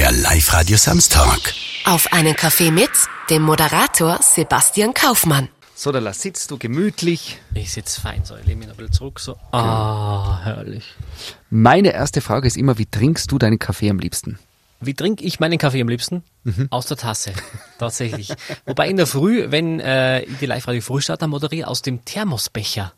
Der 0.00 0.12
Live-Radio 0.12 0.78
Samstag. 0.78 1.52
Auf 1.84 2.10
einen 2.14 2.34
Kaffee 2.34 2.70
mit 2.70 2.88
dem 3.28 3.42
Moderator 3.42 4.18
Sebastian 4.22 4.94
Kaufmann. 4.94 5.50
So, 5.74 5.92
da 5.92 6.14
sitzt 6.14 6.50
du 6.50 6.56
gemütlich. 6.56 7.36
Ich 7.52 7.70
sitze 7.70 8.00
fein, 8.00 8.24
so, 8.24 8.34
ich 8.34 8.46
lehne 8.46 8.60
mich 8.60 8.68
noch 8.68 8.76
ein 8.76 8.78
bisschen 8.78 8.94
zurück, 8.94 9.20
so. 9.20 9.36
Ah, 9.52 10.40
herrlich. 10.42 10.84
Meine 11.50 11.92
erste 11.92 12.22
Frage 12.22 12.46
ist 12.46 12.56
immer, 12.56 12.78
wie 12.78 12.86
trinkst 12.86 13.30
du 13.30 13.36
deinen 13.36 13.58
Kaffee 13.58 13.90
am 13.90 13.98
liebsten? 13.98 14.38
Wie 14.80 14.94
trinke 14.94 15.22
ich 15.22 15.38
meinen 15.38 15.58
Kaffee 15.58 15.82
am 15.82 15.88
liebsten? 15.88 16.24
Aus 16.70 16.86
der 16.86 16.96
Tasse, 16.96 17.34
tatsächlich. 17.78 18.32
Wobei 18.64 18.88
in 18.88 18.96
der 18.96 19.06
Früh, 19.06 19.50
wenn 19.50 19.80
äh, 19.80 20.22
ich 20.22 20.38
die 20.38 20.46
Live-Radio 20.46 20.80
Frühstarter 20.80 21.26
moderiere, 21.26 21.68
aus 21.68 21.82
dem 21.82 22.06
Thermosbecher. 22.06 22.94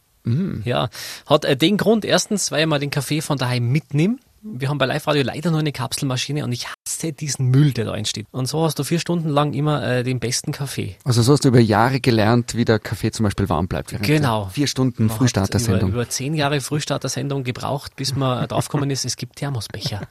Ja, 0.65 0.89
hat 1.27 1.45
äh, 1.47 1.57
den 1.57 1.79
Grund, 1.79 2.05
erstens, 2.05 2.53
weil 2.53 2.61
ich 2.61 2.67
mal 2.69 2.79
den 2.79 2.91
Kaffee 2.91 3.23
von 3.23 3.39
daheim 3.39 3.73
mitnehme. 3.73 4.19
Wir 4.45 4.69
haben 4.69 4.79
bei 4.79 4.87
Live-Radio 4.87 5.23
leider 5.23 5.53
nur 5.53 5.61
eine 5.61 5.71
Kapselmaschine 5.71 6.43
und 6.43 6.51
ich 6.51 6.67
hasse 6.67 7.13
diesen 7.13 7.47
Müll, 7.51 7.73
der 7.73 7.85
da 7.85 7.95
entsteht. 7.95 8.27
Und 8.33 8.47
so 8.47 8.65
hast 8.65 8.77
du 8.77 8.83
vier 8.83 8.99
Stunden 8.99 9.29
lang 9.29 9.53
immer 9.53 9.87
äh, 9.87 10.03
den 10.03 10.19
besten 10.19 10.51
Kaffee. 10.51 10.97
Also 11.05 11.23
so 11.23 11.33
hast 11.33 11.45
du 11.45 11.49
über 11.49 11.61
Jahre 11.61 12.01
gelernt, 12.01 12.57
wie 12.57 12.65
der 12.65 12.81
Kaffee 12.81 13.13
zum 13.13 13.23
Beispiel 13.23 13.49
warm 13.49 13.69
bleibt. 13.69 13.95
Genau. 14.03 14.49
Vier 14.53 14.67
Stunden 14.67 15.07
Man 15.07 15.17
Frühstarter-Sendung. 15.17 15.91
Über, 15.91 16.03
über 16.03 16.09
zehn 16.09 16.35
Jahre 16.35 16.61
Frühstarter-Sendung 16.61 17.45
gebraucht, 17.45 17.95
bis 17.95 18.17
man 18.17 18.49
draufgekommen 18.49 18.91
ist, 18.91 19.05
es 19.05 19.17
gibt 19.17 19.37
Thermosbecher. 19.37 20.03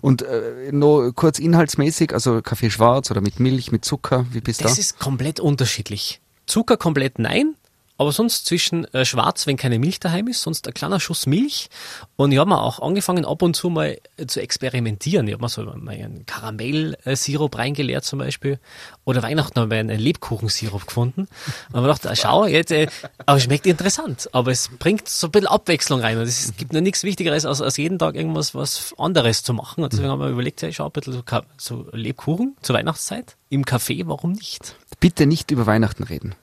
Und 0.00 0.22
äh, 0.22 0.70
nur 0.72 1.14
kurz 1.14 1.38
inhaltsmäßig, 1.38 2.14
also 2.14 2.40
Kaffee 2.40 2.70
schwarz 2.70 3.10
oder 3.10 3.20
mit 3.20 3.38
Milch, 3.38 3.70
mit 3.70 3.84
Zucker, 3.84 4.24
wie 4.32 4.40
bist 4.40 4.60
du 4.60 4.64
Das 4.64 4.76
da? 4.76 4.80
ist 4.80 4.98
komplett 4.98 5.40
unterschiedlich. 5.40 6.22
Zucker 6.46 6.78
komplett 6.78 7.18
nein, 7.18 7.54
aber 7.98 8.12
sonst 8.12 8.46
zwischen 8.46 8.84
äh, 8.94 9.04
schwarz, 9.04 9.48
wenn 9.48 9.56
keine 9.56 9.80
Milch 9.80 9.98
daheim 9.98 10.28
ist, 10.28 10.40
sonst 10.40 10.68
ein 10.68 10.74
kleiner 10.74 11.00
Schuss 11.00 11.26
Milch. 11.26 11.68
Und 12.14 12.30
ich 12.30 12.38
habe 12.38 12.48
mir 12.48 12.62
auch 12.62 12.78
angefangen, 12.78 13.24
ab 13.24 13.42
und 13.42 13.54
zu 13.54 13.70
mal 13.70 13.98
äh, 14.16 14.26
zu 14.26 14.40
experimentieren. 14.40 15.26
Ich 15.26 15.34
habe 15.34 15.42
mir 15.42 15.48
so 15.48 15.64
mal 15.64 15.94
einen 15.94 16.24
Karamellsirup 16.24 17.58
reingeleert 17.58 18.04
zum 18.04 18.20
Beispiel. 18.20 18.60
Oder 19.04 19.24
Weihnachten 19.24 19.58
habe 19.58 19.74
ich 19.74 19.80
einen 19.80 19.98
Lebkuchensirup 19.98 20.86
gefunden. 20.86 21.26
Und 21.72 21.74
mir 21.74 21.82
gedacht, 21.82 22.06
ah, 22.06 22.14
schau, 22.14 22.46
jetzt, 22.46 22.70
äh, 22.70 22.86
aber 23.26 23.40
schmeckt 23.40 23.66
interessant. 23.66 24.30
Aber 24.32 24.52
es 24.52 24.70
bringt 24.78 25.08
so 25.08 25.26
ein 25.26 25.30
bisschen 25.32 25.48
Abwechslung 25.48 26.00
rein. 26.00 26.18
Und 26.18 26.28
es 26.28 26.56
gibt 26.56 26.72
noch 26.72 26.80
nichts 26.80 27.02
Wichtigeres, 27.02 27.44
als, 27.44 27.60
als 27.60 27.76
jeden 27.78 27.98
Tag 27.98 28.14
irgendwas 28.14 28.54
was 28.54 28.94
anderes 28.96 29.42
zu 29.42 29.52
machen. 29.54 29.82
Und 29.82 29.92
deswegen 29.92 30.10
haben 30.10 30.20
wir 30.20 30.28
überlegt, 30.28 30.62
ja, 30.62 30.68
ich 30.68 30.76
schau 30.76 30.86
ein 30.86 30.92
bisschen 30.92 31.24
so 31.56 31.88
Lebkuchen 31.92 32.56
zur 32.62 32.76
Weihnachtszeit. 32.76 33.36
Im 33.48 33.64
Café, 33.64 34.04
warum 34.06 34.32
nicht? 34.32 34.76
Bitte 35.00 35.26
nicht 35.26 35.50
über 35.50 35.66
Weihnachten 35.66 36.04
reden. 36.04 36.36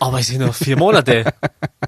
Aber 0.00 0.20
es 0.20 0.28
sind 0.28 0.40
noch 0.40 0.54
vier 0.54 0.76
Monate. 0.76 1.32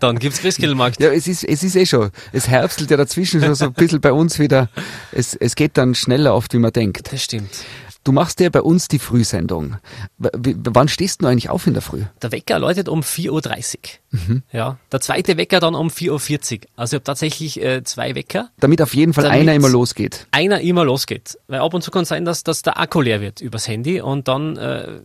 Dann 0.00 0.19
gibt's 0.19 0.41
Christkindlmarkt. 0.41 1.00
Ja, 1.00 1.11
es 1.11 1.28
ist, 1.28 1.44
es 1.44 1.62
ist 1.62 1.77
eh 1.77 1.86
schon. 1.86 2.11
Es 2.33 2.48
herbstelt 2.48 2.91
ja 2.91 2.97
dazwischen 2.97 3.41
schon 3.41 3.55
so 3.55 3.67
ein 3.67 3.72
bisschen 3.72 4.00
bei 4.00 4.12
uns 4.12 4.39
wieder. 4.39 4.69
Es, 5.12 5.34
es 5.34 5.55
geht 5.55 5.77
dann 5.77 5.94
schneller 5.94 6.34
oft, 6.34 6.52
wie 6.52 6.58
man 6.58 6.72
denkt. 6.72 7.12
Das 7.12 7.22
stimmt. 7.22 7.64
Du 8.02 8.12
machst 8.12 8.41
ja 8.41 8.48
bei 8.48 8.62
uns 8.62 8.89
die 8.89 8.98
Frühsendung. 8.98 9.77
W 10.17 10.55
wann 10.56 10.89
stehst 10.89 11.20
du 11.20 11.27
eigentlich 11.27 11.50
auf 11.50 11.67
in 11.67 11.75
der 11.75 11.83
Früh? 11.83 12.05
Der 12.22 12.33
Wecker 12.33 12.58
läutet 12.58 12.89
um 12.89 13.00
4.30 13.02 13.77
Uhr. 14.12 14.42
Ja. 14.52 14.78
Der 14.91 15.00
zweite 15.00 15.36
Wecker 15.36 15.61
dann 15.61 15.74
um 15.74 15.89
4.40 15.89 16.11
Uhr. 16.11 16.61
Also 16.77 16.97
ich 16.97 17.00
habe 17.00 17.05
tatsächlich 17.05 17.62
äh, 17.62 17.84
zwei 17.84 18.14
Wecker. 18.14 18.50
Damit 18.58 18.80
auf 18.80 18.95
jeden 18.95 19.12
Fall 19.12 19.27
einer 19.27 19.52
immer 19.52 19.69
losgeht. 19.69 20.27
Einer 20.30 20.62
immer 20.62 20.84
losgeht. 20.84 21.39
Weil 21.47 21.61
ab 21.61 21.74
und 21.74 21.83
zu 21.83 21.91
kann 21.91 22.06
sein, 22.06 22.24
dass, 22.24 22.42
dass 22.42 22.62
der 22.62 22.80
Akku 22.80 23.02
leer 23.02 23.20
wird 23.20 23.42
übers 23.42 23.69
Handy 23.69 24.00
und 24.00 24.28
dann 24.28 24.56
äh, 24.56 25.00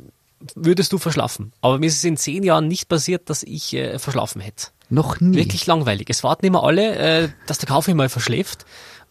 würdest 0.55 0.91
du 0.93 0.97
verschlafen. 0.97 1.53
Aber 1.61 1.79
mir 1.79 1.87
ist 1.87 1.97
es 1.97 2.03
in 2.03 2.17
zehn 2.17 2.43
Jahren 2.43 2.67
nicht 2.67 2.87
passiert, 2.87 3.29
dass 3.29 3.43
ich 3.43 3.73
äh, 3.73 3.99
verschlafen 3.99 4.41
hätte. 4.41 4.67
Noch 4.89 5.19
nie. 5.19 5.37
Wirklich 5.37 5.65
langweilig. 5.65 6.09
Es 6.09 6.23
warten 6.23 6.45
immer 6.45 6.63
alle, 6.63 6.95
äh, 6.95 7.29
dass 7.47 7.57
der 7.57 7.67
Kaffee 7.67 7.93
mal 7.93 8.09
verschläft. 8.09 8.65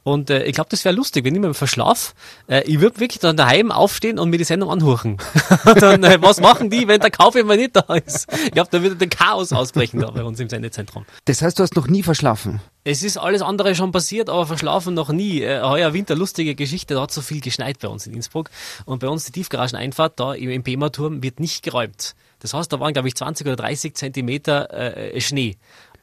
Und 0.04 0.28
äh, 0.28 0.44
ich 0.44 0.52
glaube, 0.52 0.68
das 0.70 0.84
wäre 0.84 0.94
lustig, 0.94 1.24
wenn 1.24 1.34
ich 1.34 1.40
mal 1.40 1.54
verschlaf. 1.54 2.14
Äh, 2.46 2.62
ich 2.64 2.80
würde 2.80 3.00
wirklich 3.00 3.20
dann 3.20 3.38
daheim 3.38 3.72
aufstehen 3.72 4.18
und 4.18 4.28
mir 4.28 4.36
die 4.36 4.44
Sendung 4.44 4.70
anhören. 4.70 5.16
dann, 5.64 6.04
äh, 6.04 6.18
was 6.20 6.40
machen 6.40 6.68
die, 6.68 6.86
wenn 6.86 7.00
der 7.00 7.10
Kaffee 7.10 7.42
mal 7.42 7.56
nicht 7.56 7.74
da 7.74 7.94
ist? 7.94 8.30
Ich 8.44 8.52
glaube, 8.52 8.68
da 8.70 8.82
würde 8.82 8.96
der 8.96 9.08
Chaos 9.08 9.52
ausbrechen 9.52 10.00
da 10.00 10.10
bei 10.10 10.22
uns 10.22 10.38
im 10.38 10.50
Sendezentrum. 10.50 11.06
Das 11.24 11.40
heißt, 11.40 11.58
du 11.58 11.62
hast 11.62 11.74
noch 11.74 11.88
nie 11.88 12.02
verschlafen. 12.02 12.60
Es 12.84 13.02
ist 13.02 13.16
alles 13.16 13.40
andere 13.40 13.74
schon 13.74 13.92
passiert, 13.92 14.28
aber 14.28 14.46
verschlafen 14.46 14.92
noch 14.92 15.08
nie. 15.08 15.40
Äh, 15.40 15.62
heuer 15.62 15.94
Winter, 15.94 16.14
lustige 16.14 16.54
Geschichte, 16.54 16.94
da 16.94 17.02
hat 17.02 17.10
so 17.10 17.22
viel 17.22 17.40
geschneit 17.40 17.78
bei 17.78 17.88
uns 17.88 18.06
in 18.06 18.12
Innsbruck. 18.12 18.50
Und 18.84 18.98
bei 18.98 19.08
uns 19.08 19.24
die 19.24 19.32
Tiefgarageneinfahrt 19.32 20.20
da 20.20 20.34
im, 20.34 20.50
im 20.50 20.62
Pema-Turm 20.62 21.22
wird 21.22 21.40
nicht 21.40 21.62
geräumt. 21.62 22.14
Das 22.40 22.52
heißt, 22.52 22.70
da 22.70 22.78
waren, 22.78 22.92
glaube 22.92 23.08
ich, 23.08 23.14
20 23.14 23.46
oder 23.46 23.56
30 23.56 23.94
Zentimeter 23.94 24.70
äh, 24.70 25.18
Schnee. 25.22 25.56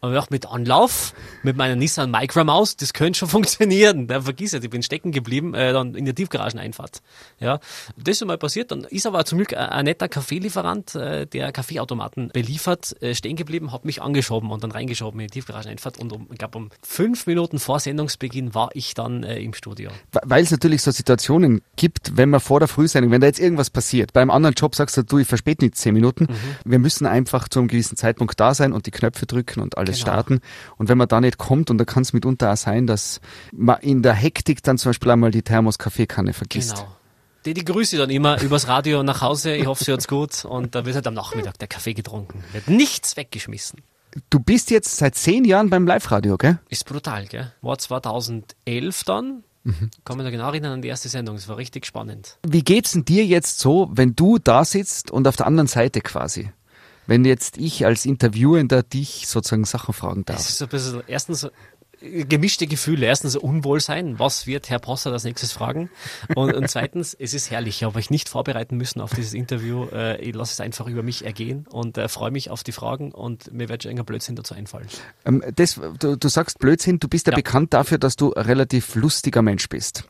Und 0.03 0.13
ich 0.13 0.15
dachte, 0.15 0.33
mit 0.33 0.47
Anlauf, 0.47 1.13
mit 1.43 1.55
meiner 1.57 1.75
Nissan 1.75 2.09
Micromaus, 2.09 2.75
das 2.75 2.91
könnte 2.93 3.19
schon 3.19 3.29
funktionieren. 3.29 4.07
Da 4.07 4.21
vergiss 4.21 4.53
es, 4.53 4.63
ich 4.63 4.69
bin 4.71 4.81
stecken 4.81 5.11
geblieben, 5.11 5.53
äh, 5.53 5.73
dann 5.73 5.93
in 5.93 6.05
der 6.05 6.15
Tiefgarageneinfahrt. 6.15 7.03
Ja, 7.39 7.59
das 7.97 8.19
ist 8.19 8.25
mal 8.25 8.39
passiert. 8.39 8.71
Dann 8.71 8.83
ist 8.85 9.05
aber 9.05 9.23
zum 9.25 9.37
Glück 9.37 9.55
ein, 9.55 9.85
netter 9.85 10.09
Kaffeelieferant, 10.09 10.95
äh, 10.95 11.27
der 11.27 11.51
Kaffeeautomaten 11.51 12.29
beliefert, 12.29 12.99
äh, 13.03 13.13
stehen 13.13 13.35
geblieben, 13.35 13.71
hat 13.71 13.85
mich 13.85 14.01
angeschoben 14.01 14.49
und 14.49 14.63
dann 14.63 14.71
reingeschoben 14.71 15.19
in 15.19 15.27
die 15.27 15.33
Tiefgarageneinfahrt. 15.33 15.99
Und 15.99 16.11
um, 16.13 16.27
ich 16.31 16.39
glaube, 16.39 16.57
um 16.57 16.69
fünf 16.81 17.27
Minuten 17.27 17.59
vor 17.59 17.79
Sendungsbeginn 17.79 18.55
war 18.55 18.71
ich 18.73 18.95
dann 18.95 19.21
äh, 19.21 19.39
im 19.39 19.53
Studio. 19.53 19.91
Weil 20.23 20.43
es 20.43 20.49
natürlich 20.49 20.81
so 20.81 20.89
Situationen 20.89 21.61
gibt, 21.75 22.17
wenn 22.17 22.31
man 22.31 22.39
vor 22.39 22.57
der 22.57 22.67
Frühsendung, 22.67 23.11
wenn 23.11 23.21
da 23.21 23.27
jetzt 23.27 23.39
irgendwas 23.39 23.69
passiert, 23.69 24.13
beim 24.13 24.31
anderen 24.31 24.55
Job 24.55 24.73
sagst 24.73 24.97
du, 24.97 25.03
du, 25.03 25.19
ich 25.19 25.27
verspäte 25.27 25.63
nicht 25.63 25.77
zehn 25.77 25.93
Minuten. 25.93 26.27
Wir 26.65 26.79
müssen 26.79 27.05
einfach 27.05 27.47
zu 27.49 27.59
einem 27.59 27.67
gewissen 27.67 27.97
Zeitpunkt 27.97 28.39
da 28.39 28.55
sein 28.55 28.73
und 28.73 28.87
die 28.87 28.91
Knöpfe 28.91 29.27
drücken 29.27 29.59
und 29.59 29.77
alles 29.77 29.90
Genau. 29.93 30.11
starten. 30.11 30.39
Und 30.77 30.89
wenn 30.89 30.97
man 30.97 31.07
da 31.07 31.21
nicht 31.21 31.37
kommt, 31.37 31.69
und 31.69 31.77
da 31.77 31.85
kann 31.85 32.03
es 32.03 32.13
mitunter 32.13 32.51
auch 32.51 32.57
sein, 32.57 32.87
dass 32.87 33.21
man 33.51 33.79
in 33.81 34.01
der 34.03 34.13
Hektik 34.13 34.63
dann 34.63 34.77
zum 34.77 34.89
Beispiel 34.89 35.11
einmal 35.11 35.31
die 35.31 35.41
Thermos-Kaffeekanne 35.41 36.33
vergisst. 36.33 36.75
Genau. 36.75 36.87
Die, 37.45 37.53
die 37.55 37.65
grüße 37.65 37.97
dann 37.97 38.11
immer 38.11 38.39
übers 38.41 38.67
Radio 38.67 39.01
nach 39.01 39.21
Hause. 39.21 39.55
Ich 39.55 39.65
hoffe, 39.65 39.83
sie 39.83 39.91
hat's 39.91 40.07
gut. 40.07 40.45
Und 40.45 40.75
da 40.75 40.85
wird 40.85 40.95
halt 40.95 41.07
am 41.07 41.15
Nachmittag 41.15 41.57
der 41.57 41.67
Kaffee 41.67 41.93
getrunken. 41.93 42.43
Wird 42.51 42.67
nichts 42.67 43.17
weggeschmissen. 43.17 43.81
Du 44.29 44.39
bist 44.39 44.69
jetzt 44.69 44.97
seit 44.97 45.15
zehn 45.15 45.45
Jahren 45.45 45.69
beim 45.69 45.87
Live-Radio, 45.87 46.37
gell? 46.37 46.59
Ist 46.69 46.85
brutal, 46.85 47.25
gell? 47.27 47.51
War 47.61 47.77
2011 47.77 49.03
dann. 49.05 49.43
Kann 50.05 50.17
mich 50.17 50.25
da 50.25 50.31
genau 50.31 50.47
erinnern 50.47 50.73
an 50.73 50.81
die 50.81 50.87
erste 50.87 51.07
Sendung. 51.07 51.35
Es 51.35 51.47
war 51.47 51.57
richtig 51.57 51.85
spannend. 51.85 52.37
Wie 52.47 52.63
geht's 52.63 52.91
denn 52.93 53.05
dir 53.05 53.25
jetzt 53.25 53.59
so, 53.59 53.89
wenn 53.93 54.15
du 54.15 54.39
da 54.39 54.65
sitzt 54.65 55.11
und 55.11 55.27
auf 55.27 55.35
der 55.35 55.45
anderen 55.45 55.67
Seite 55.67 56.01
quasi? 56.01 56.51
Wenn 57.11 57.25
jetzt 57.25 57.57
ich 57.57 57.85
als 57.85 58.05
Interviewender 58.05 58.83
dich 58.83 59.27
sozusagen 59.27 59.65
Sachen 59.65 59.93
fragen 59.93 60.21
Es 60.21 60.25
darf. 60.27 60.39
ist 60.39 60.57
so 60.59 60.65
ein 60.65 60.69
bisschen, 60.69 61.03
erstens 61.07 61.43
äh, 62.01 62.23
gemischte 62.23 62.67
Gefühle. 62.67 63.05
Erstens 63.05 63.35
Unwohlsein. 63.35 64.17
Was 64.17 64.47
wird 64.47 64.69
Herr 64.69 64.79
Posser 64.79 65.11
als 65.11 65.25
nächstes 65.25 65.51
fragen? 65.51 65.89
Und, 66.35 66.53
und 66.53 66.69
zweitens, 66.69 67.13
es 67.19 67.33
ist 67.33 67.51
herrlich. 67.51 67.75
Ich 67.79 67.83
habe 67.83 67.97
euch 67.99 68.11
nicht 68.11 68.29
vorbereiten 68.29 68.77
müssen 68.77 69.01
auf 69.01 69.13
dieses 69.13 69.33
Interview. 69.33 69.87
Äh, 69.91 70.21
ich 70.21 70.33
lasse 70.33 70.53
es 70.53 70.61
einfach 70.61 70.87
über 70.87 71.03
mich 71.03 71.25
ergehen 71.25 71.67
und 71.69 71.97
äh, 71.97 72.07
freue 72.07 72.31
mich 72.31 72.49
auf 72.49 72.63
die 72.63 72.71
Fragen 72.71 73.11
und 73.11 73.51
mir 73.51 73.67
wird 73.67 73.83
schon 73.83 73.89
irgendein 73.91 74.05
Blödsinn 74.05 74.37
dazu 74.37 74.53
einfallen. 74.53 74.87
Ähm, 75.25 75.43
das, 75.57 75.81
du, 75.99 76.15
du 76.15 76.29
sagst 76.29 76.59
Blödsinn, 76.59 76.99
du 76.99 77.09
bist 77.09 77.27
ja, 77.27 77.33
Ja. 77.33 77.35
bekannt 77.35 77.73
dafür, 77.73 77.97
dass 77.97 78.15
du 78.15 78.33
ein 78.33 78.45
relativ 78.45 78.95
lustiger 78.95 79.41
Mensch 79.41 79.67
bist. 79.67 80.05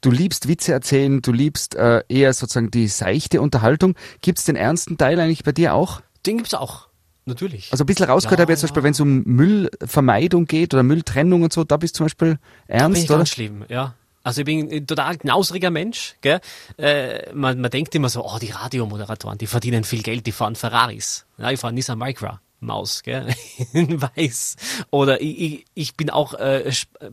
Du 0.00 0.10
liebst 0.10 0.48
Witze 0.48 0.72
erzählen, 0.72 1.22
du 1.22 1.30
liebst 1.30 1.76
eher 1.76 2.32
sozusagen 2.32 2.72
die 2.72 2.88
seichte 2.88 3.40
Unterhaltung. 3.40 3.94
Gibt's 4.20 4.44
den 4.46 4.56
ernsten 4.56 4.98
Teil 4.98 5.20
eigentlich 5.20 5.44
bei 5.44 5.52
dir 5.52 5.74
auch? 5.74 6.00
Den 6.26 6.38
gibt's 6.38 6.54
auch. 6.54 6.88
Natürlich. 7.26 7.70
Also 7.70 7.84
ein 7.84 7.86
bisschen 7.86 8.06
rausgehört 8.06 8.38
Ja, 8.38 8.42
habe 8.42 8.52
ich 8.52 8.54
jetzt 8.54 8.60
zum 8.60 8.68
ja. 8.68 8.72
Beispiel, 8.72 8.82
wenn 8.84 8.92
es 8.92 9.00
um 9.00 9.22
Müllvermeidung 9.24 10.46
geht 10.46 10.74
oder 10.74 10.82
Mülltrennung 10.82 11.42
und 11.42 11.52
so, 11.52 11.64
da 11.64 11.76
bist 11.76 11.94
du 11.94 11.98
zum 11.98 12.06
Beispiel 12.06 12.28
bin 12.28 12.38
ich 12.68 12.74
ernst, 12.74 13.04
oder? 13.10 13.18
ganz 13.18 13.30
schlimm, 13.30 13.64
ja. 13.68 13.94
Also 14.22 14.42
ich 14.42 14.44
bin 14.44 14.70
ein 14.70 14.86
total 14.86 15.16
knausriger 15.16 15.70
Mensch, 15.70 16.16
gell? 16.20 16.40
Äh, 16.76 17.32
man, 17.32 17.58
man 17.60 17.70
denkt 17.70 17.94
immer 17.94 18.10
so, 18.10 18.24
oh, 18.24 18.38
die 18.38 18.50
Radiomoderatoren, 18.50 19.38
die 19.38 19.46
verdienen 19.46 19.84
viel 19.84 20.02
Geld, 20.02 20.26
die 20.26 20.32
fahren 20.32 20.56
Ferraris. 20.56 21.24
Ja, 21.38 21.50
ich 21.50 21.60
fahre 21.60 21.72
Nissan 21.72 21.98
Micra. 21.98 22.40
Maus, 22.60 23.02
gell? 23.02 23.34
In 23.72 24.02
weiß. 24.02 24.56
Oder 24.90 25.22
ich, 25.22 25.40
ich, 25.40 25.64
ich 25.74 25.96
bin 25.96 26.10
auch 26.10 26.34
äh, 26.34 26.70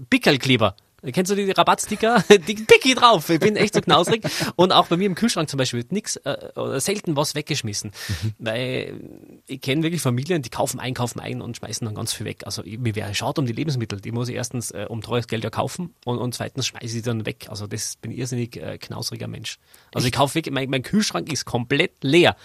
Pickelkleber. 0.09 0.75
Kennst 1.13 1.31
du 1.31 1.35
die 1.35 1.51
Rabattsticker? 1.51 2.23
Die 2.47 2.55
Picki 2.55 2.95
drauf. 2.95 3.29
Ich 3.29 3.39
bin 3.39 3.55
echt 3.55 3.75
so 3.75 3.81
knausrig. 3.81 4.23
Und 4.55 4.71
auch 4.71 4.87
bei 4.87 4.97
mir 4.97 5.05
im 5.05 5.13
Kühlschrank 5.13 5.47
zum 5.47 5.59
Beispiel 5.59 5.79
wird 5.81 5.91
nix, 5.91 6.15
äh, 6.17 6.49
oder 6.55 6.79
selten 6.79 7.15
was 7.15 7.35
weggeschmissen. 7.35 7.91
Weil 8.39 8.99
ich 9.45 9.61
kenne 9.61 9.83
wirklich 9.83 10.01
Familien, 10.01 10.41
die 10.41 10.49
kaufen 10.49 10.79
ein, 10.79 10.95
kaufen 10.95 11.19
ein 11.19 11.41
und 11.41 11.57
schmeißen 11.57 11.85
dann 11.85 11.93
ganz 11.93 12.13
viel 12.13 12.25
weg. 12.25 12.41
Also 12.45 12.63
ich- 12.63 12.79
mir 12.79 12.95
wäre 12.95 13.13
schaut 13.13 13.37
um 13.37 13.45
die 13.45 13.53
Lebensmittel. 13.53 14.01
Die 14.01 14.11
muss 14.11 14.27
ich 14.27 14.35
erstens 14.35 14.71
äh, 14.71 14.87
um 14.89 15.01
teures 15.01 15.27
Geld 15.27 15.43
ja 15.43 15.51
kaufen 15.51 15.93
und, 16.03 16.17
und 16.17 16.33
zweitens 16.33 16.65
schmeiße 16.67 16.85
ich 16.85 16.91
sie 16.91 17.01
dann 17.03 17.25
weg. 17.27 17.45
Also 17.49 17.67
das 17.67 17.95
bin 17.97 18.09
ich 18.11 18.17
irrsinnig 18.17 18.57
äh, 18.57 18.77
knausriger 18.79 19.27
Mensch. 19.27 19.59
Also 19.93 20.07
ich 20.07 20.13
kaufe 20.13 20.33
wirklich, 20.35 20.53
mein, 20.53 20.69
mein 20.69 20.81
Kühlschrank 20.83 21.31
ist 21.31 21.45
komplett 21.45 21.91
leer. 22.01 22.35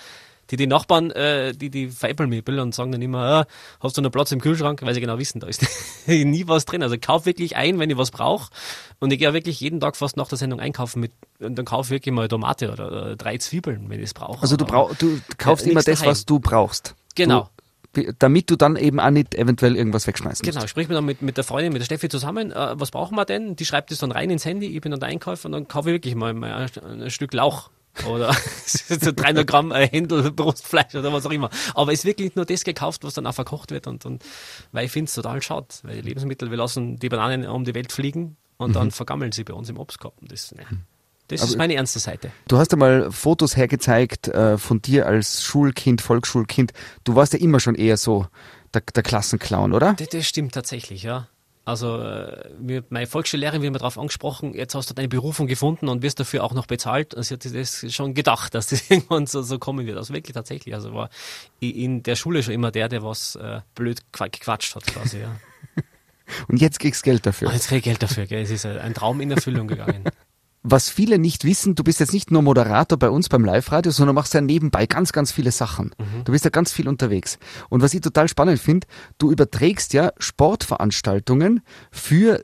Die, 0.52 0.56
die 0.56 0.66
Nachbarn, 0.66 1.10
äh, 1.12 1.52
die, 1.52 1.70
die 1.70 1.88
veräppeln 1.88 2.28
mich 2.28 2.40
ein 2.40 2.44
bisschen 2.44 2.60
und 2.60 2.74
sagen 2.74 2.92
dann 2.92 3.00
immer, 3.02 3.18
ah, 3.18 3.46
hast 3.80 3.96
du 3.96 4.02
noch 4.02 4.10
Platz 4.10 4.30
im 4.32 4.40
Kühlschrank? 4.40 4.82
Weil 4.82 4.92
sie 4.94 5.00
genau 5.00 5.18
wissen, 5.18 5.40
da 5.40 5.46
ist 5.46 5.62
nie 6.06 6.46
was 6.46 6.66
drin. 6.66 6.82
Also 6.82 6.94
ich 6.94 7.00
kaufe 7.00 7.24
wirklich 7.26 7.56
ein, 7.56 7.78
wenn 7.78 7.88
ich 7.88 7.96
was 7.96 8.10
brauche. 8.10 8.50
Und 9.00 9.12
ich 9.12 9.18
gehe 9.18 9.32
wirklich 9.32 9.58
jeden 9.60 9.80
Tag 9.80 9.96
fast 9.96 10.16
nach 10.18 10.28
der 10.28 10.36
Sendung 10.38 10.60
einkaufen 10.60 11.00
mit, 11.00 11.12
und 11.40 11.56
dann 11.56 11.64
kaufe 11.64 11.86
ich 11.86 11.90
wirklich 12.00 12.14
mal 12.14 12.28
Tomate 12.28 12.70
oder, 12.70 12.86
oder 12.88 13.16
drei 13.16 13.38
Zwiebeln, 13.38 13.88
wenn 13.88 13.98
ich 13.98 14.04
es 14.04 14.14
brauche. 14.14 14.42
Also 14.42 14.56
du, 14.56 14.64
brauch, 14.66 14.94
du 14.94 15.18
kaufst 15.38 15.64
Ja, 15.64 15.72
immer 15.72 15.78
nix 15.80 15.86
das, 15.86 15.98
daheim. 16.00 16.10
was 16.10 16.26
du 16.26 16.38
brauchst. 16.38 16.94
Genau. 17.14 17.48
Be- 17.94 18.14
Damit 18.18 18.50
du 18.50 18.56
dann 18.56 18.76
eben 18.76 19.00
auch 19.00 19.10
nicht 19.10 19.34
eventuell 19.34 19.76
irgendwas 19.76 20.06
wegschmeißen 20.06 20.44
musst. 20.46 20.54
Genau, 20.56 20.66
sprich 20.66 20.88
mir 20.88 20.94
dann 20.94 21.04
mit, 21.04 21.22
mit 21.22 21.36
der 21.36 21.44
Freundin, 21.44 21.72
mit 21.72 21.80
der 21.80 21.86
Steffi 21.86 22.08
zusammen, 22.08 22.50
äh, 22.52 22.78
was 22.78 22.90
brauchen 22.90 23.16
wir 23.16 23.24
denn? 23.24 23.56
Die 23.56 23.64
schreibt 23.64 23.90
es 23.90 23.98
dann 23.98 24.12
rein 24.12 24.28
ins 24.30 24.44
Handy, 24.44 24.66
ich 24.66 24.80
bin 24.82 24.90
dann 24.92 25.00
der 25.00 25.08
Einkäufer 25.08 25.46
und 25.46 25.52
dann 25.52 25.66
kaufe 25.68 25.88
ich 25.90 25.94
wirklich 25.94 26.14
mal, 26.14 26.32
mal 26.34 26.68
ein, 26.84 27.02
ein 27.02 27.10
Stück 27.10 27.32
Lauch. 27.34 27.70
Oder 28.06 28.34
so 28.66 29.12
300 29.12 29.46
Gramm 29.46 29.72
äh, 29.72 29.88
Händel 29.88 30.30
Brustfleisch 30.32 30.94
oder 30.94 31.12
was 31.12 31.26
auch 31.26 31.30
immer. 31.30 31.50
Aber 31.74 31.92
es 31.92 32.00
ist 32.00 32.04
wirklich 32.04 32.34
nur 32.34 32.44
das 32.44 32.64
gekauft, 32.64 33.04
was 33.04 33.14
dann 33.14 33.26
auch 33.26 33.34
verkocht 33.34 33.70
wird. 33.70 33.86
Und, 33.86 34.04
und 34.06 34.24
weil 34.72 34.86
ich 34.86 34.92
finde 34.92 35.08
es 35.08 35.14
total 35.14 35.42
schade, 35.42 35.66
weil 35.82 35.96
die 35.96 36.08
Lebensmittel, 36.08 36.50
wir 36.50 36.58
lassen 36.58 36.98
die 36.98 37.08
Bananen 37.08 37.46
um 37.46 37.64
die 37.64 37.74
Welt 37.74 37.92
fliegen 37.92 38.36
und 38.56 38.76
dann 38.76 38.90
vergammeln 38.90 39.32
sie 39.32 39.44
bei 39.44 39.54
uns 39.54 39.68
im 39.68 39.78
Obstkorb. 39.78 40.14
Das, 40.22 40.52
ne, 40.54 40.64
das 41.28 41.42
ist 41.42 41.56
meine 41.56 41.74
ernste 41.74 41.98
Seite. 41.98 42.30
Du 42.48 42.58
hast 42.58 42.72
einmal 42.72 43.10
Fotos 43.10 43.56
hergezeigt 43.56 44.28
äh, 44.28 44.58
von 44.58 44.82
dir 44.82 45.06
als 45.06 45.42
Schulkind, 45.42 46.00
Volksschulkind. 46.00 46.72
Du 47.04 47.14
warst 47.14 47.32
ja 47.32 47.38
immer 47.38 47.60
schon 47.60 47.74
eher 47.74 47.96
so 47.96 48.26
der, 48.74 48.82
der 48.94 49.02
Klassenclown, 49.02 49.72
oder? 49.72 49.94
Das, 49.94 50.08
das 50.08 50.26
stimmt 50.26 50.52
tatsächlich, 50.52 51.02
ja. 51.02 51.28
Also 51.64 52.00
äh, 52.00 52.82
meine 52.90 53.06
Volksschullehrerin 53.06 53.62
wird 53.62 53.72
mir 53.72 53.78
darauf 53.78 53.96
angesprochen, 53.96 54.52
jetzt 54.54 54.74
hast 54.74 54.90
du 54.90 54.94
deine 54.94 55.08
Berufung 55.08 55.46
gefunden 55.46 55.88
und 55.88 56.02
wirst 56.02 56.18
dafür 56.18 56.42
auch 56.42 56.54
noch 56.54 56.66
bezahlt. 56.66 57.16
Also 57.16 57.28
sie 57.28 57.34
hat 57.34 57.42
sich 57.44 57.52
das 57.52 57.94
schon 57.94 58.14
gedacht, 58.14 58.54
dass 58.54 58.66
das 58.66 58.82
irgendwann 58.90 59.26
so, 59.26 59.42
so 59.42 59.58
kommen 59.60 59.86
wird. 59.86 59.96
Also 59.96 60.12
wirklich 60.12 60.34
tatsächlich. 60.34 60.74
Also 60.74 60.92
war 60.92 61.08
in 61.60 62.02
der 62.02 62.16
Schule 62.16 62.42
schon 62.42 62.54
immer 62.54 62.72
der, 62.72 62.88
der 62.88 63.04
was 63.04 63.36
äh, 63.36 63.60
blöd 63.76 64.00
qua- 64.12 64.26
gequatscht 64.28 64.74
hat 64.74 64.86
quasi, 64.86 65.20
ja. 65.20 65.36
Und 66.48 66.60
jetzt 66.60 66.80
kriegst 66.80 67.02
Geld 67.04 67.26
dafür. 67.26 67.48
Und 67.48 67.54
jetzt 67.54 67.68
krieg 67.68 67.78
ich 67.78 67.84
Geld 67.84 68.02
dafür, 68.02 68.26
gell. 68.26 68.42
Es 68.42 68.50
ist 68.50 68.66
ein 68.66 68.78
ein 68.78 68.94
Traum 68.94 69.20
in 69.20 69.30
Erfüllung 69.30 69.68
gegangen. 69.68 70.04
Was 70.62 70.88
viele 70.88 71.18
nicht 71.18 71.44
wissen, 71.44 71.74
du 71.74 71.82
bist 71.82 71.98
jetzt 71.98 72.12
nicht 72.12 72.30
nur 72.30 72.40
Moderator 72.42 72.96
bei 72.96 73.10
uns 73.10 73.28
beim 73.28 73.44
Live-Radio, 73.44 73.90
sondern 73.90 74.14
machst 74.14 74.32
ja 74.32 74.40
nebenbei 74.40 74.86
ganz, 74.86 75.12
ganz 75.12 75.32
viele 75.32 75.50
Sachen. 75.50 75.94
Mhm. 75.98 76.24
Du 76.24 76.32
bist 76.32 76.44
ja 76.44 76.50
ganz 76.50 76.72
viel 76.72 76.88
unterwegs. 76.88 77.38
Und 77.68 77.82
was 77.82 77.94
ich 77.94 78.00
total 78.00 78.28
spannend 78.28 78.60
finde, 78.60 78.86
du 79.18 79.32
überträgst 79.32 79.92
ja 79.92 80.12
Sportveranstaltungen 80.18 81.62
für 81.90 82.42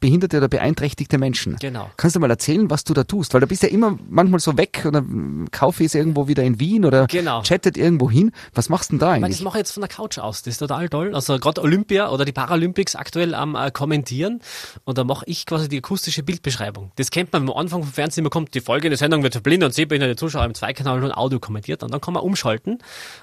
sehbehinderte 0.00 0.38
oder 0.38 0.48
beeinträchtigte 0.48 1.18
Menschen. 1.18 1.56
Genau. 1.60 1.90
Kannst 1.96 2.14
du 2.16 2.20
mal 2.20 2.30
erzählen, 2.30 2.70
was 2.70 2.84
du 2.84 2.94
da 2.94 3.04
tust? 3.04 3.34
Weil 3.34 3.40
du 3.40 3.46
bist 3.46 3.62
ja 3.62 3.68
immer 3.68 3.98
manchmal 4.08 4.40
so 4.40 4.56
weg 4.56 4.84
oder 4.86 5.04
Kaufee 5.50 5.84
ist 5.86 5.94
irgendwo 5.94 6.28
wieder 6.28 6.44
in 6.44 6.60
Wien 6.60 6.84
oder 6.84 7.06
Genau. 7.06 7.42
chattet 7.42 7.76
irgendwo 7.76 8.10
hin. 8.10 8.30
Was 8.54 8.68
machst 8.68 8.90
du 8.90 8.94
denn 8.94 8.98
da 9.00 9.06
Ich 9.06 9.10
meine, 9.20 9.26
eigentlich? 9.26 9.38
das 9.38 9.44
mache 9.44 9.58
ich 9.58 9.60
jetzt 9.60 9.72
von 9.72 9.80
der 9.80 9.88
Couch 9.88 10.18
aus. 10.18 10.42
Das 10.42 10.54
ist 10.54 10.58
total 10.58 10.88
toll. 10.88 11.14
Also 11.14 11.38
gerade 11.38 11.60
Olympia 11.62 12.10
oder 12.10 12.24
die 12.24 12.32
Paralympics 12.32 12.94
aktuell 12.96 13.34
am 13.34 13.54
äh, 13.56 13.70
kommentieren 13.70 14.40
und 14.84 14.98
da 14.98 15.04
mache 15.04 15.24
ich 15.26 15.46
quasi 15.46 15.68
die 15.68 15.78
akustische 15.78 16.22
Bildbeschreibung. 16.22 16.92
Das 16.96 17.10
kennt 17.10 17.32
man, 17.32 17.44
man 17.44 17.54
am 17.54 17.60
Anfang 17.60 17.82
vom 17.82 17.92
Fernsehen 17.92 18.22
immer 18.22 18.30
kommt, 18.30 18.54
die 18.54 18.60
folgende 18.60 18.96
Sendung 18.96 19.22
wird 19.22 19.34
für 19.34 19.40
blinde 19.40 19.66
und 19.66 19.72
sehbehinderte 19.72 20.16
Zuschauer 20.16 20.44
im 20.44 20.54
Zweikanal 20.54 21.02
und 21.02 21.12
Audio 21.12 21.40
kommentiert 21.40 21.82
und 21.82 21.92
dann 21.92 22.00
kann 22.00 22.14
man 22.14 22.22
umschalten 22.22 22.78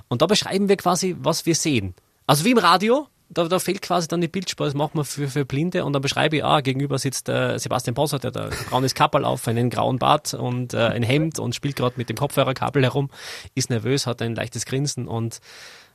und 0.10 0.22
da 0.22 0.26
beschreiben 0.26 0.68
wir 0.70 0.78
quasi, 0.78 1.16
was 1.20 1.46
wir 1.46 1.56
sehen. 1.56 1.94
Also 2.28 2.44
wie 2.44 2.52
im 2.52 2.58
Radio, 2.58 3.08
da, 3.30 3.48
da 3.48 3.60
fehlt 3.60 3.82
quasi 3.82 4.08
dann 4.08 4.22
die 4.22 4.28
Bildspur, 4.28 4.66
das 4.66 4.76
machen 4.76 4.92
wir 4.96 5.04
für, 5.04 5.28
für 5.28 5.46
Blinde 5.46 5.86
und 5.86 5.94
dann 5.94 6.02
beschreibe 6.02 6.38
ich, 6.38 6.44
ah, 6.44 6.62
gegenüber 6.62 6.98
sitzt 7.00 7.28
äh, 7.30 7.58
Sebastian 7.58 7.94
Bossert, 7.94 8.24
der 8.24 8.36
ein 8.36 8.50
braunes 8.70 8.94
Kappel 8.94 9.26
auf, 9.26 9.48
einen 9.48 9.70
grauen 9.70 10.00
Bart 10.00 10.34
und 10.34 10.74
äh, 10.74 10.88
ein 10.88 11.04
Hemd 11.04 11.40
und 11.40 11.56
spielt 11.56 11.76
gerade 11.76 11.96
mit 11.98 12.10
dem 12.10 12.18
Kopfhörerkabel 12.18 12.84
herum, 12.84 13.10
ist 13.56 13.70
nervös, 13.70 14.06
hat 14.08 14.22
ein 14.22 14.36
leichtes 14.36 14.66
Grinsen 14.66 15.08
und 15.08 15.40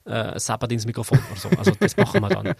äh, 0.04 0.38
sabbert 0.38 0.72
ins 0.72 0.86
Mikrofon 0.86 1.18
oder 1.30 1.40
so. 1.40 1.48
Also 1.56 1.72
das 1.78 1.96
machen 1.96 2.20
wir 2.20 2.28
dann. 2.28 2.54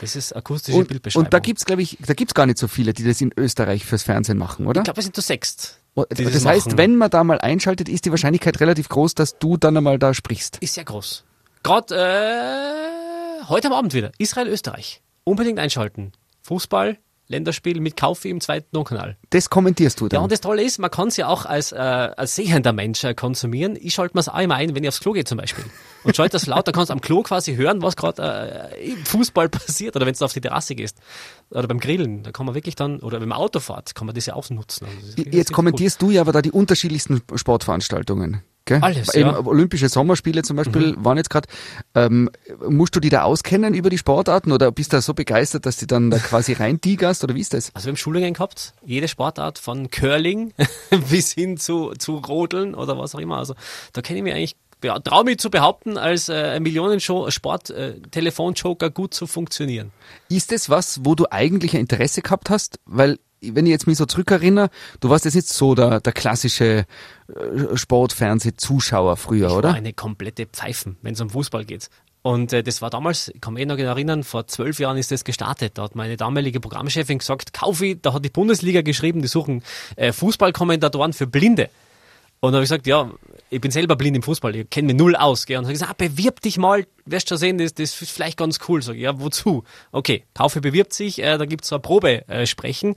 Das 0.00 0.16
ist 0.16 0.36
akustische 0.36 0.76
Und, 0.76 0.88
Bildbeschreibung. 0.88 1.26
und 1.26 1.32
da 1.32 1.38
gibt's, 1.38 1.64
glaube 1.64 1.80
ich, 1.80 1.96
da 2.04 2.12
gibt's 2.12 2.34
gar 2.34 2.44
nicht 2.44 2.58
so 2.58 2.68
viele, 2.68 2.92
die 2.92 3.04
das 3.04 3.20
in 3.22 3.32
Österreich 3.36 3.86
fürs 3.86 4.02
Fernsehen 4.02 4.36
machen, 4.36 4.66
oder? 4.66 4.80
ich 4.80 4.84
glaube, 4.84 4.98
wir 4.98 5.02
sind 5.02 5.14
zu 5.14 5.22
sechst. 5.22 5.80
das 5.94 6.06
das 6.10 6.44
heißt, 6.44 6.66
machen. 6.66 6.78
wenn 6.78 6.96
man 6.96 7.08
da 7.08 7.24
mal 7.24 7.40
einschaltet, 7.40 7.88
ist 7.88 8.04
die 8.04 8.10
Wahrscheinlichkeit 8.10 8.60
relativ 8.60 8.90
groß, 8.90 9.14
dass 9.14 9.38
du 9.38 9.56
dann 9.56 9.76
einmal 9.76 9.98
da 9.98 10.12
sprichst. 10.12 10.58
Ist 10.58 10.74
sehr 10.74 10.84
groß. 10.84 11.24
Gerade 11.62 11.94
äh, 11.96 13.05
heute 13.48 13.68
am 13.68 13.74
Abend 13.74 13.94
wieder. 13.94 14.12
Israel, 14.18 14.48
Österreich. 14.48 15.02
Unbedingt 15.24 15.58
einschalten. 15.58 16.12
Fußball, 16.42 16.98
Länderspiel 17.28 17.80
mit 17.80 17.96
Kaufi 17.96 18.30
im 18.30 18.40
zweiten 18.40 18.72
Tonkanal. 18.72 19.16
Das 19.30 19.50
kommentierst 19.50 20.00
du 20.00 20.04
Ja, 20.04 20.10
dann. 20.10 20.22
und 20.24 20.32
das 20.32 20.40
Tolle 20.40 20.62
ist, 20.62 20.78
man 20.78 20.92
kann 20.92 21.08
es 21.08 21.16
ja 21.16 21.26
auch 21.26 21.44
als, 21.44 21.72
äh, 21.72 21.76
als 21.76 22.36
sehender 22.36 22.72
Mensch 22.72 23.02
äh, 23.02 23.14
konsumieren. 23.14 23.76
Ich 23.80 23.94
schalte 23.94 24.16
mir 24.16 24.20
es 24.20 24.28
auch 24.28 24.38
immer 24.38 24.54
ein, 24.54 24.74
wenn 24.76 24.84
ich 24.84 24.88
aufs 24.88 25.00
Klo 25.00 25.10
gehe 25.12 25.24
zum 25.24 25.38
Beispiel. 25.38 25.64
Und 26.04 26.14
schalte 26.14 26.32
das 26.34 26.46
laut, 26.46 26.68
dann 26.68 26.74
kannst 26.74 26.90
du 26.90 26.92
am 26.92 27.00
Klo 27.00 27.22
quasi 27.22 27.56
hören, 27.56 27.82
was 27.82 27.96
gerade 27.96 28.70
äh, 28.76 28.92
im 28.92 29.04
Fußball 29.04 29.48
passiert. 29.48 29.96
Oder 29.96 30.06
wenn 30.06 30.14
du 30.14 30.24
auf 30.24 30.32
die 30.32 30.40
Terrasse 30.40 30.76
gehst. 30.76 30.98
Oder 31.50 31.66
beim 31.66 31.80
Grillen, 31.80 32.22
da 32.22 32.30
kann 32.30 32.46
man 32.46 32.54
wirklich 32.54 32.76
dann, 32.76 33.00
oder 33.00 33.18
beim 33.18 33.32
Auto 33.32 33.58
fährt, 33.58 33.96
kann 33.96 34.06
man 34.06 34.14
das 34.14 34.26
ja 34.26 34.34
ausnutzen. 34.34 34.86
Also 34.86 35.16
das 35.24 35.34
Jetzt 35.34 35.52
kommentierst 35.52 36.00
du 36.00 36.12
ja 36.12 36.20
aber 36.20 36.30
da 36.30 36.42
die 36.42 36.52
unterschiedlichsten 36.52 37.22
Sportveranstaltungen. 37.34 38.42
Gell? 38.66 38.80
Alles, 38.82 39.14
Eben 39.14 39.30
ja. 39.30 39.40
Mhm. 39.40 39.46
Olympische 39.46 39.88
Sommerspiele 39.88 40.42
zum 40.42 40.56
Beispiel 40.56 40.96
waren 40.98 41.16
jetzt 41.16 41.30
gerade. 41.30 41.48
Ähm, 41.94 42.28
musst 42.68 42.96
du 42.96 43.00
die 43.00 43.10
da 43.10 43.22
auskennen 43.22 43.74
über 43.74 43.90
die 43.90 43.98
Sportarten 43.98 44.50
oder 44.50 44.72
bist 44.72 44.92
du 44.92 44.96
da 44.96 45.00
so 45.00 45.14
begeistert, 45.14 45.66
dass 45.66 45.76
du 45.78 45.86
dann 45.86 46.10
da 46.10 46.18
quasi 46.18 46.52
reintigerst 46.52 47.22
oder 47.22 47.36
wie 47.36 47.40
ist 47.40 47.54
das? 47.54 47.70
Also 47.74 47.86
wir 47.86 47.92
haben 47.92 47.96
Schulungen 47.96 48.34
gehabt, 48.34 48.74
jede 48.84 49.06
Sportart 49.06 49.60
von 49.60 49.88
Curling 49.90 50.52
bis 51.10 51.30
hin 51.32 51.58
zu, 51.58 51.92
zu 51.96 52.16
Rodeln 52.16 52.74
oder 52.74 52.98
was 52.98 53.14
auch 53.14 53.20
immer. 53.20 53.38
Also 53.38 53.54
da 53.92 54.02
kenne 54.02 54.18
ich 54.18 54.24
mich 54.24 54.34
eigentlich, 54.34 54.56
ja, 54.82 54.98
traue 54.98 55.22
mich 55.24 55.38
zu 55.38 55.48
behaupten, 55.48 55.96
als 55.96 56.28
äh, 56.28 56.58
Millionen-Sport-Telefonjoker 56.58 58.90
gut 58.90 59.14
zu 59.14 59.28
funktionieren. 59.28 59.92
Ist 60.28 60.50
es 60.50 60.68
was, 60.68 61.04
wo 61.04 61.14
du 61.14 61.26
eigentlich 61.30 61.74
ein 61.74 61.82
Interesse 61.82 62.20
gehabt 62.20 62.50
hast? 62.50 62.80
Weil, 62.84 63.20
wenn 63.40 63.66
ich 63.66 63.70
jetzt 63.70 63.86
mich 63.86 63.98
so 63.98 64.06
zurückerinnere, 64.06 64.70
du 65.00 65.10
warst 65.10 65.24
jetzt 65.24 65.34
nicht 65.34 65.48
so 65.48 65.74
der, 65.74 66.00
der 66.00 66.12
klassische 66.12 66.86
äh, 67.28 67.76
Sportfernseh-Zuschauer 67.76 69.16
früher, 69.16 69.50
War 69.50 69.58
oder? 69.58 69.74
eine 69.74 69.92
komplette 69.92 70.46
Pfeifen, 70.46 70.96
wenn 71.02 71.14
es 71.14 71.20
um 71.20 71.30
Fußball 71.30 71.64
geht. 71.64 71.88
Und 72.22 72.52
äh, 72.52 72.64
das 72.64 72.82
war 72.82 72.90
damals, 72.90 73.28
ich 73.28 73.40
kann 73.40 73.54
mich 73.54 73.62
eh 73.62 73.66
noch 73.66 73.78
erinnern, 73.78 74.24
vor 74.24 74.48
zwölf 74.48 74.80
Jahren 74.80 74.96
ist 74.96 75.12
das 75.12 75.22
gestartet. 75.22 75.78
Da 75.78 75.84
hat 75.84 75.94
meine 75.94 76.16
damalige 76.16 76.58
Programmchefin 76.58 77.18
gesagt, 77.18 77.52
Kaufi, 77.52 78.00
da 78.00 78.14
hat 78.14 78.24
die 78.24 78.30
Bundesliga 78.30 78.82
geschrieben, 78.82 79.22
die 79.22 79.28
suchen 79.28 79.62
äh, 79.94 80.12
Fußballkommentatoren 80.12 81.12
für 81.12 81.28
Blinde. 81.28 81.70
Und 82.40 82.54
habe 82.54 82.62
ich 82.62 82.68
gesagt, 82.68 82.86
ja, 82.86 83.10
ich 83.48 83.60
bin 83.60 83.70
selber 83.70 83.96
blind 83.96 84.16
im 84.16 84.22
Fußball, 84.22 84.54
ich 84.54 84.70
kenne 84.70 84.88
mich 84.88 84.96
null 84.96 85.16
aus. 85.16 85.46
Gell? 85.46 85.58
Und 85.58 85.64
habe 85.64 85.72
ich 85.72 85.78
gesagt, 85.78 85.92
ah, 85.92 85.96
bewirb 85.96 86.40
dich 86.40 86.58
mal, 86.58 86.86
wirst 87.04 87.28
schon 87.28 87.38
sehen, 87.38 87.58
das, 87.58 87.74
das 87.74 88.00
ist 88.00 88.10
vielleicht 88.10 88.36
ganz 88.36 88.58
cool. 88.68 88.82
Sag 88.82 88.96
ich, 88.96 89.02
ja, 89.02 89.18
wozu? 89.18 89.64
Okay, 89.92 90.24
Kaufe 90.34 90.60
bewirbt 90.60 90.92
sich, 90.92 91.20
äh, 91.20 91.38
da 91.38 91.46
gibt's 91.46 91.68
so 91.68 91.76
ein 91.76 91.82
Probe 91.82 92.28
äh, 92.28 92.46
sprechen. 92.46 92.94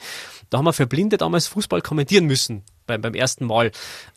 Da 0.49 0.57
haben 0.57 0.65
wir 0.65 0.73
für 0.73 0.87
Blinde 0.87 1.17
damals 1.17 1.47
Fußball 1.47 1.81
kommentieren 1.81 2.25
müssen 2.25 2.63
beim, 2.85 3.01
beim 3.01 3.13
ersten 3.13 3.45
Mal. 3.45 3.71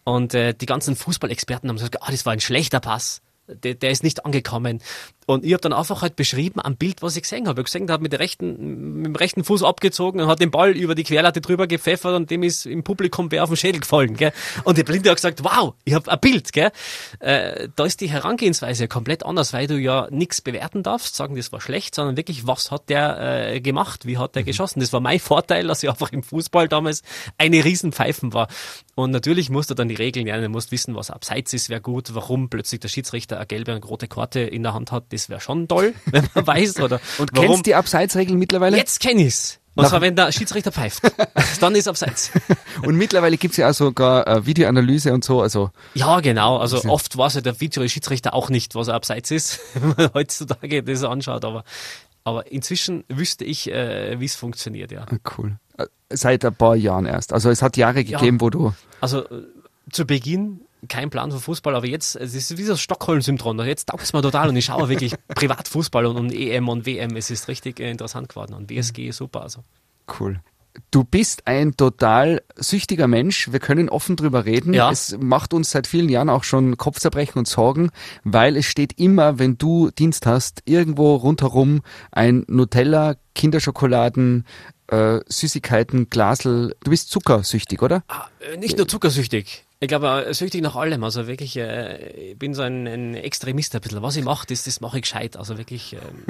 Und 0.05 0.35
äh, 0.35 0.55
die 0.55 0.67
ganzen 0.67 0.97
Fußballexperten 0.97 1.69
haben 1.69 1.77
gesagt, 1.77 2.03
ah, 2.03 2.11
das 2.11 2.27
war 2.27 2.33
ein 2.33 2.41
schlechter 2.41 2.81
Pass. 2.81 3.23
Der, 3.47 3.75
der 3.75 3.91
ist 3.91 4.03
nicht 4.03 4.25
angekommen. 4.25 4.81
Und 5.27 5.45
ich 5.45 5.53
habe 5.53 5.61
dann 5.61 5.73
einfach 5.73 6.03
halt 6.03 6.17
beschrieben 6.17 6.61
am 6.61 6.77
Bild, 6.77 7.03
was 7.03 7.17
ich 7.17 7.23
gesehen 7.23 7.47
habe. 7.47 7.61
Ich 7.61 7.67
gesehen, 7.67 7.87
der 7.87 7.95
hat 7.95 8.03
mit, 8.03 8.13
der 8.13 8.21
rechten, 8.21 8.97
mit 8.97 9.07
dem 9.07 9.17
rechten 9.17 9.45
Fuß 9.45 9.63
abgezogen 9.63 10.21
und 10.21 10.27
hat 10.27 10.41
den 10.41 10.51
Ball 10.51 10.71
über 10.73 10.95
die 10.95 11.05
Querlatte 11.05 11.41
drüber 11.41 11.67
gepfeffert 11.67 12.15
und 12.15 12.31
dem 12.31 12.43
ist 12.43 12.67
im 12.67 12.83
Publikum 12.83 13.31
wer 13.31 13.45
auf 13.45 13.51
den 13.51 13.57
Schädel 13.57 13.81
gefallen. 13.81 14.17
Gell? 14.17 14.33
Und 14.65 14.79
der 14.79 14.85
Blinde 14.85 15.11
hat 15.11 15.17
gesagt, 15.17 15.45
wow, 15.45 15.75
ich 15.85 15.95
habe 15.95 16.11
ein 16.11 16.21
Bild. 16.21 16.53
Gell? 16.53 16.73
Äh, 17.21 17.69
da 17.77 17.85
ist 17.85 18.01
die 18.01 18.11
Herangehensweise 18.11 18.89
komplett 18.89 19.25
anders, 19.25 19.53
weil 19.53 19.67
du 19.67 19.79
ja 19.79 20.09
nichts 20.11 20.41
bewerten 20.41 20.83
darfst, 20.83 21.15
sagen, 21.15 21.37
das 21.37 21.53
war 21.53 21.61
schlecht, 21.61 21.95
sondern 21.95 22.17
wirklich, 22.17 22.47
was 22.47 22.71
hat 22.71 22.89
der 22.89 23.53
äh, 23.53 23.61
gemacht, 23.61 24.07
wie 24.07 24.19
hat 24.19 24.35
der 24.35 24.43
geschossen. 24.43 24.81
Das 24.81 24.93
war 24.93 25.01
mein 25.01 25.21
Vorteil, 25.21 25.67
dass 25.69 25.83
ich 25.83 25.89
einfach 25.89 26.13
im 26.13 26.23
Fußball 26.23 26.69
damals 26.69 27.03
eine 27.39 27.65
Riesenpfeifen 27.65 28.33
war. 28.33 28.49
Und 28.95 29.11
natürlich 29.11 29.51
musst 29.51 29.71
du 29.71 29.75
dann 29.75 29.89
die 29.89 29.95
Regeln 29.95 30.27
lernen, 30.27 30.45
du 30.45 30.49
musst 30.49 30.73
wissen, 30.73 30.95
was 30.95 31.11
abseits 31.11 31.53
ist, 31.53 31.71
wäre 31.71 31.81
gut, 31.81 32.15
warum 32.15 32.51
plötzlich 32.51 32.81
der 32.81 32.89
Schiedsrichter 32.89 33.37
eine 33.37 33.47
gelbe 33.47 33.75
und 33.75 33.89
rote 33.89 34.09
Karte 34.09 34.41
in 34.41 34.63
der 34.63 34.75
Hand 34.75 34.93
hat, 34.93 35.12
das 35.13 35.29
wäre 35.29 35.41
schon 35.41 35.69
toll, 35.69 35.95
wenn 36.07 36.27
man 36.35 36.47
weiß. 36.47 36.81
Oder 36.81 37.01
Und 37.19 37.31
warum. 37.35 37.49
kennst 37.49 37.67
die 37.67 37.75
Abseitsregeln 37.75 38.39
mittlerweile? 38.39 38.77
Jetzt 38.77 39.01
kenn 39.01 39.19
ich's. 39.19 39.59
Und 39.75 39.85
Nach- 39.85 39.91
zwar, 39.91 40.03
wenn 40.03 40.15
der 40.15 40.31
Schiedsrichter 40.33 40.71
pfeift. 40.71 41.01
Dann 41.61 41.75
ist 41.75 41.89
abseits. 41.89 42.31
Und 42.85 42.97
mittlerweile 42.97 43.39
gibt's 43.39 43.57
ja 43.57 43.71
auch 43.71 43.75
sogar 43.75 44.27
äh, 44.29 44.45
Videoanalyse 44.45 45.15
und 45.15 45.25
so. 45.25 45.41
Also 45.41 45.71
Ja, 45.95 46.21
genau. 46.21 46.59
Also 46.59 46.85
oft 46.91 47.17
weiß 47.17 47.37
ja 47.37 47.41
der 47.41 47.59
Video-Schiedsrichter 47.59 48.35
auch 48.35 48.51
nicht, 48.51 48.75
was 48.75 48.89
er 48.89 48.95
abseits 48.95 49.31
ist, 49.31 49.61
wenn 49.73 49.95
man 49.97 50.11
heutzutage 50.13 50.83
das 50.83 51.03
anschaut. 51.05 51.47
Aber, 51.47 51.65
aber 52.23 52.53
inzwischen 52.53 53.05
wüsste 53.09 53.47
ich, 53.47 53.71
äh, 53.71 54.21
wie 54.21 54.27
es 54.27 54.35
funktioniert, 54.35 54.93
ja. 54.93 55.07
ah, 55.11 55.17
cool. 55.39 55.57
Äh, 55.79 55.87
Seit 56.11 56.45
ein 56.45 56.55
paar 56.55 56.77
Jahren 56.77 57.07
erst. 57.07 57.33
Also 57.33 57.49
es 57.49 57.63
hat 57.63 57.79
Jahre 57.79 58.05
gegeben, 58.05 58.43
wo 58.43 58.51
du. 58.51 58.75
Also 59.01 59.21
äh, 59.25 59.43
zu 59.91 60.05
Beginn 60.05 60.61
kein 60.89 61.11
Plan 61.11 61.31
von 61.31 61.41
Fußball, 61.41 61.75
aber 61.75 61.87
jetzt, 61.87 62.17
es 62.17 62.35
ist 62.35 62.57
wie 62.59 62.65
so 62.65 62.73
das 62.73 62.81
Stockholm-Syndrom. 62.81 63.61
Jetzt 63.61 63.89
taugt 63.89 64.03
es 64.03 64.13
mir 64.13 64.23
total 64.23 64.49
und 64.49 64.57
ich 64.57 64.65
schaue 64.65 64.89
wirklich 64.89 65.15
privat 65.35 65.69
Fußball 65.69 66.07
und, 66.07 66.17
und 66.17 66.33
EM 66.33 66.69
und 66.69 66.87
WM. 66.87 67.17
Es 67.17 67.31
ist 67.31 67.49
richtig 67.49 67.81
äh, 67.81 67.91
interessant 67.91 68.29
geworden 68.29 68.55
und 68.55 68.71
WSG 68.71 69.09
ist 69.09 69.19
super. 69.19 69.43
Also. 69.43 69.61
Cool. 70.19 70.41
Du 70.91 71.05
bist 71.05 71.47
ein 71.47 71.77
total 71.77 72.43
süchtiger 72.57 73.07
Mensch. 73.07 73.53
Wir 73.53 73.61
können 73.61 73.91
offen 73.91 74.17
drüber 74.17 74.47
reden. 74.47 74.73
Ja. 74.73 74.91
Es 74.91 75.17
macht 75.21 75.53
uns 75.53 75.71
seit 75.71 75.87
vielen 75.87 76.09
Jahren 76.09 76.31
auch 76.31 76.45
schon 76.45 76.79
Kopfzerbrechen 76.79 77.39
und 77.39 77.47
Sorgen, 77.47 77.91
weil 78.25 78.57
es 78.57 78.65
steht 78.65 78.99
immer, 78.99 79.39
wenn 79.39 79.59
du 79.59 79.91
Dienst 79.91 80.25
hast, 80.25 80.63
irgendwo 80.65 81.15
rundherum 81.17 81.83
ein 82.11 82.45
Nutella, 82.49 83.17
Kinderschokoladen, 83.35 84.47
äh, 84.93 85.21
Süßigkeiten, 85.27 86.11
Glasel. 86.11 86.77
Du 86.85 86.91
bist 86.91 87.11
zuckersüchtig, 87.11 87.83
oder? 87.83 88.05
Ah, 88.09 88.27
äh, 88.41 88.57
nicht 88.57 88.77
nur 88.77 88.87
zuckersüchtig. 88.87 89.65
Ich 89.81 89.89
glaube, 89.89 90.27
äh, 90.27 90.35
süchtig 90.35 90.63
nach 90.63 90.77
allem. 90.77 91.03
Also 91.03 91.27
wirklich, 91.27 91.57
äh, 91.57 92.31
ich 92.33 92.39
bin 92.39 92.55
so 92.55 92.63
ein, 92.63 92.87
ein 92.87 93.15
Extremist 93.15 93.75
ein 93.75 93.81
bisschen. 93.81 94.03
Was 94.03 94.17
ich 94.17 94.25
mache, 94.25 94.47
das, 94.47 94.65
das 94.65 94.81
mache 94.81 94.99
ich 94.99 95.03
gescheit. 95.03 95.37
Also 95.37 95.57
wirklich, 95.57 95.95
ähm, 95.95 96.25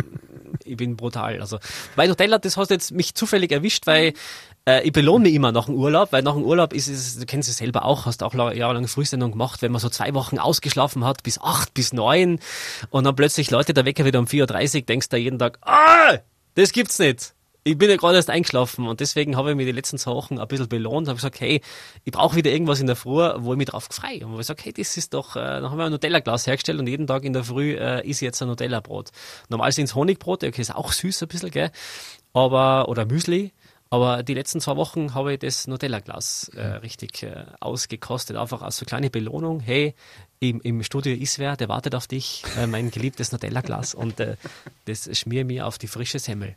ich 0.65 0.77
bin 0.77 0.97
brutal. 0.97 1.41
Also 1.41 1.59
bei 1.97 2.07
Nutella, 2.07 2.39
das 2.39 2.57
hast 2.57 2.71
jetzt 2.71 2.93
mich 2.93 3.15
zufällig 3.15 3.51
erwischt, 3.51 3.87
weil 3.89 4.15
äh, 4.65 4.87
ich 4.87 4.93
belohne 4.93 5.25
mich 5.25 5.35
immer 5.35 5.51
nach 5.51 5.67
dem 5.67 5.75
Urlaub, 5.75 6.13
weil 6.13 6.23
nach 6.23 6.35
dem 6.35 6.45
Urlaub 6.45 6.73
ist 6.73 6.87
es, 6.87 7.19
du 7.19 7.27
kennst 7.27 7.49
es 7.49 7.57
selber 7.57 7.85
auch, 7.85 8.07
hast 8.07 8.23
auch 8.23 8.33
jahrelang 8.33 8.87
Frühsendung 8.87 9.33
gemacht, 9.33 9.61
wenn 9.61 9.73
man 9.73 9.81
so 9.81 9.89
zwei 9.89 10.15
Wochen 10.15 10.39
ausgeschlafen 10.39 11.05
hat, 11.05 11.25
bis 11.25 11.41
acht, 11.41 11.75
bis 11.75 11.93
neun 11.93 12.39
und 12.91 13.05
dann 13.05 13.17
plötzlich 13.17 13.51
Leute 13.51 13.75
der 13.75 13.85
Wecker 13.85 14.05
wieder 14.05 14.21
um 14.21 14.27
4.30 14.27 14.77
Uhr, 14.77 14.83
denkst 14.83 15.09
du 15.09 15.17
jeden 15.17 15.41
Tag, 15.41 15.59
ah, 15.63 16.19
das 16.55 16.71
gibt's 16.71 17.01
nicht 17.01 17.35
ich 17.65 17.79
bin 17.79 17.89
ja 17.89 17.97
gerade 17.97 18.17
erst 18.17 18.31
eingeschlafen 18.31 18.89
und 18.89 19.01
deswegen 19.01 19.37
habe 19.37 19.51
ich 19.51 19.57
mir 19.57 19.65
die 19.65 19.73
letzten 19.73 19.99
zwei 19.99 20.13
Wochen 20.13 20.39
ein 20.39 20.49
bisschen 20.49 20.69
belohnt, 20.69 21.09
habe 21.09 21.17
gesagt, 21.17 21.41
hey, 21.41 21.61
ich 22.05 22.13
brauche 22.13 22.35
wieder 22.37 22.51
irgendwas 22.51 22.81
in 22.81 22.87
der 22.87 22.97
Früh, 22.97 23.23
wo 23.37 23.53
ich 23.53 23.59
mich 23.59 23.69
drauf 23.69 23.89
freue. 23.91 24.27
Und 24.27 24.39
ich 24.41 24.47
sage, 24.47 24.63
hey, 24.65 24.73
das 24.73 24.97
ist 24.97 25.15
doch, 25.15 25.37
äh, 25.37 25.41
dann 25.41 25.71
haben 25.71 25.79
wir 25.79 25.85
ein 25.85 25.93
Nutella-Glas 25.93 26.47
hergestellt 26.47 26.81
und 26.81 26.89
jeden 26.89 27.07
Tag 27.07 27.25
in 27.25 27.33
der 27.33 27.45
Früh 27.45 27.75
äh, 27.75 28.07
ist 28.07 28.21
jetzt 28.21 28.43
ein 28.43 28.49
Nutella-Brot. 28.49 29.11
Normal 29.49 29.71
sind 29.71 29.85
es 29.85 29.95
Honigbrot, 29.95 30.43
okay, 30.43 30.61
ist 30.61 30.75
auch 30.75 30.93
süß 30.93 31.23
ein 31.23 31.29
bisschen, 31.29 31.51
gell, 31.51 31.71
aber, 32.33 32.89
oder 32.89 33.05
Müsli, 33.05 33.53
aber 33.91 34.23
die 34.23 34.35
letzten 34.35 34.61
zwei 34.61 34.77
Wochen 34.77 35.15
habe 35.15 35.35
ich 35.35 35.39
das 35.39 35.67
Nutella-Glas 35.69 36.51
äh, 36.57 36.63
richtig 36.63 37.23
äh, 37.23 37.45
ausgekostet, 37.61 38.39
einfach 38.39 38.63
als 38.63 38.79
so 38.79 38.87
kleine 38.87 39.11
Belohnung. 39.11 39.61
Hey, 39.61 39.95
im, 40.43 40.61
im 40.63 40.83
Studio 40.83 41.15
ist 41.15 41.39
wer, 41.39 41.57
der 41.57 41.69
wartet 41.69 41.95
auf 41.95 42.07
dich, 42.07 42.43
äh, 42.59 42.67
mein 42.67 42.91
geliebtes 42.91 43.33
Nutella-Glas 43.33 43.95
und 43.95 44.19
äh, 44.21 44.37
das 44.87 45.09
schmier 45.17 45.45
mir 45.45 45.67
auf 45.67 45.79
die 45.79 45.87
frische 45.87 46.19
Semmel. 46.19 46.57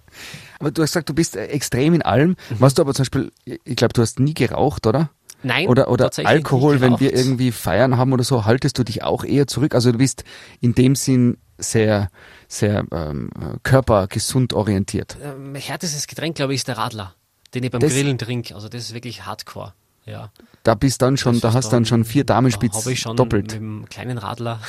Aber 0.59 0.71
du 0.71 0.81
hast 0.81 0.91
gesagt, 0.91 1.09
du 1.09 1.13
bist 1.13 1.35
äh, 1.35 1.45
extrem 1.47 1.93
in 1.93 2.01
allem. 2.01 2.29
Mhm. 2.49 2.59
Warst 2.59 2.77
du 2.77 2.81
aber 2.81 2.93
zum 2.93 3.03
Beispiel, 3.03 3.31
ich 3.45 3.75
glaube, 3.75 3.93
du 3.93 4.01
hast 4.01 4.19
nie 4.19 4.33
geraucht, 4.33 4.87
oder? 4.87 5.09
Nein. 5.43 5.67
Oder, 5.67 5.89
oder 5.89 6.09
Alkohol, 6.23 6.81
wenn 6.81 6.99
wir 6.99 7.13
irgendwie 7.13 7.51
Feiern 7.51 7.97
haben 7.97 8.11
oder 8.13 8.23
so, 8.23 8.45
haltest 8.45 8.79
du 8.79 8.83
dich 8.83 9.03
auch 9.03 9.23
eher 9.23 9.45
zurück? 9.45 9.75
Also 9.75 9.91
du 9.91 9.99
bist 9.99 10.23
in 10.59 10.73
dem 10.73 10.95
Sinn 10.95 11.37
sehr, 11.59 12.09
sehr 12.47 12.85
ähm, 12.91 13.29
körpergesund 13.61 14.53
orientiert. 14.53 15.17
Ähm, 15.21 15.53
härtestes 15.53 16.07
Getränk, 16.07 16.35
glaube 16.35 16.53
ich, 16.53 16.61
ist 16.61 16.67
der 16.67 16.77
Radler 16.77 17.13
den 17.55 17.63
ich 17.63 17.71
beim 17.71 17.81
das, 17.81 17.93
Grillen 17.93 18.17
trinke. 18.17 18.53
Also 18.53 18.69
das 18.69 18.83
ist 18.83 18.93
wirklich 18.93 19.25
Hardcore. 19.25 19.73
Ja. 20.05 20.31
Da 20.63 20.75
bist 20.75 21.01
dann 21.01 21.17
schon, 21.17 21.33
das 21.33 21.41
da 21.41 21.53
hast 21.53 21.65
dann, 21.65 21.83
dann 21.83 21.85
schon 21.85 22.05
vier 22.05 22.23
Damenspitz 22.23 22.75
habe 22.75 22.91
ich 22.91 22.99
schon 22.99 23.17
doppelt. 23.17 23.45
Mit 23.45 23.53
dem 23.53 23.85
kleinen 23.89 24.17
Radler 24.17 24.59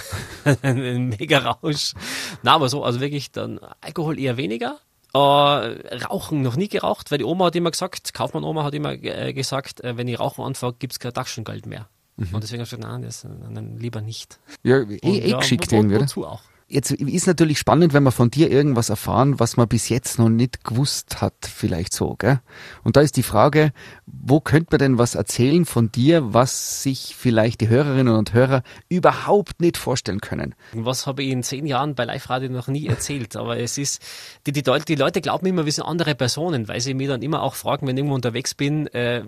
einen 0.62 1.08
mega 1.08 1.38
Rausch. 1.38 1.92
Na, 2.42 2.54
aber 2.54 2.68
so, 2.68 2.84
also 2.84 3.00
wirklich 3.00 3.32
dann 3.32 3.60
Alkohol 3.80 4.18
eher 4.18 4.36
weniger. 4.36 4.78
Äh, 5.14 5.18
Rauchen 5.18 6.42
noch 6.42 6.56
nie 6.56 6.68
geraucht, 6.68 7.10
weil 7.10 7.18
die 7.18 7.24
Oma 7.24 7.46
hat 7.46 7.56
immer 7.56 7.70
gesagt, 7.70 8.12
Kaufmann-Oma 8.12 8.64
hat 8.64 8.74
immer 8.74 8.92
äh, 8.92 9.32
gesagt, 9.32 9.82
äh, 9.84 9.96
wenn 9.96 10.08
ich 10.08 10.18
Rauchen 10.18 10.44
anfange, 10.44 10.74
gibt 10.78 10.94
es 10.94 10.98
kein 10.98 11.12
Taschengeld 11.12 11.66
mehr. 11.66 11.88
Mhm. 12.16 12.34
Und 12.34 12.42
deswegen 12.42 12.60
habe 12.60 12.64
ich 12.64 12.70
gesagt, 12.70 12.82
nein, 12.82 13.02
das, 13.02 13.24
nein, 13.24 13.76
lieber 13.78 14.00
nicht. 14.00 14.38
Ja, 14.62 14.78
eh, 14.78 14.98
eh 15.02 15.32
geschickt 15.32 15.72
irgendwie, 15.72 16.00
Wozu 16.00 16.26
auch. 16.26 16.42
Jetzt 16.68 16.90
ist 16.90 17.28
natürlich 17.28 17.60
spannend, 17.60 17.92
wenn 17.92 18.02
wir 18.02 18.10
von 18.10 18.28
dir 18.28 18.50
irgendwas 18.50 18.88
erfahren, 18.88 19.38
was 19.38 19.56
man 19.56 19.68
bis 19.68 19.88
jetzt 19.88 20.18
noch 20.18 20.28
nicht 20.28 20.64
gewusst 20.64 21.20
hat, 21.20 21.34
vielleicht 21.42 21.92
so, 21.92 22.16
gell? 22.18 22.40
Und 22.82 22.96
da 22.96 23.02
ist 23.02 23.16
die 23.16 23.22
Frage, 23.22 23.72
wo 24.04 24.40
könnte 24.40 24.70
man 24.72 24.78
denn 24.80 24.98
was 24.98 25.14
erzählen 25.14 25.64
von 25.64 25.92
dir, 25.92 26.34
was 26.34 26.82
sich 26.82 27.14
vielleicht 27.16 27.60
die 27.60 27.68
Hörerinnen 27.68 28.16
und 28.16 28.32
Hörer 28.32 28.64
überhaupt 28.88 29.60
nicht 29.60 29.76
vorstellen 29.76 30.20
können? 30.20 30.56
Was 30.72 31.06
habe 31.06 31.22
ich 31.22 31.30
in 31.30 31.44
zehn 31.44 31.66
Jahren 31.66 31.94
bei 31.94 32.04
Live-Radio 32.04 32.50
noch 32.50 32.66
nie 32.66 32.88
erzählt? 32.88 33.36
Aber 33.36 33.56
es 33.58 33.78
ist, 33.78 34.02
die, 34.48 34.52
die, 34.52 34.64
die 34.64 34.94
Leute 34.96 35.20
glauben 35.20 35.46
immer, 35.46 35.66
wir 35.66 35.72
sind 35.72 35.84
andere 35.84 36.16
Personen, 36.16 36.66
weil 36.66 36.80
sie 36.80 36.94
mir 36.94 37.06
dann 37.06 37.22
immer 37.22 37.44
auch 37.44 37.54
fragen, 37.54 37.86
wenn 37.86 37.96
ich 37.96 38.00
irgendwo 38.00 38.16
unterwegs 38.16 38.54
bin, 38.54 38.88
äh, 38.88 39.22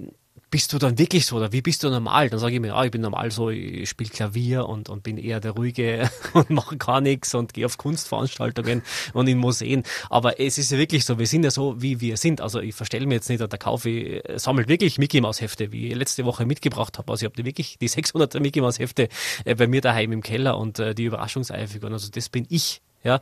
bist 0.51 0.73
du 0.73 0.79
dann 0.79 0.99
wirklich 0.99 1.27
so 1.27 1.37
oder 1.37 1.53
wie 1.53 1.63
bist 1.63 1.83
du 1.83 1.91
normal? 1.91 2.31
Dann 2.31 2.39
sage 2.39 2.55
ich 2.55 2.61
mir, 2.61 2.69
ja, 2.69 2.85
ich 2.85 2.91
bin 2.91 3.01
normal 3.01 3.31
so, 3.31 3.51
ich 3.51 3.89
spiele 3.89 4.11
Klavier 4.11 4.67
und, 4.67 4.89
und 4.89 5.03
bin 5.03 5.19
eher 5.19 5.41
der 5.41 5.53
Ruhige 5.53 6.11
und 6.33 6.51
mache 6.51 6.77
gar 6.77 7.01
nichts 7.01 7.35
und 7.35 7.55
gehe 7.55 7.67
auf 7.67 7.79
Kunstveranstaltungen 7.79 8.83
und 9.13 9.29
in 9.29 9.39
Museen. 9.39 9.83
Aber 10.11 10.41
es 10.41 10.59
ist 10.59 10.71
ja 10.71 10.79
wirklich 10.79 11.05
so, 11.05 11.19
wir 11.19 11.27
sind 11.27 11.45
ja 11.45 11.51
so, 11.51 11.81
wie 11.81 12.01
wir 12.01 12.17
sind. 12.17 12.41
Also 12.41 12.61
ich 12.61 12.75
verstelle 12.75 13.07
mir 13.07 13.15
jetzt 13.15 13.29
nicht, 13.29 13.41
der 13.41 13.59
kaufe 13.59 13.91
ich, 13.91 14.23
sammelt 14.41 14.69
wirklich 14.69 14.99
Mickey 14.99 15.21
Maus 15.21 15.41
Hefte, 15.41 15.73
wie 15.73 15.89
ich 15.89 15.95
letzte 15.95 16.25
Woche 16.25 16.47
mitgebracht 16.47 16.99
habe. 16.99 17.11
Also 17.11 17.27
ich 17.27 17.33
habe 17.33 17.45
wirklich 17.45 17.79
die 17.79 17.89
600 17.89 18.41
Mickey 18.41 18.61
Maus 18.61 18.79
Hefte 18.79 19.09
äh, 19.45 19.55
bei 19.55 19.67
mir 19.67 19.81
daheim 19.81 20.13
im 20.13 20.23
Keller 20.23 20.59
und 20.59 20.79
äh, 20.79 20.95
die 20.95 21.05
Überraschungseiferung. 21.05 21.93
Also 21.93 22.11
das 22.11 22.29
bin 22.29 22.47
ich. 22.49 22.81
Ja, 23.05 23.21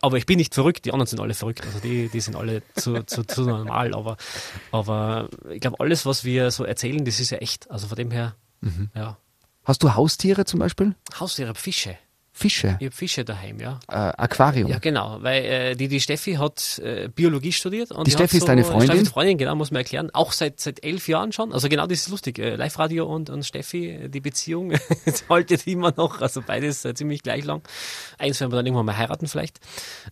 aber 0.00 0.16
ich 0.16 0.26
bin 0.26 0.38
nicht 0.38 0.54
verrückt, 0.54 0.84
die 0.84 0.92
anderen 0.92 1.06
sind 1.06 1.20
alle 1.20 1.34
verrückt. 1.34 1.62
Also 1.66 1.78
die, 1.80 2.08
die 2.08 2.20
sind 2.20 2.36
alle 2.36 2.62
zu, 2.74 3.02
zu, 3.04 3.24
zu 3.24 3.42
normal. 3.42 3.94
Aber, 3.94 4.16
aber 4.70 5.28
ich 5.50 5.60
glaube, 5.60 5.80
alles, 5.80 6.06
was 6.06 6.24
wir 6.24 6.50
so 6.50 6.64
erzählen, 6.64 7.04
das 7.04 7.20
ist 7.20 7.30
ja 7.30 7.38
echt. 7.38 7.70
Also 7.70 7.88
von 7.88 7.96
dem 7.96 8.10
her, 8.10 8.34
mhm. 8.60 8.90
ja. 8.94 9.16
Hast 9.64 9.82
du 9.82 9.94
Haustiere 9.94 10.44
zum 10.44 10.58
Beispiel? 10.60 10.94
Haustiere, 11.18 11.54
Fische. 11.54 11.96
Fische? 12.42 12.76
Ich 12.80 12.86
habe 12.86 12.96
Fische 12.96 13.24
daheim, 13.24 13.58
ja. 13.60 13.80
Äh, 13.88 13.94
Aquarium? 13.94 14.68
Ja, 14.68 14.78
genau, 14.78 15.18
weil 15.20 15.44
äh, 15.44 15.74
die, 15.74 15.88
die 15.88 16.00
Steffi 16.00 16.34
hat 16.34 16.78
äh, 16.78 17.08
Biologie 17.08 17.52
studiert. 17.52 17.90
Und 17.90 18.06
die, 18.06 18.10
die 18.10 18.16
Steffi 18.16 18.36
ist 18.36 18.42
so, 18.42 18.46
deine 18.46 18.64
Freundin? 18.64 18.88
Steffi 18.88 19.02
ist 19.02 19.08
Freundin, 19.10 19.38
genau, 19.38 19.54
muss 19.54 19.70
man 19.70 19.78
erklären. 19.78 20.10
Auch 20.12 20.32
seit, 20.32 20.60
seit 20.60 20.84
elf 20.84 21.08
Jahren 21.08 21.32
schon. 21.32 21.52
Also 21.52 21.68
genau, 21.68 21.86
das 21.86 21.98
ist 21.98 22.08
lustig. 22.08 22.38
Äh, 22.38 22.56
Live-Radio 22.56 23.06
und, 23.06 23.30
und 23.30 23.44
Steffi, 23.44 24.08
die 24.08 24.20
Beziehung 24.20 24.72
haltet 25.30 25.66
immer 25.66 25.92
noch, 25.96 26.20
also 26.20 26.42
beides 26.46 26.84
äh, 26.84 26.94
ziemlich 26.94 27.22
gleich 27.22 27.44
lang. 27.44 27.62
Eins 28.18 28.40
werden 28.40 28.52
wir 28.52 28.56
dann 28.56 28.66
irgendwann 28.66 28.86
mal 28.86 28.96
heiraten 28.96 29.26
vielleicht. 29.26 29.58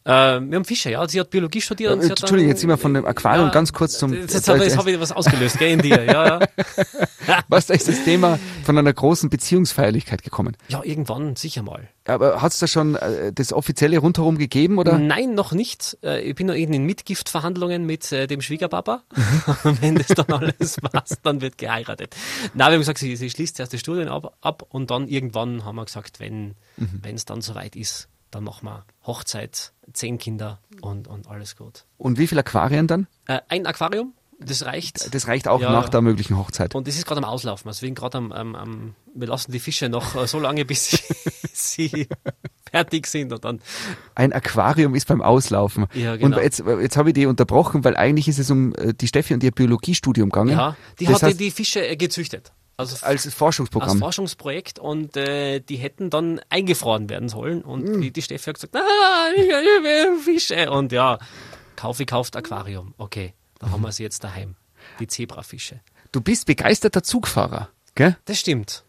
Äh, 0.04 0.10
wir 0.10 0.56
haben 0.56 0.64
Fische, 0.64 0.90
ja. 0.90 1.06
Sie 1.08 1.20
hat 1.20 1.30
Biologie 1.30 1.60
studiert. 1.60 1.92
und 1.92 2.02
sie 2.02 2.10
hat 2.10 2.20
Entschuldigung, 2.20 2.50
jetzt 2.50 2.60
sind 2.60 2.70
wir 2.70 2.78
von 2.78 2.94
dem 2.94 3.04
Aquarium 3.04 3.46
ja, 3.46 3.52
ganz 3.52 3.72
kurz 3.72 3.98
zum... 3.98 4.12
Jetzt, 4.14 4.34
jetzt 4.34 4.48
habe 4.48 4.64
hab 4.64 4.86
ich 4.86 5.00
was 5.00 5.12
ausgelöst, 5.12 5.58
gell, 5.58 5.72
in 5.72 5.82
dir. 5.82 6.04
Ja, 6.04 6.38
ja. 6.38 6.40
Was 7.48 7.70
ist 7.70 7.88
das 7.88 8.04
Thema 8.04 8.38
von 8.64 8.78
einer 8.78 8.92
großen 8.92 9.30
Beziehungsfeierlichkeit 9.30 10.22
gekommen? 10.22 10.56
Ja, 10.68 10.82
irgendwann 10.84 11.36
sicher 11.36 11.62
mal. 11.62 11.88
Aber 12.06 12.40
hat 12.40 12.52
es 12.52 12.58
da 12.58 12.66
schon 12.66 12.94
äh, 12.94 13.32
das 13.32 13.52
Offizielle 13.52 13.98
rundherum 13.98 14.38
gegeben, 14.38 14.78
oder? 14.78 14.98
Nein, 14.98 15.34
noch 15.34 15.52
nicht. 15.52 15.98
Äh, 16.02 16.22
ich 16.22 16.34
bin 16.34 16.46
noch 16.46 16.54
in 16.54 16.70
Mitgiftverhandlungen 16.84 17.84
mit 17.84 18.10
äh, 18.10 18.26
dem 18.26 18.40
Schwiegerpapa. 18.40 19.02
Wenn 19.62 19.96
das 19.96 20.08
dann 20.08 20.32
alles 20.32 20.76
passt, 20.80 21.20
dann 21.22 21.40
wird 21.40 21.58
geheiratet. 21.58 22.16
Na, 22.54 22.66
wir 22.66 22.72
haben 22.72 22.80
gesagt, 22.80 22.98
sie, 22.98 23.16
sie 23.16 23.30
schließt 23.30 23.60
erst 23.60 23.72
die 23.72 23.78
Studien 23.78 24.08
ab, 24.08 24.36
ab 24.40 24.66
und 24.70 24.90
dann 24.90 25.08
irgendwann 25.08 25.64
haben 25.64 25.76
wir 25.76 25.84
gesagt, 25.84 26.20
wenn 26.20 26.54
mhm. 26.76 27.02
es 27.04 27.26
dann 27.26 27.42
soweit 27.42 27.76
ist, 27.76 28.08
dann 28.30 28.44
machen 28.44 28.66
wir 28.66 28.84
Hochzeit, 29.06 29.72
zehn 29.92 30.18
Kinder 30.18 30.58
und, 30.80 31.08
und 31.08 31.28
alles 31.28 31.56
gut. 31.56 31.84
Und 31.98 32.18
wie 32.18 32.26
viele 32.26 32.40
Aquarien 32.40 32.86
dann? 32.86 33.08
Äh, 33.26 33.40
ein 33.48 33.66
Aquarium 33.66 34.14
das 34.40 34.64
reicht. 34.64 35.14
Das 35.14 35.28
reicht 35.28 35.48
auch 35.48 35.60
ja, 35.60 35.70
nach 35.70 35.88
der 35.88 36.00
möglichen 36.00 36.38
Hochzeit. 36.38 36.74
Und 36.74 36.88
das 36.88 36.96
ist 36.96 37.06
gerade 37.06 37.18
am 37.18 37.24
Auslaufen. 37.24 37.68
Also 37.68 37.82
wir, 37.82 37.90
gerade 37.90 38.18
am, 38.18 38.32
am, 38.32 38.54
am, 38.54 38.94
wir 39.14 39.28
lassen 39.28 39.52
die 39.52 39.58
Fische 39.58 39.88
noch 39.88 40.16
äh, 40.16 40.26
so 40.26 40.38
lange, 40.40 40.64
bis 40.64 40.98
sie, 41.52 42.08
fertig 42.70 43.06
sind 43.06 43.32
und 43.32 43.44
dann. 43.44 43.60
Ein 44.14 44.32
Aquarium 44.32 44.94
ist 44.94 45.06
beim 45.08 45.20
Auslaufen. 45.20 45.86
Ja, 45.92 46.16
genau. 46.16 46.36
Und 46.36 46.42
jetzt, 46.42 46.62
jetzt 46.66 46.96
habe 46.96 47.10
ich 47.10 47.14
die 47.14 47.26
unterbrochen, 47.26 47.84
weil 47.84 47.96
eigentlich 47.96 48.28
ist 48.28 48.38
es 48.38 48.50
um 48.50 48.74
äh, 48.76 48.94
die 48.94 49.08
Steffi 49.08 49.34
und 49.34 49.42
ihr 49.44 49.52
Biologiestudium 49.52 50.30
gegangen. 50.30 50.52
Ja, 50.52 50.76
die 50.98 51.04
das 51.04 51.22
hat 51.22 51.38
die 51.38 51.50
Fische 51.50 51.86
äh, 51.86 51.96
gezüchtet. 51.96 52.52
Also 52.78 53.04
als 53.04 53.32
Forschungsprogramm. 53.34 53.90
Als 53.90 53.98
Forschungsprojekt 53.98 54.78
und 54.78 55.14
äh, 55.18 55.60
die 55.60 55.76
hätten 55.76 56.08
dann 56.08 56.40
eingefroren 56.48 57.10
werden 57.10 57.28
sollen. 57.28 57.60
Und 57.60 57.84
mm. 57.84 58.00
die, 58.00 58.10
die 58.10 58.22
Steffi 58.22 58.46
hat 58.46 58.54
gesagt, 58.54 58.74
ah, 58.74 59.28
ich, 59.36 59.42
ich 59.42 59.50
will 59.50 60.18
Fische. 60.24 60.70
Und 60.70 60.90
ja, 60.92 61.18
Kaufi 61.76 62.06
kauft 62.06 62.36
Aquarium. 62.36 62.94
Okay. 62.96 63.34
Da 63.60 63.70
haben 63.70 63.82
wir 63.82 63.92
sie 63.92 64.02
jetzt 64.02 64.24
daheim. 64.24 64.56
Die 64.98 65.06
Zebrafische. 65.06 65.80
Du 66.10 66.20
bist 66.20 66.46
begeisterter 66.46 67.02
Zugfahrer, 67.04 67.68
gell? 67.94 68.16
Das 68.24 68.38
stimmt. 68.40 68.84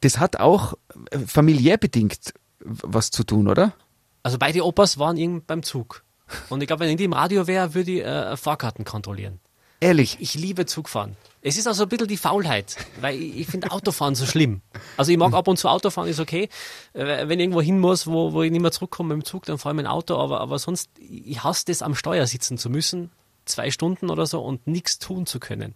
Das 0.00 0.18
hat 0.18 0.36
auch 0.36 0.74
äh, 1.10 1.18
familiär 1.18 1.76
bedingt 1.76 2.32
was 2.60 3.10
zu 3.10 3.24
tun, 3.24 3.48
oder? 3.48 3.74
Also 4.22 4.38
beide 4.38 4.64
Opas 4.64 4.98
waren 4.98 5.18
irgendwie 5.18 5.44
beim 5.46 5.62
Zug. 5.62 6.02
Und 6.48 6.62
ich 6.62 6.66
glaube, 6.66 6.84
wenn 6.84 6.94
ich 6.96 7.00
im 7.04 7.12
Radio 7.12 7.46
wäre, 7.46 7.74
würde 7.74 7.90
ich 7.90 8.02
äh, 8.02 8.36
Fahrkarten 8.36 8.84
kontrollieren. 8.84 9.40
Ehrlich? 9.80 10.16
Ich, 10.20 10.34
liebe 10.34 10.64
Zugfahren. 10.64 11.16
Es 11.42 11.58
ist 11.58 11.66
also 11.66 11.82
ein 11.82 11.88
bisschen 11.90 12.08
die 12.08 12.16
Faulheit, 12.16 12.76
weil 13.02 13.20
ich, 13.20 13.40
ich 13.40 13.46
finde 13.48 13.70
Autofahren 13.70 14.14
so 14.14 14.24
schlimm. 14.24 14.62
Also 14.96 15.12
ich 15.12 15.18
mag 15.18 15.30
mhm. 15.30 15.34
ab 15.34 15.48
und 15.48 15.58
zu 15.58 15.68
Autofahren, 15.68 16.08
ist 16.08 16.20
okay. 16.20 16.48
Äh, 16.94 17.28
wenn 17.28 17.38
ich 17.38 17.44
irgendwo 17.44 17.60
hin 17.60 17.80
muss, 17.80 18.06
wo, 18.06 18.32
wo 18.32 18.42
ich 18.42 18.50
nicht 18.50 18.62
mehr 18.62 18.72
zurückkomme 18.72 19.14
mit 19.14 19.26
dem 19.26 19.28
Zug, 19.28 19.44
dann 19.44 19.58
fahre 19.58 19.74
ich 19.74 19.76
mein 19.76 19.86
Auto, 19.86 20.16
aber, 20.16 20.40
aber 20.40 20.58
sonst, 20.58 20.88
ich 20.98 21.42
hasse 21.42 21.64
das, 21.66 21.82
am 21.82 21.94
Steuer 21.94 22.26
sitzen 22.26 22.56
zu 22.56 22.70
müssen 22.70 23.10
zwei 23.44 23.70
Stunden 23.70 24.10
oder 24.10 24.26
so 24.26 24.42
und 24.42 24.66
nichts 24.66 24.98
tun 24.98 25.26
zu 25.26 25.38
können. 25.38 25.74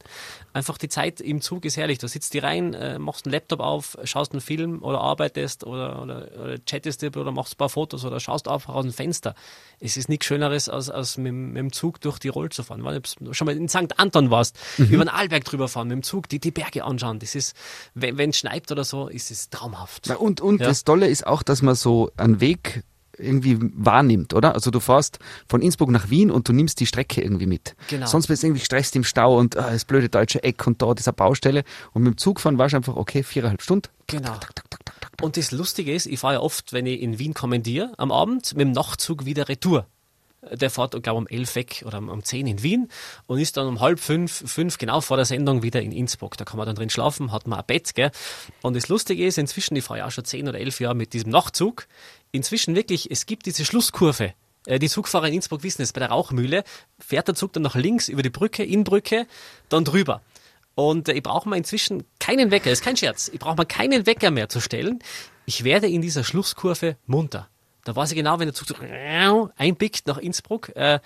Einfach 0.52 0.78
die 0.78 0.88
Zeit 0.88 1.20
im 1.20 1.40
Zug 1.40 1.64
ist 1.64 1.76
herrlich. 1.76 1.98
Da 1.98 2.08
sitzt 2.08 2.34
die 2.34 2.38
rein, 2.38 2.74
äh, 2.74 2.98
machst 2.98 3.26
einen 3.26 3.32
Laptop 3.32 3.60
auf, 3.60 3.96
schaust 4.04 4.32
einen 4.32 4.40
Film 4.40 4.82
oder 4.82 5.00
arbeitest 5.00 5.64
oder, 5.64 6.02
oder, 6.02 6.28
oder 6.42 6.64
chattest 6.64 7.04
oder 7.04 7.30
machst 7.30 7.54
ein 7.54 7.58
paar 7.58 7.68
Fotos 7.68 8.04
oder 8.04 8.20
schaust 8.20 8.48
einfach 8.48 8.74
aus 8.74 8.84
dem 8.84 8.92
Fenster. 8.92 9.34
Es 9.80 9.96
ist 9.96 10.08
nichts 10.08 10.26
Schöneres, 10.26 10.68
als, 10.68 10.90
als 10.90 11.16
mit, 11.18 11.32
mit 11.32 11.56
dem 11.56 11.72
Zug 11.72 12.00
durch 12.00 12.18
Tirol 12.18 12.50
zu 12.50 12.62
fahren. 12.62 12.82
Weil 12.84 13.00
du 13.00 13.32
schon 13.32 13.46
mal 13.46 13.56
in 13.56 13.68
St. 13.68 13.98
Anton 13.98 14.30
warst, 14.30 14.58
mhm. 14.78 14.86
über 14.86 15.04
den 15.04 15.08
Arlberg 15.08 15.44
drüber 15.44 15.68
fahren, 15.68 15.88
mit 15.88 15.96
dem 15.96 16.02
Zug, 16.02 16.28
die, 16.28 16.40
die 16.40 16.50
Berge 16.50 16.84
anschauen. 16.84 17.18
Das 17.18 17.34
ist, 17.34 17.54
wenn 17.94 18.30
es 18.30 18.38
schneit 18.38 18.70
oder 18.72 18.84
so, 18.84 19.08
ist 19.08 19.30
es 19.30 19.50
traumhaft. 19.50 20.08
Ja, 20.08 20.16
und 20.16 20.40
und 20.40 20.60
ja. 20.60 20.66
das 20.66 20.84
Tolle 20.84 21.08
ist 21.08 21.26
auch, 21.26 21.42
dass 21.42 21.62
man 21.62 21.74
so 21.74 22.10
einen 22.16 22.40
Weg 22.40 22.82
irgendwie 23.18 23.58
wahrnimmt, 23.60 24.34
oder? 24.34 24.54
Also 24.54 24.70
du 24.70 24.80
fährst 24.80 25.18
von 25.48 25.62
Innsbruck 25.62 25.90
nach 25.90 26.10
Wien 26.10 26.30
und 26.30 26.48
du 26.48 26.52
nimmst 26.52 26.80
die 26.80 26.86
Strecke 26.86 27.20
irgendwie 27.20 27.46
mit. 27.46 27.74
Genau. 27.88 28.06
Sonst 28.06 28.28
bist 28.28 28.42
du 28.42 28.46
irgendwie 28.46 28.60
gestresst 28.60 28.96
im 28.96 29.04
Stau 29.04 29.38
und 29.38 29.56
ah, 29.56 29.70
das 29.70 29.84
blöde 29.84 30.08
deutsche 30.08 30.42
Eck 30.42 30.66
und 30.66 30.80
da 30.82 30.94
dieser 30.94 31.12
Baustelle. 31.12 31.64
Und 31.92 32.02
mit 32.02 32.14
dem 32.14 32.18
Zug 32.18 32.40
fahren 32.40 32.58
warst 32.58 32.72
du 32.72 32.76
einfach, 32.78 32.96
okay, 32.96 33.22
viereinhalb 33.22 33.62
Stunden. 33.62 33.88
Genau. 34.06 34.38
Und 35.20 35.36
das 35.36 35.50
Lustige 35.50 35.92
ist, 35.92 36.06
ich 36.06 36.20
fahre 36.20 36.34
ja 36.34 36.40
oft, 36.40 36.72
wenn 36.72 36.86
ich 36.86 37.00
in 37.00 37.18
Wien 37.18 37.34
kommandiere, 37.34 37.92
am 37.96 38.12
Abend 38.12 38.54
mit 38.54 38.66
dem 38.66 38.72
Nachtzug 38.72 39.24
wieder 39.24 39.48
Retour. 39.48 39.86
Der 40.52 40.70
fährt, 40.70 40.92
glaube 41.02 41.02
ich, 41.02 41.12
um 41.12 41.26
elf 41.26 41.56
weg 41.56 41.82
oder 41.84 41.98
um 41.98 42.22
zehn 42.22 42.46
in 42.46 42.62
Wien 42.62 42.88
und 43.26 43.40
ist 43.40 43.56
dann 43.56 43.66
um 43.66 43.80
halb 43.80 43.98
fünf, 43.98 44.44
fünf 44.46 44.78
genau 44.78 45.00
vor 45.00 45.16
der 45.16 45.26
Sendung 45.26 45.64
wieder 45.64 45.82
in 45.82 45.90
Innsbruck. 45.90 46.36
Da 46.36 46.44
kann 46.44 46.58
man 46.58 46.66
dann 46.66 46.76
drin 46.76 46.90
schlafen, 46.90 47.32
hat 47.32 47.48
man 47.48 47.58
ein 47.58 47.64
Bett, 47.66 47.96
gell. 47.96 48.12
Und 48.62 48.76
das 48.76 48.88
Lustige 48.88 49.26
ist, 49.26 49.36
inzwischen, 49.36 49.74
ich 49.74 49.82
fahre 49.82 49.98
ja 49.98 50.06
auch 50.06 50.12
schon 50.12 50.24
zehn 50.24 50.48
oder 50.48 50.60
elf 50.60 50.78
Jahre 50.78 50.94
mit 50.94 51.12
diesem 51.12 51.30
Nachtzug, 51.32 51.88
inzwischen 52.32 52.74
wirklich, 52.74 53.10
es 53.10 53.26
gibt 53.26 53.46
diese 53.46 53.64
Schlusskurve. 53.64 54.34
Äh, 54.66 54.78
Die 54.78 54.88
Zugfahrer 54.88 55.28
in 55.28 55.34
Innsbruck 55.34 55.62
wissen 55.62 55.82
es, 55.82 55.92
bei 55.92 56.00
der 56.00 56.10
Rauchmühle 56.10 56.64
fährt 56.98 57.28
der 57.28 57.34
Zug 57.34 57.52
dann 57.52 57.62
nach 57.62 57.74
links 57.74 58.08
über 58.08 58.22
die 58.22 58.30
Brücke, 58.30 58.64
Innbrücke, 58.64 59.26
dann 59.68 59.84
drüber. 59.84 60.22
Und 60.74 61.08
äh, 61.08 61.14
ich 61.14 61.22
brauche 61.22 61.48
mir 61.48 61.56
inzwischen 61.56 62.04
keinen 62.20 62.50
Wecker, 62.50 62.70
ist 62.70 62.84
kein 62.84 62.96
Scherz, 62.96 63.28
ich 63.32 63.40
brauche 63.40 63.56
mir 63.56 63.66
keinen 63.66 64.06
Wecker 64.06 64.30
mehr 64.30 64.48
zu 64.48 64.60
stellen. 64.60 65.00
Ich 65.46 65.64
werde 65.64 65.88
in 65.88 66.02
dieser 66.02 66.24
Schlusskurve 66.24 66.96
munter. 67.06 67.48
Da 67.84 67.96
weiß 67.96 68.10
ich 68.10 68.16
genau, 68.16 68.38
wenn 68.38 68.48
der 68.48 68.54
Zug 68.54 68.68
so 68.68 68.74
einpickt 69.56 70.06
nach 70.06 70.18
Innsbruck, 70.18 70.68
äh, 70.76 71.00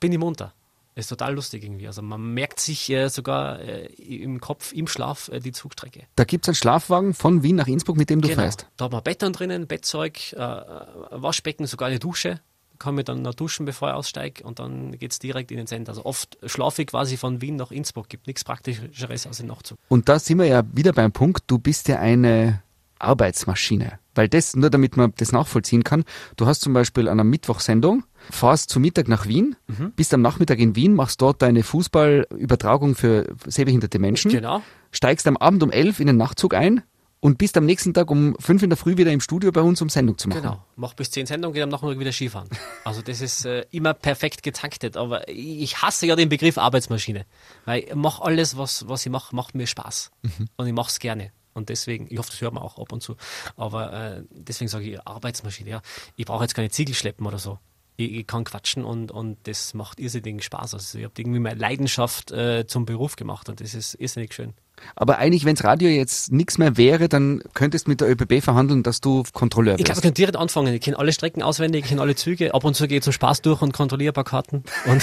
bin 0.00 0.12
ich 0.12 0.18
munter. 0.18 0.54
Das 0.96 1.04
ist 1.04 1.08
total 1.10 1.34
lustig 1.34 1.62
irgendwie. 1.62 1.86
Also 1.86 2.00
man 2.00 2.32
merkt 2.32 2.58
sich 2.58 2.88
äh, 2.88 3.08
sogar 3.08 3.60
äh, 3.60 3.84
im 3.84 4.40
Kopf, 4.40 4.72
im 4.72 4.86
Schlaf 4.86 5.28
äh, 5.28 5.40
die 5.40 5.52
Zugstrecke. 5.52 6.04
Da 6.16 6.24
gibt's 6.24 6.48
einen 6.48 6.54
Schlafwagen 6.54 7.12
von 7.12 7.42
Wien 7.42 7.56
nach 7.56 7.66
Innsbruck, 7.66 7.98
mit 7.98 8.08
dem 8.08 8.22
du 8.22 8.28
fährst. 8.28 8.66
Da 8.78 8.86
hat 8.86 8.92
man 8.92 9.02
Bett 9.02 9.20
dann 9.20 9.34
drinnen, 9.34 9.66
Bettzeug, 9.66 10.32
äh, 10.32 10.38
Waschbecken, 10.38 11.66
sogar 11.66 11.88
eine 11.88 11.98
Dusche. 11.98 12.40
Kann 12.78 12.94
mir 12.94 13.04
dann 13.04 13.20
noch 13.20 13.34
duschen, 13.34 13.66
bevor 13.66 13.90
ich 13.90 13.94
aussteige 13.94 14.42
und 14.42 14.58
dann 14.58 14.92
geht's 14.92 15.18
direkt 15.18 15.50
in 15.50 15.58
den 15.58 15.66
Sender. 15.66 15.90
Also 15.90 16.06
oft 16.06 16.38
schlafe 16.46 16.80
ich 16.80 16.88
quasi 16.88 17.18
von 17.18 17.42
Wien 17.42 17.56
nach 17.56 17.70
Innsbruck. 17.72 18.08
Gibt 18.08 18.26
nichts 18.26 18.42
Praktischeres 18.42 19.26
als 19.26 19.36
den 19.36 19.48
Nachtzug. 19.48 19.78
Und 19.88 20.08
da 20.08 20.18
sind 20.18 20.38
wir 20.38 20.46
ja 20.46 20.62
wieder 20.72 20.94
beim 20.94 21.12
Punkt, 21.12 21.44
du 21.46 21.58
bist 21.58 21.88
ja 21.88 21.98
eine 21.98 22.62
Arbeitsmaschine. 22.98 23.98
Weil 24.16 24.28
das, 24.28 24.56
nur 24.56 24.70
damit 24.70 24.96
man 24.96 25.12
das 25.18 25.30
nachvollziehen 25.30 25.84
kann, 25.84 26.02
du 26.36 26.46
hast 26.46 26.62
zum 26.62 26.72
Beispiel 26.72 27.06
an 27.06 27.12
einer 27.20 27.24
Mittwochsendung, 27.24 28.02
fahrst 28.30 28.70
zu 28.70 28.80
Mittag 28.80 29.06
nach 29.06 29.26
Wien, 29.26 29.54
Mhm. 29.68 29.92
bist 29.94 30.12
am 30.12 30.22
Nachmittag 30.22 30.58
in 30.58 30.74
Wien, 30.74 30.94
machst 30.94 31.22
dort 31.22 31.40
deine 31.42 31.62
Fußballübertragung 31.62 32.94
für 32.94 33.34
sehbehinderte 33.46 33.98
Menschen, 33.98 34.30
Genau. 34.30 34.62
steigst 34.90 35.26
am 35.26 35.36
Abend 35.36 35.62
um 35.62 35.70
elf 35.70 36.00
in 36.00 36.06
den 36.06 36.16
Nachtzug 36.16 36.54
ein 36.54 36.82
und 37.20 37.38
bist 37.38 37.56
am 37.56 37.64
nächsten 37.64 37.92
Tag 37.94 38.10
um 38.10 38.36
fünf 38.38 38.62
in 38.62 38.70
der 38.70 38.76
Früh 38.76 38.96
wieder 38.96 39.10
im 39.12 39.20
Studio 39.20 39.50
bei 39.52 39.60
uns, 39.60 39.80
um 39.82 39.88
Sendung 39.88 40.16
zu 40.18 40.28
machen. 40.28 40.42
Genau. 40.42 40.64
Mach 40.76 40.94
bis 40.94 41.10
zehn 41.10 41.26
Sendungen, 41.26 41.54
geht 41.54 41.62
am 41.62 41.70
Nachmittag 41.70 41.98
wieder 41.98 42.12
Skifahren. 42.12 42.48
Also 42.84 43.02
das 43.02 43.20
ist 43.20 43.44
äh, 43.46 43.64
immer 43.70 43.94
perfekt 43.94 44.42
getaktet. 44.42 44.96
Aber 44.96 45.28
ich 45.28 45.82
hasse 45.82 46.06
ja 46.06 46.14
den 46.14 46.28
Begriff 46.28 46.58
Arbeitsmaschine. 46.58 47.24
Weil 47.64 47.80
ich 47.84 47.94
mach 47.94 48.20
alles, 48.20 48.56
was, 48.56 48.86
was 48.88 49.04
ich 49.06 49.10
mache, 49.12 49.34
macht 49.34 49.54
mir 49.54 49.66
Spaß. 49.66 50.10
Und 50.56 50.66
ich 50.66 50.72
mache 50.72 50.90
es 50.90 50.98
gerne. 50.98 51.32
Und 51.56 51.70
deswegen, 51.70 52.06
ich 52.10 52.18
hoffe, 52.18 52.30
das 52.30 52.40
hört 52.42 52.52
man 52.52 52.62
auch 52.62 52.78
ab 52.78 52.92
und 52.92 53.02
zu. 53.02 53.16
Aber 53.56 53.92
äh, 53.92 54.22
deswegen 54.30 54.68
sage 54.68 54.84
ich 54.84 55.06
Arbeitsmaschine. 55.06 55.70
Ja. 55.70 55.82
Ich 56.14 56.26
brauche 56.26 56.44
jetzt 56.44 56.54
keine 56.54 56.70
Ziegel 56.70 56.94
schleppen 56.94 57.26
oder 57.26 57.38
so. 57.38 57.58
Ich, 57.96 58.12
ich 58.12 58.26
kann 58.26 58.44
quatschen 58.44 58.84
und, 58.84 59.10
und 59.10 59.38
das 59.44 59.72
macht 59.72 59.98
irrsinnig 59.98 60.44
Spaß. 60.44 60.74
Also 60.74 60.98
ich 60.98 61.04
habe 61.04 61.14
irgendwie 61.16 61.40
meine 61.40 61.58
Leidenschaft 61.58 62.30
äh, 62.30 62.66
zum 62.66 62.84
Beruf 62.84 63.16
gemacht 63.16 63.48
und 63.48 63.60
das 63.60 63.74
ist 63.74 63.94
irrsinnig 63.94 64.34
schön. 64.34 64.52
Aber 64.94 65.16
eigentlich, 65.16 65.46
wenns 65.46 65.64
Radio 65.64 65.88
jetzt 65.88 66.30
nichts 66.30 66.58
mehr 66.58 66.76
wäre, 66.76 67.08
dann 67.08 67.42
könntest 67.54 67.88
mit 67.88 68.02
der 68.02 68.10
ÖBB 68.10 68.42
verhandeln, 68.42 68.82
dass 68.82 69.00
du 69.00 69.22
Kontrolleur 69.32 69.78
Ich 69.78 69.84
glaube, 69.86 69.98
ich 69.98 70.02
kann 70.02 70.12
direkt 70.12 70.36
anfangen. 70.36 70.74
Ich 70.74 70.82
kenne 70.82 70.98
alle 70.98 71.14
Strecken 71.14 71.42
auswendig, 71.42 71.84
ich 71.84 71.88
kenne 71.88 72.02
alle 72.02 72.14
Züge. 72.14 72.52
Ab 72.52 72.64
und 72.64 72.74
zu 72.74 72.86
gehe 72.86 72.98
ich 72.98 73.02
zum 73.02 73.14
Spaß 73.14 73.40
durch 73.40 73.62
und 73.62 73.72
kontrolliere 73.72 74.12
ein 74.12 74.14
paar 74.14 74.24
Karten. 74.24 74.62
Und 74.84 75.02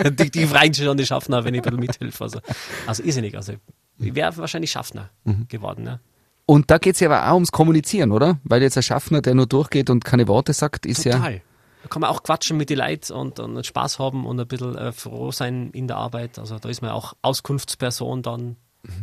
die, 0.18 0.30
die 0.30 0.46
freuen 0.46 0.72
sich 0.72 0.86
schon 0.86 0.96
die 0.96 1.04
Schaffner, 1.04 1.44
wenn 1.44 1.52
ich 1.52 1.60
ein 1.60 1.64
bisschen 1.64 1.80
mithilfe. 1.80 2.24
Also, 2.24 2.40
also 2.86 3.02
irrsinnig. 3.02 3.36
Also 3.36 3.52
wäre 3.98 4.36
wahrscheinlich 4.36 4.70
Schaffner 4.70 5.10
geworden. 5.48 5.84
Ne? 5.84 6.00
Und 6.46 6.70
da 6.70 6.78
geht's 6.78 7.00
ja 7.00 7.08
aber 7.08 7.30
auch 7.30 7.34
ums 7.34 7.50
Kommunizieren, 7.50 8.12
oder? 8.12 8.38
Weil 8.44 8.62
jetzt 8.62 8.76
ein 8.76 8.82
Schaffner, 8.82 9.20
der 9.20 9.34
nur 9.34 9.46
durchgeht 9.46 9.90
und 9.90 10.04
keine 10.04 10.28
Worte 10.28 10.52
sagt, 10.52 10.86
ist 10.86 11.04
ja... 11.04 11.16
Total. 11.16 11.42
Da 11.82 11.88
kann 11.88 12.00
man 12.00 12.10
auch 12.10 12.22
quatschen 12.24 12.56
mit 12.56 12.68
den 12.70 12.78
Leuten 12.78 13.12
und, 13.12 13.38
und 13.38 13.64
Spaß 13.64 14.00
haben 14.00 14.26
und 14.26 14.40
ein 14.40 14.46
bisschen 14.48 14.76
äh, 14.76 14.90
froh 14.90 15.30
sein 15.30 15.70
in 15.70 15.86
der 15.86 15.96
Arbeit. 15.96 16.36
Also 16.36 16.58
da 16.58 16.68
ist 16.68 16.82
man 16.82 16.90
auch 16.90 17.14
Auskunftsperson 17.22 18.22
dann. 18.22 18.56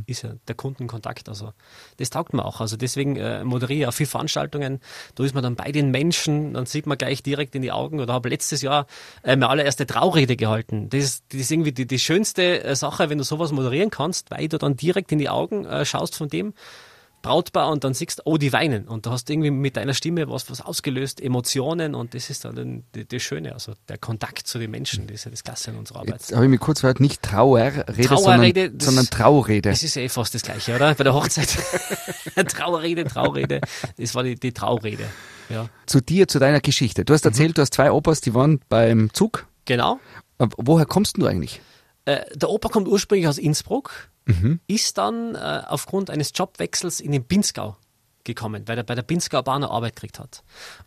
Ist 0.06 0.24
ja 0.24 0.34
der 0.48 0.56
Kundenkontakt, 0.56 1.30
also 1.30 1.54
das 1.98 2.10
taugt 2.10 2.34
mir 2.34 2.46
auch. 2.46 2.62
Also 2.62 2.78
deswegen 2.78 3.16
äh, 3.16 3.44
moderiere 3.44 3.80
ich 3.82 3.88
auch 3.88 3.94
viele 3.94 4.10
Veranstaltungen. 4.10 4.80
Da 5.16 5.24
ist 5.24 5.34
man 5.34 5.44
dann 5.44 5.56
bei 5.56 5.72
den 5.72 5.92
Menschen, 5.92 6.54
dann 6.54 6.66
sieht 6.66 6.86
man 6.86 6.98
gleich 6.98 7.24
direkt 7.24 7.56
in 7.56 7.62
die 7.62 7.72
Augen. 7.72 8.00
Oder 8.00 8.14
habe 8.14 8.30
letztes 8.30 8.62
Jahr 8.62 8.88
äh, 9.24 9.36
meine 9.36 9.50
allererste 9.50 9.86
Traurede 9.86 10.36
gehalten. 10.36 10.90
Das 10.90 11.04
ist, 11.04 11.26
das 11.30 11.42
ist 11.42 11.52
irgendwie 11.52 11.72
die, 11.72 11.88
die 11.88 12.00
schönste 12.00 12.64
äh, 12.64 12.76
Sache, 12.76 13.10
wenn 13.10 13.18
du 13.18 13.24
sowas 13.24 13.52
moderieren 13.52 13.90
kannst, 13.90 14.32
weil 14.32 14.48
du 14.48 14.58
dann 14.58 14.76
direkt 14.76 15.12
in 15.12 15.20
die 15.20 15.30
Augen 15.30 15.66
äh, 15.66 15.86
schaust 15.86 16.16
von 16.16 16.30
dem 16.30 16.54
Brautpaar 17.24 17.72
und 17.72 17.84
dann 17.84 17.96
siehst, 17.96 18.22
oh, 18.26 18.38
die 18.38 18.54
weinen. 18.54 18.88
Und 18.88 19.08
du 19.08 19.10
hast 19.10 19.28
irgendwie 19.32 19.50
mit 19.50 19.76
deiner 19.78 19.96
Stimme 19.96 20.30
was, 20.30 20.48
was 20.52 20.62
ausgelöst, 20.62 21.20
Emotionen 21.20 21.96
und 21.96 22.14
das 22.14 22.30
ist 22.30 22.46
dann 22.46 22.84
das, 22.92 23.22
Schöne, 23.24 23.54
also 23.54 23.74
der 23.90 23.98
Kontakt 23.98 24.46
zu 24.46 24.60
den 24.60 24.70
Menschen, 24.70 25.08
das 25.08 25.16
ist 25.16 25.26
ja 25.26 25.32
das 25.32 25.44
Klasse 25.44 25.72
in 25.72 25.78
unserer 25.78 26.00
Arbeit. 26.02 26.14
Jetzt 26.16 26.36
habe 26.36 26.44
ich 26.46 26.52
mich 26.52 26.60
kurz 26.60 26.82
gehört, 26.82 27.00
nicht 27.00 27.24
Trauerrede, 27.24 27.86
Trauerrede, 28.04 28.62
sondern, 28.62 28.78
das- 28.78 28.86
sondern 28.86 29.06
Traurede. 29.08 29.70
Das 29.72 29.82
ist 29.82 29.98
eh 29.98 30.08
fast 30.10 30.36
das 30.36 30.44
Gleiche, 30.44 30.76
oder? 30.76 30.94
Bei 30.94 31.04
der 31.04 31.14
Hochzeit. 31.16 31.58
Trauerrede, 32.50 33.06
Traurede. 33.06 33.62
Das 33.98 34.16
war 34.16 34.24
die, 34.24 34.36
die 34.36 34.52
Traurede. 34.52 35.06
Ja. 35.50 35.70
Zu 35.86 36.02
dir, 36.02 36.28
zu 36.28 36.40
deiner 36.40 36.60
Geschichte. 36.62 37.06
Du 37.06 37.14
hast 37.14 37.26
erzählt, 37.26 37.58
du 37.58 37.62
hast 37.62 37.74
zwei 37.74 37.92
Opas, 37.92 38.22
die 38.22 38.34
waren 38.34 38.60
beim 38.70 39.14
Zug. 39.14 39.48
Genau. 39.66 40.00
Woher 40.38 40.86
kommst 40.86 41.18
du 41.18 41.26
eigentlich? 41.26 41.62
Äh, 42.06 42.22
der 42.36 42.50
Opa 42.50 42.70
kommt 42.70 42.88
ursprünglich 42.88 43.28
aus 43.30 43.38
Innsbruck, 43.38 44.10
ist 44.68 44.98
dann 44.98 45.36
äh, 45.36 45.64
aufgrund 45.68 46.10
eines 46.10 46.32
Jobwechsels 46.34 47.00
in 47.00 47.12
den 47.12 47.26
Pinzgau 47.26 47.76
gekommen, 48.24 48.64
weil 48.68 48.78
er 48.78 48.84
bei 48.84 48.96
der 48.96 49.02
Pinzgau 49.02 49.42
Bahn 49.42 49.64
eine 49.64 49.72
Arbeit 49.72 49.96
gekriegt 49.96 50.20
hat. 50.20 50.44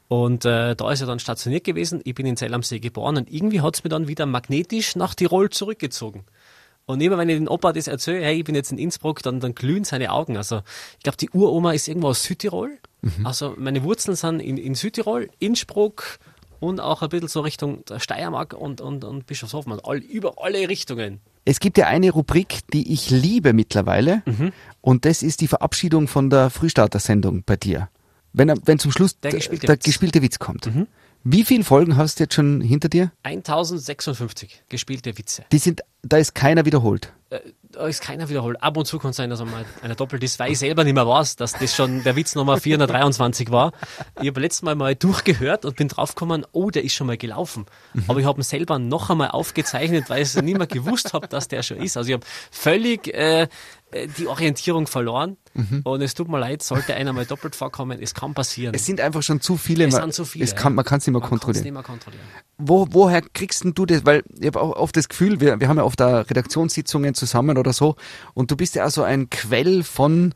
Und 0.09 0.45
äh, 0.45 0.75
da 0.75 0.91
ist 0.91 1.01
er 1.01 1.07
dann 1.07 1.19
stationiert 1.19 1.65
gewesen. 1.65 2.01
Ich 2.05 2.15
bin 2.15 2.27
in 2.27 2.37
Zell 2.37 2.55
am 2.55 2.63
See 2.63 2.79
geboren 2.79 3.17
und 3.17 3.31
irgendwie 3.31 3.61
hat 3.61 3.77
es 3.77 3.85
mir 3.85 3.91
dann 3.91 4.09
wieder 4.09 4.27
magnetisch 4.27 4.97
nach 4.97 5.15
Tirol 5.15 5.51
zurückgezogen. 5.51 6.25
Und 6.87 7.01
immer 7.01 7.19
wenn 7.19 7.29
ich 7.29 7.37
den 7.37 7.49
Opa 7.49 7.73
das 7.73 7.89
erzähle, 7.89 8.25
hey, 8.25 8.39
ich 8.39 8.45
bin 8.45 8.55
jetzt 8.55 8.71
in 8.71 8.79
Innsbruck, 8.79 9.23
dann, 9.23 9.41
dann 9.41 9.55
glühen 9.55 9.85
seine 9.85 10.13
Augen. 10.13 10.37
Also 10.37 10.63
ich 10.99 11.03
glaube, 11.03 11.17
die 11.17 11.31
Uroma 11.31 11.73
ist 11.73 11.89
irgendwo 11.89 12.09
aus 12.09 12.23
Südtirol. 12.23 12.79
Also 13.25 13.55
meine 13.59 13.83
Wurzeln 13.83 14.17
sind 14.17 14.41
in, 14.41 14.57
in 14.57 14.75
Südtirol, 14.75 15.29
Innsbruck 15.39 16.19
und 16.61 16.81
auch 16.81 17.03
ein 17.03 17.09
bisschen 17.09 17.29
so 17.29 17.41
Richtung 17.41 17.83
Steiermark 17.99 18.53
und, 18.53 18.81
und, 18.81 19.05
und 19.05 19.27
Bischofshofen. 19.27 19.73
Also 19.73 19.85
all, 19.85 19.99
über 19.99 20.43
alle 20.43 20.69
Richtungen. 20.69 21.21
Es 21.49 21.61
gibt 21.61 21.79
ja 21.79 21.87
eine 21.87 22.11
Rubrik, 22.11 22.59
die 22.73 22.93
ich 22.93 23.09
liebe 23.09 23.53
mittlerweile. 23.53 24.23
Mhm. 24.27 24.53
Und 24.81 25.05
das 25.05 25.23
ist 25.23 25.41
die 25.41 25.49
Verabschiedung 25.49 26.09
von 26.09 26.29
der 26.29 26.51
Frühstarter-Sendung 26.51 27.45
bei 27.47 27.57
dir. 27.57 27.89
Wenn, 28.33 28.53
wenn 28.65 28.79
zum 28.79 28.91
Schluss 28.91 29.19
Der 29.21 29.31
gespielte 29.31 29.67
der 29.67 29.77
Witz. 29.77 29.87
Mhm. 29.87 29.89
gespielte 29.89 30.23
Witz 30.23 30.39
kommt. 30.41 30.67
Wie 31.29 31.43
viele 31.43 31.65
Folgen 31.65 31.97
hast 31.97 32.21
du 32.21 32.23
jetzt 32.23 32.35
schon 32.35 32.61
hinter 32.61 32.89
dir? 32.89 33.11
1056 33.25 34.63
gespielte 34.69 35.19
Witze. 35.19 35.45
Die 35.51 35.59
sind, 35.59 35.81
da 36.03 36.19
ist 36.19 36.37
keiner 36.37 36.67
wiederholt. 36.67 37.13
Äh, 37.31 37.41
da 37.73 37.89
ist 37.89 38.01
keiner 38.01 38.29
wiederholt. 38.29 38.63
Ab 38.63 38.77
und 38.77 38.87
zu 38.87 39.01
kann 39.01 39.11
es 39.11 39.17
sein, 39.17 39.29
dass 39.29 39.41
einmal 39.41 39.65
einer 39.83 39.97
doppelt 39.97 40.23
ist, 40.23 40.39
weil 40.39 40.53
ich 40.53 40.59
selber 40.61 40.85
nicht 40.85 40.95
mehr 40.95 41.07
weiß, 41.07 41.35
dass 41.35 41.53
das 41.53 41.75
schon 41.75 42.05
der 42.05 42.15
Witz 42.15 42.37
Nummer 42.37 42.59
423 42.59 43.51
war. 43.51 43.73
Ich 44.21 44.29
habe 44.29 44.41
letztes 44.41 44.63
Mal 44.63 44.77
mal 44.77 44.95
durchgehört 44.95 45.65
und 45.65 45.75
bin 45.75 45.89
draufgekommen, 45.89 46.47
oh, 46.53 46.71
der 46.71 46.85
ist 46.85 46.95
schon 46.95 47.09
mal 47.09 47.17
gelaufen. 47.17 47.67
Aber 48.07 48.21
ich 48.21 48.27
habe 48.27 48.41
ihn 48.41 48.45
selber 48.45 48.79
noch 48.79 49.11
einmal 49.11 49.31
aufgezeichnet, 49.33 50.09
weil 50.09 50.23
ich 50.23 50.29
es 50.29 50.41
nicht 50.41 50.57
mehr 50.57 50.69
gewusst 50.69 51.13
habe, 51.13 51.27
dass 51.27 51.49
der 51.49 51.65
schon 51.65 51.79
ist. 51.79 51.97
Also 51.97 52.09
ich 52.11 52.15
habe 52.15 52.27
völlig 52.53 53.09
äh, 53.09 53.49
die 54.19 54.27
Orientierung 54.27 54.87
verloren. 54.87 55.37
Und 55.85 56.03
es 56.03 56.15
tut 56.15 56.29
mir 56.29 56.39
leid, 56.39 56.63
sollte 56.63 56.95
einer 56.95 57.13
mal 57.13 57.25
doppelt 57.25 57.57
vorkommen, 57.57 57.99
es 58.03 58.13
kann 58.13 58.35
passieren. 58.35 58.75
Es 58.75 58.85
sind 58.85 59.01
einfach 59.01 59.23
schon 59.23 59.41
zu 59.41 59.57
viele. 59.57 59.87
Es 59.87 59.93
man, 59.93 60.03
sind 60.03 60.15
zu 60.15 60.25
viele, 60.27 60.45
Es 60.45 60.55
kann, 60.55 60.75
man 60.75 60.85
kann 60.85 60.99
es 60.99 61.07
nicht 61.07 61.13
mehr 61.13 61.21
Man 61.21 61.29
kontrollieren. 61.31 61.65
nicht 61.65 61.73
mehr 61.73 61.83
kontrollieren. 61.83 62.25
Wo, 62.59 62.89
woher 62.91 63.23
kriegst 63.23 63.65
denn 63.65 63.73
du 63.73 63.87
das? 63.87 64.05
Weil 64.05 64.23
ich 64.39 64.47
habe 64.49 64.61
auch 64.61 64.77
oft 64.77 64.97
das 64.97 65.09
Gefühl, 65.09 65.41
wir, 65.41 65.59
wir 65.59 65.69
haben 65.69 65.79
ja 65.79 65.85
oft 65.85 65.99
da 65.99 66.21
Redaktionssitzungen 66.21 67.15
zusammen 67.15 67.57
oder 67.57 67.73
so 67.73 67.97
und 68.35 68.51
du 68.51 68.57
bist 68.57 68.75
ja 68.75 68.87
auch 68.87 68.91
so 68.91 69.03
ein 69.03 69.31
Quell 69.31 69.83
von 69.83 70.35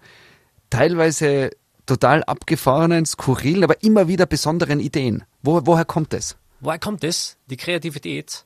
teilweise 0.70 1.50
total 1.86 2.22
abgefahrenen, 2.24 3.04
skurrilen, 3.04 3.64
aber 3.64 3.82
immer 3.82 4.08
wieder 4.08 4.26
besonderen 4.26 4.80
Ideen. 4.80 5.24
Wo, 5.42 5.60
woher 5.66 5.84
kommt 5.84 6.12
das? 6.12 6.36
Woher 6.60 6.78
kommt 6.78 7.02
das? 7.02 7.36
Die 7.48 7.56
Kreativität? 7.56 8.44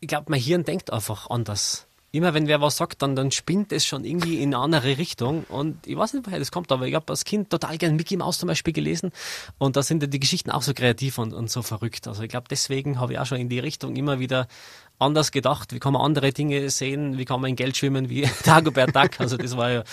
Ich 0.00 0.08
glaube, 0.08 0.26
mein 0.28 0.40
Hirn 0.40 0.64
denkt 0.64 0.92
einfach 0.92 1.28
anders. 1.30 1.86
Immer 2.14 2.32
wenn 2.32 2.46
wer 2.46 2.60
was 2.60 2.76
sagt, 2.76 3.02
dann, 3.02 3.16
dann 3.16 3.32
spinnt 3.32 3.72
es 3.72 3.84
schon 3.84 4.04
irgendwie 4.04 4.40
in 4.40 4.54
eine 4.54 4.62
andere 4.62 4.98
Richtung. 4.98 5.42
Und 5.48 5.84
ich 5.84 5.96
weiß 5.96 6.12
nicht, 6.12 6.24
woher 6.24 6.38
das 6.38 6.52
kommt, 6.52 6.70
aber 6.70 6.86
ich 6.86 6.94
habe 6.94 7.06
als 7.08 7.24
Kind 7.24 7.50
total 7.50 7.76
gern 7.76 7.96
Mickey 7.96 8.16
Mouse 8.16 8.38
zum 8.38 8.46
Beispiel 8.46 8.72
gelesen. 8.72 9.10
Und 9.58 9.74
da 9.74 9.82
sind 9.82 10.00
ja 10.00 10.06
die 10.06 10.20
Geschichten 10.20 10.52
auch 10.52 10.62
so 10.62 10.74
kreativ 10.74 11.18
und, 11.18 11.32
und 11.32 11.50
so 11.50 11.62
verrückt. 11.62 12.06
Also 12.06 12.22
ich 12.22 12.28
glaube, 12.28 12.46
deswegen 12.48 13.00
habe 13.00 13.14
ich 13.14 13.18
auch 13.18 13.26
schon 13.26 13.38
in 13.38 13.48
die 13.48 13.58
Richtung 13.58 13.96
immer 13.96 14.20
wieder 14.20 14.46
anders 15.00 15.32
gedacht. 15.32 15.72
Wie 15.72 15.80
kann 15.80 15.92
man 15.92 16.02
andere 16.02 16.32
Dinge 16.32 16.70
sehen? 16.70 17.18
Wie 17.18 17.24
kann 17.24 17.40
man 17.40 17.50
in 17.50 17.56
Geld 17.56 17.76
schwimmen? 17.76 18.08
Wie 18.08 18.28
Dagobert 18.44 18.94
Duck? 18.94 19.18
Also 19.18 19.36
das 19.36 19.56
war 19.56 19.72
ja 19.72 19.84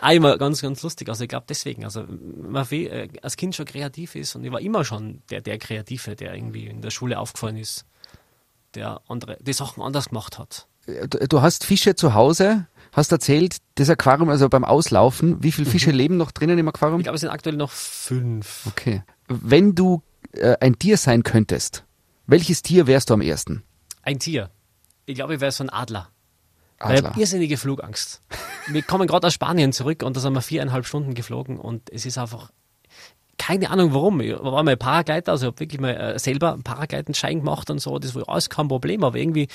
Auch 0.00 0.10
immer 0.10 0.38
ganz, 0.38 0.62
ganz 0.62 0.82
lustig. 0.82 1.08
Also 1.08 1.22
ich 1.22 1.28
glaube 1.28 1.46
deswegen, 1.48 1.84
also 1.84 2.02
man 2.08 2.66
äh, 2.72 3.08
als 3.22 3.36
Kind 3.36 3.54
schon 3.54 3.66
kreativ 3.66 4.16
ist 4.16 4.34
und 4.34 4.44
ich 4.44 4.50
war 4.50 4.60
immer 4.60 4.84
schon 4.84 5.22
der, 5.30 5.42
der 5.42 5.58
Kreative, 5.58 6.16
der 6.16 6.34
irgendwie 6.34 6.66
in 6.66 6.82
der 6.82 6.90
Schule 6.90 7.20
aufgefallen 7.20 7.56
ist, 7.56 7.86
der 8.74 9.00
andere, 9.06 9.38
die 9.40 9.52
Sachen 9.52 9.80
anders 9.80 10.08
gemacht 10.08 10.40
hat. 10.40 10.66
Du, 10.86 11.18
du 11.18 11.42
hast 11.42 11.64
Fische 11.64 11.96
zu 11.96 12.14
Hause, 12.14 12.66
hast 12.92 13.12
erzählt, 13.12 13.58
das 13.74 13.90
Aquarium, 13.90 14.28
also 14.28 14.48
beim 14.48 14.64
Auslaufen, 14.64 15.42
wie 15.42 15.52
viele 15.52 15.68
Fische 15.68 15.90
leben 15.90 16.16
noch 16.16 16.30
drinnen 16.30 16.58
im 16.58 16.68
Aquarium? 16.68 17.00
Ich 17.00 17.04
glaube, 17.04 17.16
es 17.16 17.20
sind 17.20 17.30
aktuell 17.30 17.56
noch 17.56 17.70
fünf. 17.70 18.66
Okay. 18.66 19.02
Wenn 19.28 19.74
du 19.74 20.02
äh, 20.32 20.56
ein 20.60 20.78
Tier 20.78 20.96
sein 20.96 21.22
könntest, 21.22 21.84
welches 22.26 22.62
Tier 22.62 22.86
wärst 22.86 23.10
du 23.10 23.14
am 23.14 23.20
ersten? 23.20 23.62
Ein 24.02 24.18
Tier. 24.18 24.50
Ich 25.04 25.16
glaube, 25.16 25.34
ich 25.34 25.40
wäre 25.40 25.52
so 25.52 25.64
ein 25.64 25.70
Adler. 25.70 26.08
Weil 26.78 26.92
ich 26.92 26.98
Adler. 26.98 27.10
habe 27.10 27.20
irrsinnige 27.20 27.56
Flugangst. 27.56 28.20
Wir 28.68 28.82
kommen 28.82 29.06
gerade 29.06 29.26
aus 29.26 29.34
Spanien 29.34 29.72
zurück 29.72 30.02
und 30.02 30.16
da 30.16 30.20
sind 30.20 30.32
wir 30.34 30.42
viereinhalb 30.42 30.86
Stunden 30.86 31.14
geflogen 31.14 31.58
und 31.58 31.90
es 31.90 32.06
ist 32.06 32.18
einfach 32.18 32.50
keine 33.46 33.70
Ahnung 33.70 33.94
warum. 33.94 34.20
Ich 34.20 34.32
war 34.32 34.64
mal 34.64 34.76
Paragleiter, 34.76 35.30
also 35.30 35.46
ich 35.46 35.52
habe 35.52 35.60
wirklich 35.60 35.80
mal 35.80 35.94
äh, 35.94 36.18
selber 36.18 36.52
einen 36.52 36.64
Paragleitenschein 36.64 37.38
gemacht 37.38 37.70
und 37.70 37.78
so. 37.78 37.96
Das 38.00 38.12
war 38.16 38.28
alles 38.28 38.50
kein 38.50 38.66
Problem, 38.66 39.04
aber 39.04 39.18
irgendwie 39.18 39.46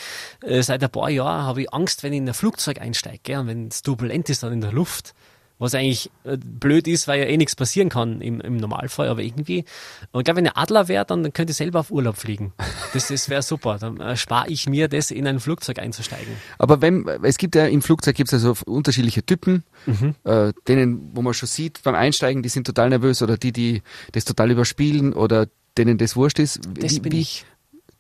äh, 0.44 0.62
seit 0.62 0.82
ein 0.82 0.90
paar 0.90 1.10
Jahren 1.10 1.44
habe 1.44 1.64
ich 1.64 1.74
Angst, 1.74 2.02
wenn 2.04 2.14
ich 2.14 2.20
in 2.20 2.28
ein 2.28 2.34
Flugzeug 2.34 2.80
einsteige 2.80 3.20
gell, 3.22 3.40
und 3.40 3.48
wenn 3.48 3.68
es 3.68 3.82
turbulent 3.82 4.30
ist 4.30 4.44
dann 4.44 4.54
in 4.54 4.62
der 4.62 4.72
Luft. 4.72 5.14
Was 5.62 5.76
eigentlich 5.76 6.10
äh, 6.24 6.38
blöd 6.38 6.88
ist, 6.88 7.08
weil 7.08 7.19
ja 7.19 7.26
eh 7.28 7.38
nichts 7.38 7.56
passieren 7.56 7.89
kann 7.89 8.19
im, 8.19 8.41
im 8.41 8.58
Normalfall, 8.58 9.08
aber 9.10 9.21
irgendwie. 9.21 9.63
Und 10.12 10.21
ich 10.21 10.26
glaube, 10.26 10.38
wenn 10.38 10.45
ich 10.47 10.58
Adler 10.58 10.88
wäre, 10.88 11.06
dann 11.06 11.32
könnte 11.34 11.52
ich 11.52 11.58
selber 11.58 11.80
auf 11.82 11.91
Urlaub 11.91 12.17
fliegen. 12.17 12.52
Das, 12.93 13.10
das 13.10 13.30
wäre 13.30 13.43
super. 13.43 13.78
Dann 13.80 14.00
äh, 14.02 14.17
spare 14.17 14.50
ich 14.50 14.67
mir 14.67 14.88
das, 14.88 15.12
in 15.12 15.28
ein 15.28 15.39
Flugzeug 15.39 15.78
einzusteigen. 15.78 16.34
Aber 16.58 16.82
wenn, 16.82 17.08
es 17.24 17.38
gibt 17.38 17.54
ja 17.56 17.67
im 17.67 17.82
Flugzeug 17.84 18.15
gibt's 18.15 18.34
also 18.34 18.56
unterschiedliche 18.65 19.24
Typen, 19.26 19.63
Mhm. 19.86 20.15
äh, 20.26 20.52
denen, 20.67 21.12
wo 21.15 21.21
man 21.21 21.34
schon 21.34 21.47
sieht 21.47 21.82
beim 21.84 21.95
Einsteigen, 21.95 22.43
die 22.43 22.50
sind 22.50 22.65
total 22.67 22.89
nervös 22.89 23.21
oder 23.21 23.38
die, 23.38 23.52
die 23.52 23.82
das 24.12 24.26
total 24.26 24.52
überspielen 24.52 25.13
oder 25.13 25.47
denen 25.78 25.97
das 25.97 26.15
wurscht 26.15 26.39
ist. 26.39 26.60
Das 26.80 26.95
Wie- 26.95 27.00
bin 27.00 27.13
ich. 27.13 27.45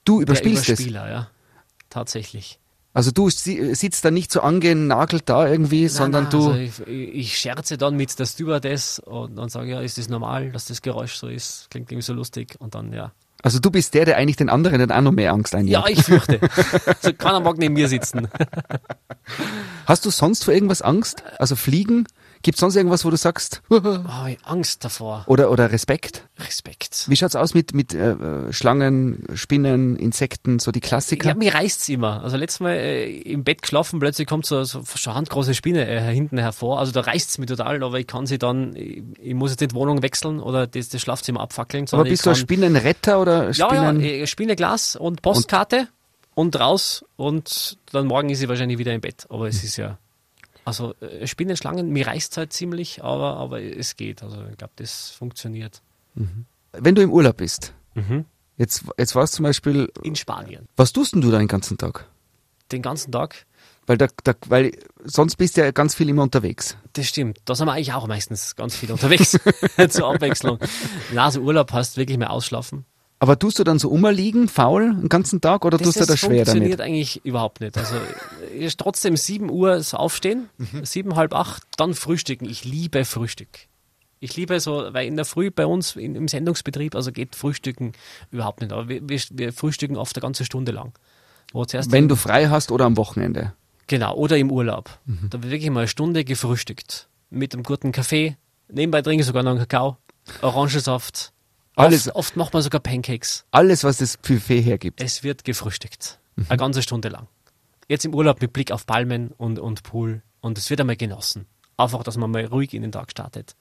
Du 0.03 0.17
Der 0.19 0.23
überspielst 0.23 0.63
es. 0.63 0.79
Überspieler, 0.79 1.09
ja. 1.11 1.29
Tatsächlich. 1.89 2.57
Also 2.93 3.11
du 3.11 3.29
si- 3.29 3.73
sitzt 3.73 4.03
da 4.03 4.11
nicht 4.11 4.31
so 4.31 4.41
angenagelt 4.41 5.23
da 5.29 5.47
irgendwie, 5.47 5.87
sondern 5.87 6.23
nein, 6.23 6.31
du. 6.31 6.47
Also 6.51 6.59
ich, 6.59 6.87
ich 6.87 7.37
scherze 7.37 7.77
dann 7.77 7.95
mit 7.95 8.17
der 8.19 8.25
Stewardess 8.25 8.99
und 8.99 9.37
dann 9.37 9.47
sage 9.49 9.71
ja, 9.71 9.81
ist 9.81 9.97
das 9.97 10.09
normal, 10.09 10.51
dass 10.51 10.65
das 10.65 10.81
Geräusch 10.81 11.13
so 11.15 11.27
ist? 11.27 11.67
Klingt 11.71 11.89
irgendwie 11.91 12.05
so 12.05 12.13
lustig. 12.13 12.55
Und 12.59 12.75
dann, 12.75 12.91
ja. 12.91 13.11
Also 13.43 13.59
du 13.59 13.71
bist 13.71 13.93
der, 13.93 14.05
der 14.05 14.17
eigentlich 14.17 14.35
den 14.35 14.49
anderen 14.49 14.77
dann 14.79 14.91
auch 14.91 15.01
noch 15.01 15.13
mehr 15.13 15.31
Angst 15.33 15.55
einjagt. 15.55 15.87
Ja, 15.87 15.91
ich 15.91 16.03
fürchte. 16.03 16.39
also 16.85 17.13
keiner 17.13 17.39
mag 17.39 17.57
neben 17.57 17.73
mir 17.75 17.87
sitzen. 17.87 18.27
Hast 19.85 20.05
du 20.05 20.09
sonst 20.09 20.43
vor 20.43 20.53
irgendwas 20.53 20.81
Angst? 20.81 21.23
Also 21.39 21.55
Fliegen? 21.55 22.05
Gibt 22.43 22.57
sonst 22.57 22.75
irgendwas, 22.75 23.05
wo 23.05 23.09
du 23.09 23.17
sagst, 23.17 23.61
Oh, 23.69 23.79
Angst 24.43 24.83
davor. 24.83 25.23
oder, 25.27 25.51
oder 25.51 25.71
Respekt? 25.71 26.27
Respekt. 26.39 27.05
Wie 27.07 27.15
schaut's 27.15 27.35
aus 27.35 27.53
mit, 27.53 27.73
mit 27.73 27.93
äh, 27.93 28.11
äh, 28.11 28.53
Schlangen, 28.53 29.23
Spinnen, 29.35 29.95
Insekten, 29.95 30.59
so 30.59 30.71
die 30.71 30.79
Klassiker? 30.79 31.29
Ja, 31.29 31.35
mir 31.35 31.53
reißt's 31.53 31.87
immer. 31.89 32.23
Also 32.23 32.37
letztes 32.37 32.59
Mal 32.61 32.71
äh, 32.73 33.11
im 33.21 33.43
Bett 33.43 33.61
geschlafen, 33.61 33.99
plötzlich 33.99 34.27
kommt 34.27 34.45
so, 34.45 34.63
so 34.63 34.83
schon 34.95 35.13
handgroße 35.13 35.53
Spinne 35.53 35.87
äh, 35.87 36.13
hinten 36.13 36.37
hervor. 36.39 36.79
Also 36.79 36.91
da 36.91 37.01
reißt's 37.01 37.37
mir 37.37 37.45
total, 37.45 37.83
aber 37.83 37.99
ich 37.99 38.07
kann 38.07 38.25
sie 38.25 38.39
dann, 38.39 38.75
ich, 38.75 39.03
ich 39.19 39.33
muss 39.33 39.51
jetzt 39.51 39.61
nicht 39.61 39.73
Wohnung 39.75 40.01
wechseln 40.01 40.39
oder 40.39 40.65
das, 40.67 40.89
das 40.89 41.01
Schlafzimmer 41.01 41.41
abfackeln. 41.41 41.85
Aber 41.91 42.03
bist 42.03 42.13
ich 42.15 42.21
du 42.23 42.29
ein 42.29 42.33
kann- 42.33 42.41
Spinnenretter 42.41 43.21
oder 43.21 43.51
Ja, 43.51 43.53
Spinnen? 43.69 43.99
ja, 44.01 44.05
äh, 44.07 44.27
Spinneglas 44.27 44.95
und 44.95 45.21
Postkarte 45.21 45.87
und, 46.33 46.59
raus 46.59 47.05
und 47.17 47.77
dann 47.91 48.07
morgen 48.07 48.29
ist 48.29 48.39
sie 48.39 48.49
wahrscheinlich 48.49 48.77
wieder 48.79 48.93
im 48.93 49.01
Bett. 49.01 49.25
Aber 49.29 49.47
es 49.47 49.63
ist 49.63 49.77
ja, 49.77 49.97
also 50.65 50.93
äh, 51.01 51.25
Spinnenschlangen, 51.27 51.89
mir 51.89 52.07
reißt 52.07 52.37
halt 52.37 52.53
ziemlich, 52.53 53.03
aber, 53.03 53.37
aber 53.37 53.61
es 53.61 53.95
geht. 53.95 54.23
Also 54.23 54.37
ich 54.49 54.57
glaube, 54.57 54.73
das 54.75 55.09
funktioniert. 55.11 55.81
Wenn 56.73 56.95
du 56.95 57.01
im 57.01 57.11
Urlaub 57.11 57.37
bist, 57.37 57.73
Mhm. 57.93 58.25
jetzt, 58.57 58.83
jetzt 58.97 59.15
warst 59.15 59.33
zum 59.33 59.43
Beispiel, 59.43 59.91
In 60.03 60.15
Spanien. 60.15 60.67
was 60.77 60.93
tust 60.93 61.13
denn 61.13 61.21
du 61.21 61.29
da 61.31 61.39
den 61.39 61.47
ganzen 61.47 61.77
Tag? 61.77 62.07
Den 62.71 62.81
ganzen 62.81 63.11
Tag. 63.11 63.45
Weil, 63.87 63.97
da, 63.97 64.07
da, 64.23 64.33
weil 64.47 64.71
sonst 65.03 65.35
bist 65.35 65.57
du 65.57 65.61
ja 65.61 65.71
ganz 65.71 65.95
viel 65.95 66.07
immer 66.07 66.23
unterwegs. 66.23 66.77
Das 66.93 67.07
stimmt. 67.07 67.39
Da 67.45 67.55
sind 67.55 67.65
wir 67.67 67.73
eigentlich 67.73 67.91
auch 67.93 68.07
meistens 68.07 68.55
ganz 68.55 68.75
viel 68.75 68.91
unterwegs 68.91 69.37
zur 69.89 70.07
Abwechslung. 70.13 70.59
Na, 71.13 71.25
also 71.25 71.41
Urlaub 71.41 71.73
heißt 71.73 71.97
wirklich 71.97 72.17
mehr 72.17 72.29
ausschlafen. 72.31 72.85
Aber 73.19 73.37
tust 73.37 73.59
du 73.59 73.63
dann 73.63 73.77
so 73.77 73.89
umliegen, 73.89 74.47
faul, 74.47 74.95
den 74.95 75.09
ganzen 75.09 75.41
Tag, 75.41 75.65
oder 75.65 75.77
tust 75.77 75.99
du 75.99 76.05
das 76.05 76.19
schwer 76.19 76.37
funktioniert 76.45 76.79
damit? 76.79 76.81
eigentlich 76.81 77.25
überhaupt 77.25 77.59
nicht. 77.61 77.77
Also 77.77 77.95
ist 78.57 78.79
trotzdem 78.79 79.15
7 79.17 79.49
Uhr 79.49 79.81
so 79.83 79.97
aufstehen, 79.97 80.49
Mhm. 80.57 80.85
sieben, 80.85 81.15
halb 81.15 81.33
acht, 81.33 81.63
dann 81.77 81.93
frühstücken. 81.93 82.49
Ich 82.49 82.63
liebe 82.65 83.05
Frühstück. 83.05 83.67
Ich 84.19 84.35
liebe 84.35 84.59
so, 84.59 84.87
weil 84.93 85.07
in 85.07 85.15
der 85.15 85.25
Früh 85.25 85.49
bei 85.49 85.65
uns 85.65 85.95
in, 85.95 86.13
im 86.15 86.27
Sendungsbetrieb, 86.27 86.95
also 86.95 87.11
geht 87.11 87.35
Frühstücken 87.35 87.93
überhaupt 88.29 88.61
nicht. 88.61 88.71
Aber 88.71 88.87
wir, 88.87 89.01
wir, 89.09 89.19
wir 89.31 89.51
frühstücken 89.53 89.97
oft 89.97 90.15
eine 90.15 90.21
ganze 90.21 90.45
Stunde 90.45 90.71
lang. 90.71 90.93
Wenn 91.53 92.07
du 92.07 92.15
frei 92.15 92.47
hast 92.47 92.71
oder 92.71 92.85
am 92.85 92.97
Wochenende. 92.97 93.53
Genau, 93.87 94.15
oder 94.15 94.37
im 94.37 94.51
Urlaub. 94.51 94.89
Mhm. 95.05 95.27
Da 95.31 95.41
wird 95.41 95.51
wirklich 95.51 95.69
mal 95.71 95.81
eine 95.81 95.87
Stunde 95.87 96.23
gefrühstückt. 96.23 97.07
Mit 97.29 97.53
einem 97.53 97.63
guten 97.63 97.91
Kaffee. 97.91 98.37
Nebenbei 98.69 99.01
trinke 99.01 99.21
ich 99.21 99.27
sogar 99.27 99.43
noch 99.43 99.51
einen 99.51 99.59
Kakao. 99.59 99.97
Orangensaft. 100.41 101.33
Alles- 101.75 102.07
Oft, 102.07 102.15
oft 102.15 102.35
macht 102.37 102.53
man 102.53 102.61
sogar 102.61 102.79
Pancakes. 102.81 103.45
Alles, 103.51 103.83
was 103.83 103.97
das 103.97 104.17
Buffet 104.17 104.61
hergibt. 104.61 105.01
Es 105.01 105.23
wird 105.23 105.43
gefrühstückt. 105.43 106.19
Mhm. 106.35 106.45
Eine 106.49 106.57
ganze 106.57 106.81
Stunde 106.81 107.09
lang. 107.09 107.27
Jetzt 107.91 108.05
im 108.05 108.15
Urlaub 108.15 108.41
mit 108.41 108.53
Blick 108.53 108.71
auf 108.71 108.85
Palmen 108.85 109.31
und, 109.37 109.59
und 109.59 109.83
Pool. 109.83 110.21
Und 110.39 110.57
es 110.57 110.69
wird 110.69 110.79
einmal 110.79 110.95
genossen. 110.95 111.45
Einfach, 111.75 112.03
dass 112.03 112.15
man 112.15 112.31
mal 112.31 112.45
ruhig 112.45 112.73
in 112.73 112.83
den 112.83 112.93
Tag 112.93 113.11
startet. 113.11 113.57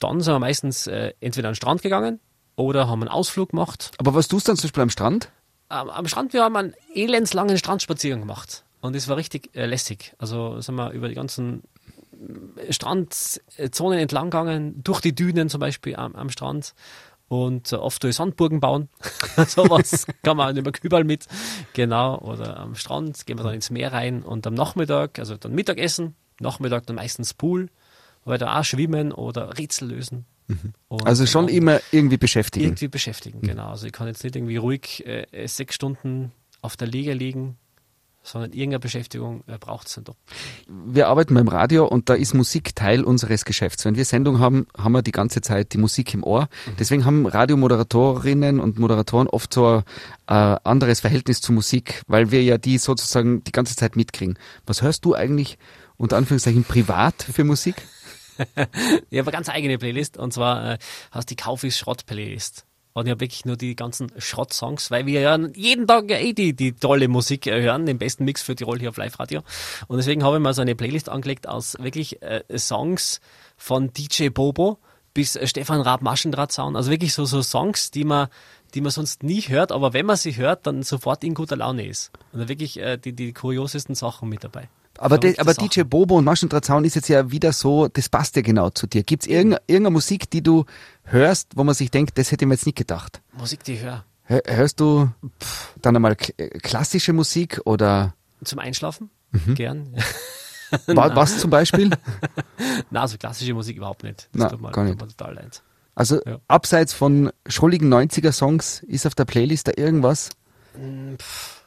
Dann 0.00 0.22
sind 0.22 0.32
wir 0.32 0.38
meistens 0.38 0.86
äh, 0.86 1.12
entweder 1.20 1.48
an 1.48 1.52
den 1.52 1.56
Strand 1.56 1.82
gegangen 1.82 2.18
oder 2.56 2.88
haben 2.88 3.02
einen 3.02 3.10
Ausflug 3.10 3.50
gemacht. 3.50 3.90
Aber 3.98 4.14
was 4.14 4.26
tust 4.26 4.48
du 4.48 4.52
dann 4.52 4.56
zum 4.56 4.68
Beispiel 4.68 4.84
am 4.84 4.88
Strand? 4.88 5.30
Am, 5.68 5.90
am 5.90 6.08
Strand, 6.08 6.32
wir 6.32 6.44
haben 6.44 6.56
einen 6.56 6.72
elendslangen 6.94 7.58
Strandspaziergang 7.58 8.20
gemacht. 8.20 8.64
Und 8.80 8.96
es 8.96 9.06
war 9.06 9.18
richtig 9.18 9.54
äh, 9.54 9.66
lässig. 9.66 10.14
Also 10.16 10.62
sind 10.62 10.76
wir 10.76 10.92
über 10.92 11.10
die 11.10 11.14
ganzen 11.14 11.62
äh, 12.56 12.72
Strandzonen 12.72 13.98
entlang 13.98 14.30
gegangen, 14.30 14.82
durch 14.82 15.02
die 15.02 15.14
Dünen 15.14 15.50
zum 15.50 15.60
Beispiel 15.60 15.94
am, 15.94 16.14
am 16.14 16.30
Strand. 16.30 16.72
Und 17.28 17.72
äh, 17.72 17.76
oft 17.76 18.02
durch 18.02 18.16
Sandburgen 18.16 18.60
bauen. 18.60 18.88
Sowas 19.46 20.06
kann 20.22 20.36
man 20.38 20.56
immer 20.56 20.72
überall 20.82 21.04
mit. 21.04 21.26
Genau. 21.74 22.18
Oder 22.20 22.58
am 22.58 22.74
Strand 22.74 23.26
gehen 23.26 23.38
wir 23.38 23.44
dann 23.44 23.54
ins 23.54 23.70
Meer 23.70 23.92
rein 23.92 24.22
und 24.22 24.46
am 24.46 24.54
Nachmittag, 24.54 25.18
also 25.18 25.36
dann 25.36 25.54
Mittagessen, 25.54 26.14
Nachmittag 26.40 26.86
dann 26.86 26.96
meistens 26.96 27.34
Pool, 27.34 27.68
weil 28.24 28.38
da 28.38 28.58
auch 28.58 28.64
schwimmen 28.64 29.12
oder 29.12 29.58
Rätsel 29.58 29.88
lösen. 29.88 30.24
Und 30.88 31.06
Also 31.06 31.26
schon 31.26 31.48
immer 31.48 31.80
irgendwie 31.92 32.16
beschäftigen. 32.16 32.64
irgendwie 32.64 32.88
beschäftigen, 32.88 33.42
genau. 33.42 33.68
Also 33.68 33.86
ich 33.86 33.92
kann 33.92 34.06
jetzt 34.06 34.24
nicht 34.24 34.34
irgendwie 34.34 34.56
ruhig 34.56 35.06
äh, 35.06 35.26
äh, 35.30 35.46
sechs 35.46 35.74
Stunden 35.74 36.32
auf 36.62 36.76
der 36.78 36.88
Liege 36.88 37.12
liegen, 37.12 37.58
sondern 38.22 38.52
irgendeine 38.52 38.80
Beschäftigung 38.80 39.42
braucht 39.60 39.86
es 39.88 39.94
dann 39.94 40.04
doch. 40.04 40.16
wir 40.68 41.08
arbeiten 41.08 41.34
beim 41.34 41.48
Radio 41.48 41.86
und 41.86 42.08
da 42.08 42.14
ist 42.14 42.34
Musik 42.34 42.74
Teil 42.74 43.04
unseres 43.04 43.44
Geschäfts. 43.44 43.84
Wenn 43.84 43.96
wir 43.96 44.04
Sendung 44.04 44.38
haben, 44.38 44.66
haben 44.76 44.92
wir 44.92 45.02
die 45.02 45.12
ganze 45.12 45.40
Zeit 45.40 45.72
die 45.72 45.78
Musik 45.78 46.14
im 46.14 46.22
Ohr. 46.24 46.48
Deswegen 46.78 47.04
haben 47.04 47.26
Radiomoderatorinnen 47.26 48.60
und 48.60 48.78
Moderatoren 48.78 49.28
oft 49.28 49.52
so 49.54 49.66
ein 49.66 49.82
äh, 50.26 50.58
anderes 50.64 51.00
Verhältnis 51.00 51.40
zu 51.40 51.52
Musik, 51.52 52.02
weil 52.06 52.30
wir 52.30 52.42
ja 52.42 52.58
die 52.58 52.78
sozusagen 52.78 53.42
die 53.44 53.52
ganze 53.52 53.76
Zeit 53.76 53.96
mitkriegen. 53.96 54.38
Was 54.66 54.82
hörst 54.82 55.04
du 55.04 55.14
eigentlich 55.14 55.58
unter 55.96 56.16
Anführungszeichen 56.16 56.64
privat 56.64 57.22
für 57.22 57.44
Musik? 57.44 57.76
Ich 59.10 59.18
habe 59.18 59.30
eine 59.30 59.32
ganz 59.32 59.48
eigene 59.48 59.78
Playlist 59.78 60.16
und 60.16 60.32
zwar 60.32 60.74
äh, 60.74 60.78
heißt 61.12 61.28
die 61.28 61.34
Kaufis 61.34 61.76
Schrott 61.76 62.06
Playlist. 62.06 62.67
Ich 63.06 63.10
habe 63.10 63.20
wirklich 63.20 63.44
nur 63.44 63.56
die 63.56 63.76
ganzen 63.76 64.10
Schrott-Songs, 64.18 64.90
weil 64.90 65.06
wir 65.06 65.20
ja 65.20 65.38
jeden 65.54 65.86
Tag 65.86 66.10
ja 66.10 66.18
eh 66.18 66.32
die, 66.32 66.54
die 66.54 66.72
tolle 66.72 67.08
Musik 67.08 67.46
äh, 67.46 67.62
hören, 67.62 67.86
den 67.86 67.98
besten 67.98 68.24
Mix 68.24 68.42
für 68.42 68.54
Tirol 68.54 68.78
hier 68.78 68.90
auf 68.90 68.96
Live-Radio. 68.96 69.42
Und 69.86 69.98
deswegen 69.98 70.24
habe 70.24 70.36
ich 70.36 70.42
mal 70.42 70.54
so 70.54 70.62
eine 70.62 70.74
Playlist 70.74 71.08
angelegt 71.08 71.48
aus 71.48 71.76
wirklich 71.78 72.22
äh, 72.22 72.42
Songs 72.56 73.20
von 73.56 73.92
DJ 73.92 74.28
Bobo 74.28 74.78
bis 75.14 75.36
äh, 75.36 75.46
Stefan 75.46 75.80
Raab 75.80 76.02
Maschendrahtzaun. 76.02 76.76
Also 76.76 76.90
wirklich 76.90 77.14
so, 77.14 77.24
so 77.24 77.42
Songs, 77.42 77.90
die 77.90 78.04
man, 78.04 78.28
die 78.74 78.80
man 78.80 78.90
sonst 78.90 79.22
nie 79.22 79.40
hört, 79.42 79.72
aber 79.72 79.92
wenn 79.92 80.06
man 80.06 80.16
sie 80.16 80.36
hört, 80.36 80.66
dann 80.66 80.82
sofort 80.82 81.24
in 81.24 81.34
guter 81.34 81.56
Laune 81.56 81.86
ist. 81.86 82.12
Und 82.32 82.40
da 82.40 82.48
wirklich 82.48 82.78
äh, 82.78 82.96
die, 82.96 83.12
die 83.12 83.32
kuriosesten 83.32 83.94
Sachen 83.94 84.28
mit 84.28 84.44
dabei. 84.44 84.68
Aber, 84.98 85.18
de, 85.18 85.38
aber. 85.38 85.54
DJ 85.54 85.82
Bobo 85.82 86.16
und 86.18 86.24
Maschendrahtzaun 86.24 86.84
ist 86.84 86.96
jetzt 86.96 87.08
ja 87.08 87.30
wieder 87.30 87.52
so, 87.52 87.88
das 87.88 88.08
passt 88.08 88.36
ja 88.36 88.42
genau 88.42 88.70
zu 88.70 88.86
dir. 88.86 89.02
Gibt's 89.04 89.26
irgendeine, 89.26 89.62
irgendeine 89.66 89.92
Musik, 89.94 90.28
die 90.30 90.42
du 90.42 90.64
hörst, 91.04 91.56
wo 91.56 91.64
man 91.64 91.74
sich 91.74 91.90
denkt, 91.90 92.18
das 92.18 92.30
hätte 92.32 92.44
ich 92.44 92.48
mir 92.48 92.54
jetzt 92.54 92.66
nicht 92.66 92.76
gedacht? 92.76 93.22
Musik, 93.32 93.62
die 93.64 93.74
ich 93.74 93.82
höre. 93.82 94.04
Hör, 94.24 94.42
hörst 94.46 94.80
du 94.80 95.08
pff, 95.40 95.74
dann 95.80 95.96
einmal 95.96 96.16
klassische 96.16 97.12
Musik 97.12 97.60
oder 97.64 98.14
Zum 98.44 98.58
Einschlafen? 98.58 99.10
Mhm. 99.30 99.54
Gern. 99.54 99.94
wa, 100.86 101.14
was 101.16 101.38
zum 101.38 101.50
Beispiel? 101.50 101.90
Na, 102.90 103.02
also 103.02 103.16
klassische 103.16 103.54
Musik 103.54 103.76
überhaupt 103.78 104.02
nicht. 104.02 104.28
Das 104.32 104.40
Na, 104.42 104.48
tut 104.50 104.60
mir, 104.60 104.70
gar 104.72 104.84
nicht. 104.84 104.98
Tut 104.98 105.16
total 105.16 105.34
leid. 105.34 105.62
Also 105.94 106.20
Ja. 106.26 106.38
abseits 106.46 106.92
von 106.92 107.30
schrulligen 107.46 107.92
90er-Songs 107.92 108.84
ist 108.86 109.06
auf 109.06 109.14
der 109.14 109.24
Playlist 109.24 109.68
da 109.68 109.72
irgendwas? 109.76 110.30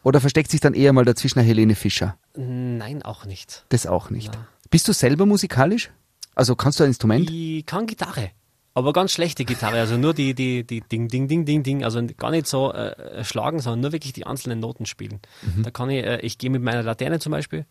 Oder 0.04 0.20
versteckt 0.20 0.50
sich 0.50 0.60
dann 0.60 0.74
eher 0.74 0.94
mal 0.94 1.06
dazwischen 1.06 1.40
eine 1.40 1.48
Helene 1.48 1.76
Fischer? 1.76 2.18
Nein, 2.36 3.04
auch 3.04 3.26
nicht. 3.26 3.66
Das 3.70 3.86
auch 3.86 4.10
nicht. 4.10 4.32
Na. 4.34 4.48
Bist 4.70 4.88
du 4.88 4.94
selber 4.94 5.26
musikalisch? 5.26 5.92
Also 6.34 6.56
kannst 6.56 6.80
du 6.80 6.84
ein 6.84 6.90
Instrument? 6.90 7.30
Ich 7.30 7.66
kann 7.66 7.88
Gitarre. 7.88 8.32
Aber 8.74 8.94
ganz 8.94 9.12
schlechte 9.12 9.44
Gitarre, 9.44 9.80
also 9.80 9.98
nur 9.98 10.14
die, 10.14 10.34
die, 10.34 10.64
die 10.64 10.80
Ding, 10.80 11.10
Ding, 11.10 11.28
Ding, 11.28 11.44
Ding, 11.44 11.62
Ding, 11.62 11.84
also 11.84 12.02
gar 12.18 12.32
nicht 12.32 12.48
so 12.48 12.72
äh, 12.72 13.24
schlagen, 13.26 13.60
sondern 13.60 13.82
nur 13.82 13.92
wirklich 13.92 14.14
die 14.14 14.26
einzelnen 14.26 14.62
Noten 14.62 14.86
spielen. 14.86 15.20
Mhm. 15.42 15.64
Da 15.64 15.72
kann 15.72 15.90
ich, 15.90 16.06
äh, 16.06 16.20
ich 16.22 16.38
gehe 16.38 16.50
mit 16.50 16.62
meiner 16.62 16.82
Laterne 16.82 17.20
zum 17.20 17.34
Beispiel, 17.34 17.66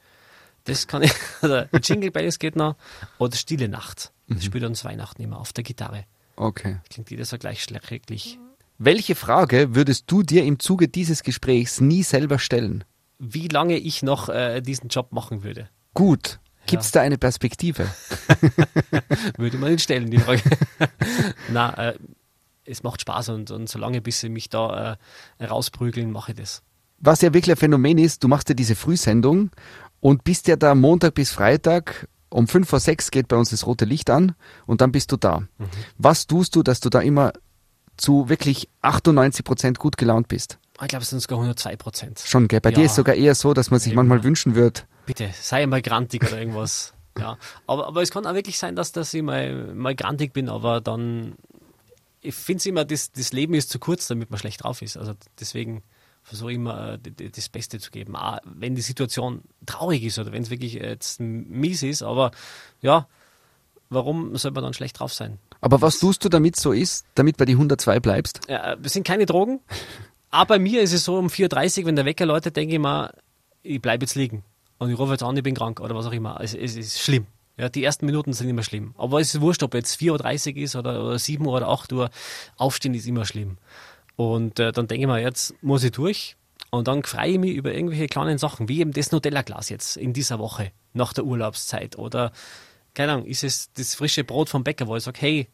das 0.64 0.87
kann 0.87 1.03
ich, 1.03 1.12
oder 1.43 1.71
Jingle 1.83 2.11
Bells 2.11 2.38
geht 2.38 2.55
noch, 2.55 2.77
oder 3.19 3.35
Stille 3.35 3.71
Nacht. 3.71 4.12
Mhm. 4.27 4.35
Das 4.35 4.45
spielt 4.45 4.64
uns 4.64 4.85
Weihnachten 4.85 5.23
immer 5.23 5.40
auf 5.40 5.55
der 5.55 5.64
Gitarre. 5.64 6.05
Okay. 6.37 6.79
Klingt 6.90 7.11
jedes 7.11 7.33
Mal 7.33 7.38
gleich 7.38 7.62
schrecklich. 7.62 8.38
Welche 8.83 9.14
Frage 9.14 9.75
würdest 9.75 10.11
du 10.11 10.23
dir 10.23 10.43
im 10.43 10.59
Zuge 10.59 10.88
dieses 10.88 11.23
Gesprächs 11.23 11.83
nie 11.83 12.03
selber 12.03 12.38
stellen? 12.38 12.85
Wie 13.19 13.47
lange 13.47 13.77
ich 13.77 14.03
noch 14.03 14.31
äh, 14.31 14.62
diesen 14.62 14.88
Job 14.88 15.12
machen 15.12 15.43
würde, 15.43 15.69
Gut. 15.93 16.40
Gibt's 16.64 16.90
da 16.90 17.03
eine 17.03 17.19
Perspektive? 17.19 17.90
würde 19.37 19.59
man 19.59 19.73
nicht 19.73 19.83
stellen, 19.83 20.11
die 20.11 20.16
Frage. 20.16 20.40
Na, 21.53 21.90
äh, 21.90 21.99
es 22.64 22.83
macht 22.83 23.03
Spaß 23.03 23.29
und, 23.29 23.51
und 23.51 23.69
solange 23.69 24.01
bis 24.01 24.21
sie 24.21 24.31
mich 24.31 24.49
da 24.49 24.97
äh, 25.38 25.45
rausprügeln, 25.45 26.11
mache 26.11 26.33
ich 26.33 26.38
das. 26.38 26.62
Was 27.01 27.21
ja 27.21 27.35
wirklich 27.35 27.55
ein 27.55 27.59
Phänomen 27.59 27.99
ist, 27.99 28.25
du 28.25 28.29
machst 28.29 28.49
ja 28.49 28.55
diese 28.55 28.77
Frühsendung 28.77 29.51
und 30.01 30.25
bist 30.25 30.49
ja 30.49 30.57
da 30.57 30.75
Montag 30.75 31.12
bis 31.12 31.33
Freitag 31.33 32.09
um 32.31 32.49
fünf 32.49 32.71
vor 32.71 32.81
sechs 32.81 33.11
geht 33.11 33.29
bei 33.29 33.37
uns 33.37 33.51
das 33.51 33.66
rote 33.66 33.85
Licht 33.85 34.09
an 34.09 34.35
und 34.64 34.81
dann 34.81 34.90
bist 34.90 35.12
du 35.12 35.19
da. 35.19 35.43
Was 35.99 36.27
tust 36.27 36.57
du, 36.57 36.62
dass 36.62 36.81
du 36.81 36.88
da 36.88 37.01
immer 37.01 37.35
zu 38.00 38.28
wirklich 38.28 38.68
98 38.82 39.44
Prozent 39.44 39.78
gut 39.78 39.96
gelaunt 39.96 40.28
bist? 40.28 40.58
Ich 40.82 40.88
glaube, 40.88 41.02
es 41.02 41.10
sind 41.10 41.20
sogar 41.20 41.38
102 41.38 41.76
Prozent. 41.76 42.22
Schon, 42.24 42.48
gell? 42.48 42.60
Bei 42.60 42.70
dir 42.70 42.80
Ja. 42.80 42.86
ist 42.86 42.94
sogar 42.94 43.14
eher 43.14 43.34
so, 43.34 43.52
dass 43.52 43.70
man 43.70 43.78
sich 43.80 43.88
Eben. 43.92 43.96
manchmal 43.96 44.24
wünschen 44.24 44.54
wird. 44.54 44.86
Bitte, 45.04 45.30
sei 45.40 45.66
mal 45.66 45.82
grantig 45.82 46.22
oder 46.24 46.38
irgendwas. 46.38 46.94
ja. 47.18 47.36
Aber, 47.66 47.86
aber 47.86 48.00
es 48.02 48.10
kann 48.10 48.24
auch 48.26 48.34
wirklich 48.34 48.58
sein, 48.58 48.76
dass, 48.76 48.92
dass 48.92 49.12
ich 49.12 49.22
mal, 49.22 49.74
mal 49.74 49.94
grantig 49.94 50.32
bin, 50.32 50.48
aber 50.48 50.80
dann, 50.80 51.34
ich 52.22 52.34
finde 52.34 52.58
es 52.60 52.66
immer, 52.66 52.84
das, 52.86 53.12
das 53.12 53.32
Leben 53.32 53.52
ist 53.54 53.68
zu 53.70 53.78
kurz, 53.78 54.06
damit 54.08 54.30
man 54.30 54.38
schlecht 54.38 54.64
drauf 54.64 54.80
ist. 54.80 54.96
Also 54.96 55.12
deswegen 55.38 55.82
versuche 56.22 56.52
ich 56.52 56.56
immer, 56.56 56.94
äh, 56.94 57.30
das 57.30 57.48
Beste 57.50 57.78
zu 57.78 57.90
geben. 57.90 58.16
Auch 58.16 58.38
wenn 58.44 58.74
die 58.74 58.82
Situation 58.82 59.42
traurig 59.66 60.02
ist 60.04 60.18
oder 60.18 60.32
wenn 60.32 60.42
es 60.42 60.50
wirklich 60.50 60.74
jetzt 60.74 61.20
mies 61.20 61.82
ist, 61.82 62.02
aber 62.02 62.30
ja, 62.80 63.06
warum 63.90 64.34
soll 64.38 64.52
man 64.52 64.64
dann 64.64 64.72
schlecht 64.74 64.98
drauf 64.98 65.12
sein? 65.12 65.38
Aber 65.61 65.83
was 65.83 65.99
tust 65.99 66.25
du, 66.25 66.29
damit 66.29 66.57
so 66.57 66.73
ist, 66.73 67.05
damit 67.14 67.37
bei 67.37 67.44
die 67.44 67.53
102 67.53 68.01
bleibst? 68.01 68.40
Ja, 68.49 68.77
es 68.83 68.92
sind 68.92 69.07
keine 69.07 69.27
Drogen. 69.27 69.61
Aber 70.31 70.55
bei 70.55 70.59
mir 70.59 70.83
ist 70.83 70.92
es 70.92 71.05
so 71.05 71.18
um 71.18 71.27
4.30 71.27 71.81
Uhr, 71.81 71.87
wenn 71.87 71.96
der 71.96 72.05
Wecker 72.05 72.27
läutet, 72.27 72.57
denke 72.57 72.75
ich 72.75 72.81
mir, 72.81 73.12
ich 73.62 73.81
bleibe 73.83 74.05
jetzt 74.05 74.14
liegen. 74.14 74.44
Und 74.79 74.90
ich 74.90 74.99
rufe 74.99 75.12
jetzt 75.12 75.23
an, 75.23 75.37
ich 75.37 75.42
bin 75.42 75.55
krank 75.55 75.81
oder 75.81 75.94
was 75.94 76.07
auch 76.07 76.12
immer. 76.12 76.40
Es, 76.40 76.55
es 76.55 76.77
ist 76.77 77.01
schlimm. 77.01 77.27
Ja, 77.59 77.68
die 77.68 77.85
ersten 77.85 78.07
Minuten 78.07 78.33
sind 78.33 78.49
immer 78.49 78.62
schlimm. 78.62 78.94
Aber 78.96 79.20
es 79.20 79.35
ist 79.35 79.40
wurscht, 79.42 79.62
ob 79.62 79.75
jetzt 79.75 80.01
4.30 80.01 80.55
Uhr 80.55 80.62
ist 80.62 80.77
oder, 80.77 81.05
oder 81.05 81.18
7 81.18 81.44
Uhr 81.44 81.53
oder 81.53 81.68
8 81.68 81.92
Uhr. 81.92 82.11
Aufstehen 82.57 82.94
ist 82.94 83.07
immer 83.07 83.27
schlimm. 83.27 83.59
Und 84.16 84.59
äh, 84.59 84.73
dann 84.73 84.87
denke 84.87 85.03
ich 85.03 85.07
mir, 85.07 85.20
jetzt 85.20 85.55
muss 85.62 85.85
ich 85.85 85.92
durch. 85.92 86.37
Und 86.70 86.88
dann 86.88 87.03
freue 87.03 87.33
ich 87.33 87.38
mich 87.38 87.55
über 87.55 87.75
irgendwelche 87.75 88.07
kleinen 88.07 88.38
Sachen, 88.38 88.68
wie 88.68 88.81
eben 88.81 88.92
das 88.92 89.12
Nutella-Glas 89.12 89.68
jetzt 89.68 89.96
in 89.96 90.12
dieser 90.12 90.38
Woche, 90.38 90.73
nach 90.94 91.12
der 91.12 91.25
Urlaubszeit. 91.25 91.99
Oder, 91.99 92.33
keine 92.94 93.12
Ahnung, 93.12 93.26
ist 93.26 93.44
es 93.44 93.70
das 93.74 93.94
frische 93.94 94.24
Brot 94.24 94.48
vom 94.48 94.64
Bäcker, 94.64 94.87
wo 94.87 94.96
ich 94.96 95.05
sage, 95.05 95.20
hey, 95.20 95.48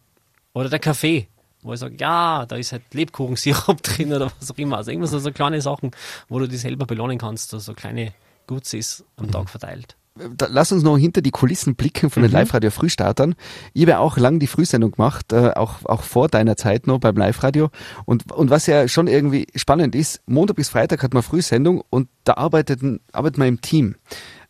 oder 0.52 0.68
der 0.68 0.78
Kaffee, 0.78 1.28
wo 1.62 1.72
ich 1.74 1.80
sage, 1.80 1.96
ja, 1.98 2.46
da 2.46 2.56
ist 2.56 2.72
halt 2.72 2.82
Lebkuchensirup 2.92 3.82
drin 3.82 4.12
oder 4.12 4.30
was 4.38 4.50
auch 4.50 4.58
immer. 4.58 4.78
Also 4.78 4.90
irgendwas 4.90 5.10
so, 5.10 5.18
so 5.18 5.32
kleine 5.32 5.60
Sachen, 5.60 5.90
wo 6.28 6.38
du 6.38 6.46
dich 6.48 6.60
selber 6.60 6.86
belohnen 6.86 7.18
kannst, 7.18 7.50
so, 7.50 7.58
so 7.58 7.74
kleine 7.74 8.12
Gutzis 8.46 9.04
am 9.16 9.30
Tag 9.30 9.50
verteilt. 9.50 9.96
Da, 10.38 10.46
lass 10.48 10.72
uns 10.72 10.82
noch 10.82 10.96
hinter 10.96 11.20
die 11.20 11.30
Kulissen 11.30 11.74
blicken 11.74 12.06
Mhm. 12.06 12.10
von 12.10 12.22
den 12.22 12.32
Live-Radio-Frühstartern. 12.32 13.34
Ich 13.74 13.82
habe 13.82 13.90
ja 13.90 13.98
auch 13.98 14.16
lang 14.16 14.38
die 14.38 14.46
Frühsendung 14.46 14.92
gemacht, 14.92 15.30
äh, 15.34 15.50
auch, 15.50 15.84
auch 15.84 16.02
vor 16.04 16.28
deiner 16.28 16.56
Zeit 16.56 16.86
noch 16.86 17.00
beim 17.00 17.16
Live-Radio. 17.16 17.68
Und, 18.06 18.32
und 18.32 18.48
was 18.48 18.66
ja 18.66 18.88
schon 18.88 19.08
irgendwie 19.08 19.46
spannend 19.56 19.94
ist, 19.94 20.22
Montag 20.24 20.56
bis 20.56 20.70
Freitag 20.70 21.02
hat 21.02 21.12
man 21.12 21.22
Frühsendung 21.22 21.82
und 21.90 22.08
da 22.24 22.34
arbeiteten, 22.34 23.00
arbeitet 23.12 23.36
man 23.36 23.48
im 23.48 23.60
Team. 23.60 23.96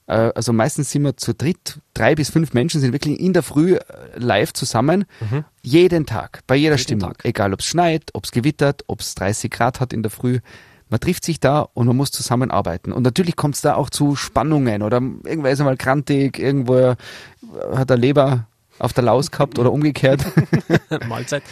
Äh, 0.07 0.33
also 0.35 0.53
meistens 0.53 0.91
sind 0.91 1.03
wir 1.03 1.17
zu 1.17 1.35
dritt, 1.35 1.81
drei 1.95 2.15
bis 2.15 2.31
fünf 2.31 2.53
Menschen 2.55 2.81
sind 2.81 2.93
wirklich 2.93 3.21
in 3.21 3.33
der 3.33 3.43
Früh 3.43 3.75
äh, 3.75 3.83
live 4.17 4.53
zusammen, 4.53 5.05
jeden 5.63 6.07
Tag, 6.07 6.41
bei 6.47 6.57
jeder 6.57 6.79
Stimmung. 6.79 7.13
Tag. 7.13 7.25
Egal 7.25 7.53
ob 7.53 7.61
es 7.61 7.67
schneit, 7.67 8.11
ob 8.13 8.25
es 8.25 8.31
gewittert, 8.31 8.85
ob 8.87 9.01
es 9.01 9.15
30 9.15 9.51
Grad 9.51 9.81
hat 9.81 9.93
in 9.93 10.03
der 10.03 10.11
Früh. 10.11 10.41
Man 10.89 11.01
trifft 11.01 11.25
sich 11.25 11.41
da 11.41 11.67
und 11.75 11.89
man 11.89 11.97
muss 11.97 12.13
zusammenarbeiten. 12.13 12.93
Und 12.93 13.03
natürlich 13.03 13.35
kommt 13.35 13.57
es 13.57 13.61
da 13.61 13.75
auch 13.75 13.91
zu 13.91 14.15
Spannungen 14.15 14.83
oder 14.83 14.99
irgendwer 14.99 15.51
ist 15.51 15.59
einmal 15.59 15.77
krantig, 15.77 16.39
irgendwo 16.39 16.95
hat 17.75 17.91
er 17.91 17.97
Leber 17.97 18.47
auf 18.79 18.93
der 18.93 19.05
Laus 19.05 19.31
gehabt 19.31 19.59
oder 19.59 19.73
umgekehrt. 19.73 20.25
Mahlzeit. 21.09 21.43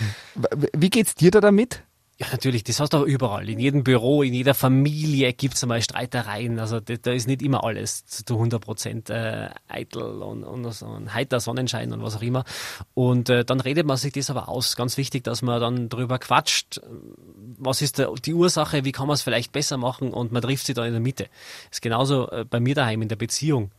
Wie 0.76 0.90
geht's 0.90 1.14
dir 1.14 1.30
da 1.30 1.40
damit? 1.40 1.82
Ja, 2.16 2.28
natürlich, 2.30 2.62
das 2.62 2.78
hast 2.78 2.92
du 2.92 2.98
aber 2.98 3.06
überall. 3.06 3.48
In 3.48 3.58
jedem 3.58 3.82
Büro, 3.82 4.22
in 4.22 4.34
jeder 4.34 4.54
Familie 4.54 5.32
gibt 5.32 5.54
es 5.54 5.64
einmal 5.64 5.82
Streitereien. 5.82 6.60
Also 6.60 6.78
da, 6.78 7.10
ist 7.10 7.26
nicht 7.26 7.42
immer 7.42 7.64
alles 7.64 8.06
zu 8.06 8.24
zu 8.24 8.34
100 8.34 8.62
Prozent 8.62 9.10
äh, 9.10 9.48
eitel 9.66 10.22
und, 10.22 10.44
und, 10.44 10.82
ein 10.82 11.12
heiter 11.12 11.40
Sonnenschein 11.40 11.92
und 11.92 12.02
was 12.02 12.16
auch 12.16 12.22
immer. 12.22 12.44
Und 12.94 13.30
äh, 13.30 13.44
dann 13.44 13.58
redet 13.58 13.84
man 13.84 13.96
sich 13.96 14.12
das 14.12 14.30
aber 14.30 14.48
aus. 14.48 14.76
Ganz 14.76 14.96
wichtig, 14.96 15.24
dass 15.24 15.42
man 15.42 15.60
dann 15.60 15.88
drüber 15.88 16.20
quatscht. 16.20 16.80
Was 17.58 17.82
ist 17.82 17.98
der, 17.98 18.12
die 18.24 18.34
Ursache? 18.34 18.84
Wie 18.84 18.92
kann 18.92 19.08
man 19.08 19.14
es 19.14 19.22
vielleicht 19.22 19.50
besser 19.50 19.76
machen? 19.76 20.12
Und 20.12 20.30
man 20.30 20.40
trifft 20.40 20.66
sich 20.66 20.76
da 20.76 20.86
in 20.86 20.92
der 20.92 21.00
Mitte. 21.00 21.26
ist 21.72 21.82
genauso 21.82 22.30
äh, 22.30 22.44
bei 22.48 22.60
mir 22.60 22.76
daheim 22.76 23.02
in 23.02 23.08
der 23.08 23.16
Beziehung. 23.16 23.72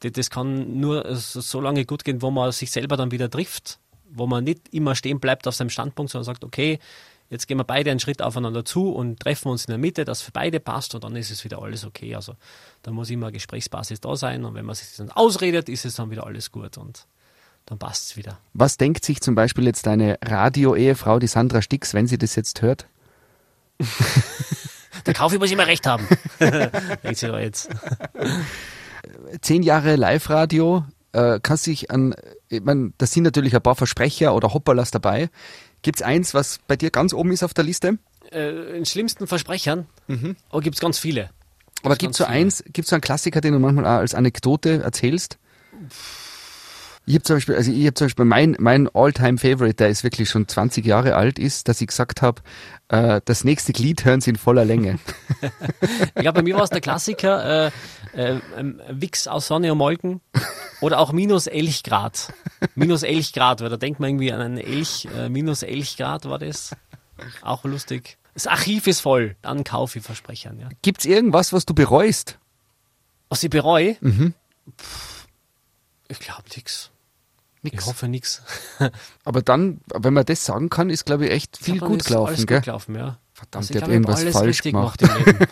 Das, 0.00 0.12
das 0.12 0.30
kann 0.30 0.80
nur 0.80 1.14
so 1.16 1.60
lange 1.60 1.84
gut 1.84 2.02
gehen, 2.02 2.22
wo 2.22 2.30
man 2.30 2.50
sich 2.50 2.70
selber 2.70 2.96
dann 2.96 3.10
wieder 3.10 3.28
trifft. 3.28 3.78
Wo 4.10 4.26
man 4.26 4.44
nicht 4.44 4.72
immer 4.72 4.94
stehen 4.94 5.20
bleibt 5.20 5.46
auf 5.46 5.54
seinem 5.54 5.70
Standpunkt, 5.70 6.12
sondern 6.12 6.24
sagt, 6.24 6.44
okay, 6.44 6.78
Jetzt 7.30 7.46
gehen 7.48 7.58
wir 7.58 7.64
beide 7.64 7.90
einen 7.90 8.00
Schritt 8.00 8.22
aufeinander 8.22 8.64
zu 8.64 8.92
und 8.92 9.20
treffen 9.20 9.48
uns 9.48 9.64
in 9.64 9.72
der 9.72 9.78
Mitte, 9.78 10.04
dass 10.04 10.22
für 10.22 10.30
beide 10.30 10.60
passt 10.60 10.94
und 10.94 11.04
dann 11.04 11.16
ist 11.16 11.30
es 11.30 11.44
wieder 11.44 11.62
alles 11.62 11.84
okay. 11.84 12.14
Also 12.14 12.36
da 12.82 12.90
muss 12.90 13.10
immer 13.10 13.26
eine 13.26 13.32
Gesprächsbasis 13.32 14.00
da 14.00 14.14
sein 14.14 14.44
und 14.44 14.54
wenn 14.54 14.64
man 14.64 14.74
sich 14.74 14.88
das 14.88 14.96
dann 14.98 15.10
ausredet, 15.10 15.68
ist 15.68 15.84
es 15.84 15.96
dann 15.96 16.10
wieder 16.10 16.26
alles 16.26 16.52
gut 16.52 16.76
und 16.78 17.06
dann 17.66 17.78
passt 17.78 18.10
es 18.10 18.16
wieder. 18.16 18.38
Was 18.52 18.76
denkt 18.76 19.04
sich 19.04 19.20
zum 19.20 19.34
Beispiel 19.34 19.64
jetzt 19.64 19.86
deine 19.86 20.18
Radio-Ehefrau, 20.22 21.18
die 21.18 21.26
Sandra 21.26 21.62
Stix, 21.62 21.94
wenn 21.94 22.06
sie 22.06 22.18
das 22.18 22.36
jetzt 22.36 22.62
hört? 22.62 22.86
Der 25.06 25.14
Kaufmann 25.14 25.40
muss 25.40 25.50
immer 25.50 25.66
recht 25.66 25.86
haben. 25.86 26.06
Denkt 26.40 27.18
sie 27.18 27.26
da 27.26 27.38
jetzt. 27.40 27.68
Zehn 29.40 29.62
Jahre 29.62 29.96
Live-Radio, 29.96 30.84
äh, 31.12 31.40
kannst 31.42 31.66
dich 31.66 31.90
an, 31.90 32.14
ich 32.48 32.62
mein, 32.62 32.94
da 32.98 33.06
sind 33.06 33.24
natürlich 33.24 33.54
ein 33.54 33.62
paar 33.62 33.74
Versprecher 33.74 34.34
oder 34.34 34.54
Hopperlas 34.54 34.90
dabei. 34.90 35.30
Gibt's 35.84 36.00
eins, 36.00 36.32
was 36.32 36.60
bei 36.66 36.76
dir 36.76 36.90
ganz 36.90 37.12
oben 37.12 37.30
ist 37.30 37.42
auf 37.42 37.52
der 37.52 37.62
Liste? 37.62 37.98
Äh, 38.32 38.76
in 38.76 38.86
schlimmsten 38.86 39.26
Versprechern 39.26 39.86
oh, 40.50 40.60
gibt 40.60 40.76
es 40.76 40.80
ganz 40.80 40.98
viele. 40.98 41.30
Aber 41.82 41.90
Gibt's 41.90 41.98
gibt's 41.98 42.18
so 42.18 42.24
eins, 42.24 42.64
gibt's 42.72 42.88
so 42.88 42.96
einen 42.96 43.02
Klassiker, 43.02 43.42
den 43.42 43.52
du 43.52 43.58
manchmal 43.58 43.84
auch 43.84 44.00
als 44.00 44.14
Anekdote 44.14 44.82
erzählst? 44.82 45.38
Ich 47.06 47.14
habe 47.14 47.22
zum 47.22 47.36
Beispiel, 47.36 47.54
also 47.54 47.70
ich 47.70 47.84
habe 47.84 47.94
zum 47.94 48.06
Beispiel 48.06 48.24
mein, 48.24 48.56
mein 48.58 48.88
All-Time-Favorite, 48.94 49.74
der 49.74 49.90
ist 49.90 50.04
wirklich 50.04 50.30
schon 50.30 50.48
20 50.48 50.86
Jahre 50.86 51.16
alt, 51.16 51.38
ist, 51.38 51.68
dass 51.68 51.80
ich 51.82 51.88
gesagt 51.88 52.22
habe, 52.22 52.40
äh, 52.88 53.20
das 53.26 53.44
nächste 53.44 53.74
Glied 53.74 54.06
hören 54.06 54.22
sie 54.22 54.30
in 54.30 54.36
voller 54.36 54.64
Länge. 54.64 54.98
Ich 56.16 56.22
glaube, 56.22 56.38
bei 56.38 56.42
mir 56.42 56.56
war 56.56 56.62
es 56.64 56.70
der 56.70 56.80
Klassiker, 56.80 57.66
äh, 57.66 57.70
äh, 58.14 58.40
ähm, 58.56 58.80
Wix 58.88 59.26
aus 59.26 59.48
Sonne 59.48 59.72
und 59.72 59.78
Molken 59.78 60.20
oder 60.80 60.98
auch 60.98 61.12
minus 61.12 61.46
Elch 61.46 61.82
Grad. 61.82 62.32
Minus 62.74 63.02
Elch 63.02 63.32
Grad, 63.34 63.60
weil 63.60 63.68
da 63.68 63.76
denkt 63.76 64.00
man 64.00 64.10
irgendwie 64.10 64.32
an 64.32 64.40
einen 64.40 64.58
Elch, 64.58 65.06
äh, 65.14 65.28
minus 65.28 65.62
Elch 65.62 65.98
Grad 65.98 66.24
war 66.26 66.38
das. 66.38 66.74
Auch 67.42 67.64
lustig. 67.64 68.16
Das 68.32 68.46
Archiv 68.46 68.86
ist 68.86 69.00
voll, 69.00 69.36
dann 69.42 69.62
kaufe 69.64 69.98
ich 69.98 70.04
Versprechern. 70.04 70.58
Ja. 70.58 70.68
Gibt's 70.82 71.04
irgendwas, 71.04 71.52
was 71.52 71.66
du 71.66 71.74
bereust? 71.74 72.38
Was 73.28 73.42
ich 73.42 73.50
bereue? 73.50 73.96
Mhm. 74.00 74.32
Pff, 74.80 75.26
Ich 76.08 76.18
glaube 76.20 76.44
nix. 77.64 77.82
Ich 77.82 77.86
hoffe 77.86 78.08
nix. 78.08 78.42
Aber 79.24 79.42
dann, 79.42 79.80
wenn 79.92 80.14
man 80.14 80.24
das 80.24 80.44
sagen 80.44 80.70
kann, 80.70 80.90
ist, 80.90 81.04
glaube 81.06 81.26
ich, 81.26 81.32
echt 81.32 81.56
viel 81.56 81.78
Dann 81.80 81.88
gut 81.88 82.04
gelaufen, 82.04 82.28
alles 82.34 82.46
gell? 82.46 82.58
gut 82.58 82.64
gelaufen, 82.64 82.94
ja. 82.94 83.18
Verdammt, 83.32 83.56
Also 83.56 83.70
ich 83.70 83.76
ich 83.76 83.82
hab 83.82 83.88
glaube, 83.88 83.92
ich 83.92 84.06
hab 84.06 84.18
irgendwas 84.18 84.20
alles 84.20 84.32
falsch 84.34 84.48
richtig 84.48 84.72
gemacht. 84.72 85.02
im 85.02 85.08
Leben. 85.24 85.38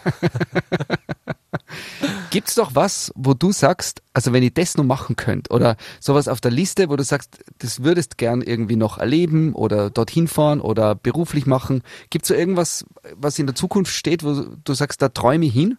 Gibt's 2.31 2.55
doch 2.55 2.75
was, 2.75 3.13
wo 3.15 3.35
du 3.35 3.53
sagst, 3.53 4.03
also 4.13 4.33
wenn 4.33 4.43
ich 4.43 4.55
das 4.55 4.77
noch 4.77 4.85
machen 4.85 5.17
könnte 5.17 5.51
oder 5.53 5.77
sowas 6.01 6.29
auf 6.29 6.41
der 6.41 6.51
Liste, 6.51 6.89
wo 6.89 6.97
du 6.97 7.05
sagst, 7.05 7.39
das 7.59 7.83
würdest 7.83 8.19
gern 8.19 8.41
irgendwie 8.41 8.77
noch 8.77 8.99
erleben 8.99 9.53
oder 9.55 9.91
dorthin 9.91 10.29
fahren 10.29 10.61
oder 10.61 10.95
beruflich 10.95 11.47
machen. 11.47 11.83
Gibt's 12.11 12.29
so 12.29 12.35
irgendwas, 12.35 12.85
was 13.17 13.39
in 13.39 13.47
der 13.47 13.55
Zukunft 13.55 13.93
steht, 13.93 14.25
wo 14.25 14.45
du 14.65 14.75
sagst, 14.75 15.03
da 15.03 15.09
träume 15.09 15.47
ich 15.47 15.53
hin? 15.53 15.77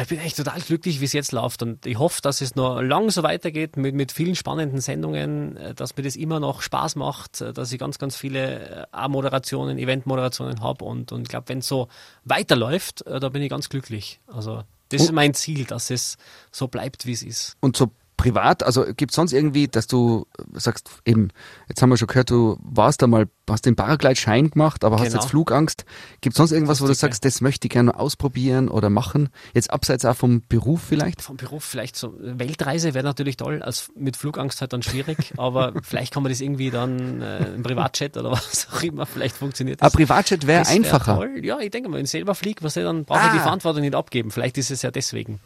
Ich 0.00 0.08
bin 0.08 0.20
echt 0.20 0.36
total 0.36 0.60
glücklich, 0.60 1.00
wie 1.00 1.06
es 1.06 1.12
jetzt 1.12 1.32
läuft 1.32 1.60
und 1.62 1.84
ich 1.84 1.98
hoffe, 1.98 2.22
dass 2.22 2.40
es 2.40 2.54
noch 2.54 2.80
lang 2.80 3.10
so 3.10 3.24
weitergeht 3.24 3.76
mit, 3.76 3.96
mit 3.96 4.12
vielen 4.12 4.36
spannenden 4.36 4.80
Sendungen, 4.80 5.56
äh, 5.56 5.74
dass 5.74 5.96
mir 5.96 6.04
das 6.04 6.14
immer 6.14 6.38
noch 6.38 6.62
Spaß 6.62 6.94
macht, 6.94 7.40
äh, 7.40 7.52
dass 7.52 7.72
ich 7.72 7.80
ganz, 7.80 7.98
ganz 7.98 8.16
viele 8.16 8.60
äh, 8.60 8.86
auch 8.92 9.08
Moderationen, 9.08 9.76
Eventmoderationen 9.76 10.60
habe 10.60 10.84
und, 10.84 11.10
und 11.10 11.22
ich 11.22 11.28
glaube, 11.28 11.48
wenn 11.48 11.58
es 11.58 11.66
so 11.66 11.88
weiterläuft, 12.24 13.04
da 13.06 13.28
bin 13.28 13.42
ich 13.42 13.50
ganz 13.50 13.68
glücklich. 13.68 14.20
Also 14.28 14.62
das 14.90 15.02
ist 15.02 15.12
mein 15.12 15.34
Ziel, 15.34 15.64
dass 15.64 15.90
es 15.90 16.16
so 16.50 16.68
bleibt, 16.68 17.04
wie 17.04 17.12
es 17.12 17.22
ist. 17.22 17.56
Und 17.60 17.76
so 17.76 17.90
privat, 18.18 18.62
also 18.62 18.84
gibt 18.94 19.12
sonst 19.12 19.32
irgendwie, 19.32 19.68
dass 19.68 19.86
du 19.86 20.26
sagst, 20.52 20.90
eben, 21.06 21.28
jetzt 21.70 21.80
haben 21.80 21.88
wir 21.88 21.96
schon 21.96 22.08
gehört, 22.08 22.28
du 22.28 22.58
warst 22.60 23.00
da 23.00 23.06
mal, 23.06 23.28
hast 23.48 23.64
den 23.64 23.76
Paraglide-Schein 23.76 24.50
gemacht, 24.50 24.84
aber 24.84 24.96
hast 24.98 25.06
Genau. 25.06 25.20
jetzt 25.22 25.30
Flugangst. 25.30 25.86
Gibt 26.20 26.36
sonst 26.36 26.52
irgendwas, 26.52 26.82
wo 26.82 26.86
du 26.86 26.92
sagst, 26.94 27.24
das 27.24 27.40
möchte 27.40 27.66
ich 27.66 27.70
gerne 27.70 27.98
ausprobieren 27.98 28.68
oder 28.68 28.90
machen? 28.90 29.30
Jetzt 29.54 29.70
abseits 29.70 30.04
auch 30.04 30.16
vom 30.16 30.42
Beruf 30.48 30.82
vielleicht? 30.88 31.22
Vom 31.22 31.38
Beruf 31.38 31.64
vielleicht 31.64 31.96
so, 31.96 32.12
Weltreise 32.18 32.92
wäre 32.92 33.04
natürlich 33.04 33.38
toll, 33.38 33.62
als 33.62 33.88
mit 33.96 34.16
Flugangst 34.18 34.60
halt 34.60 34.74
dann 34.74 34.82
schwierig, 34.82 35.32
aber 35.38 35.72
vielleicht 35.82 36.12
kann 36.12 36.22
man 36.22 36.30
das 36.30 36.40
irgendwie 36.42 36.70
dann 36.70 37.22
äh, 37.22 37.54
im 37.54 37.62
Privatchat 37.62 38.16
oder 38.18 38.32
was 38.32 38.68
auch 38.70 38.82
immer, 38.82 39.06
vielleicht 39.06 39.36
funktioniert 39.36 39.80
Ein 39.80 39.86
das. 39.86 39.92
Privatjet 39.94 40.46
wäre 40.46 40.58
Das 40.60 40.68
wär 40.68 40.76
einfacher. 40.76 41.14
Toll. 41.16 41.40
Ja, 41.44 41.58
ich 41.60 41.70
denke 41.70 41.88
mal, 41.88 41.96
wenn 41.98 42.04
ich 42.04 42.10
selber 42.10 42.34
fliege, 42.34 42.62
was 42.64 42.76
ich, 42.76 42.82
dann 42.82 43.04
brauche 43.04 43.24
ich 43.26 43.32
die 43.32 43.38
Ah. 43.38 43.42
Verantwortung 43.42 43.80
nicht 43.82 43.94
abgeben. 43.94 44.30
Vielleicht 44.32 44.58
ist 44.58 44.70
es 44.70 44.82
ja 44.82 44.90
deswegen. 44.90 45.38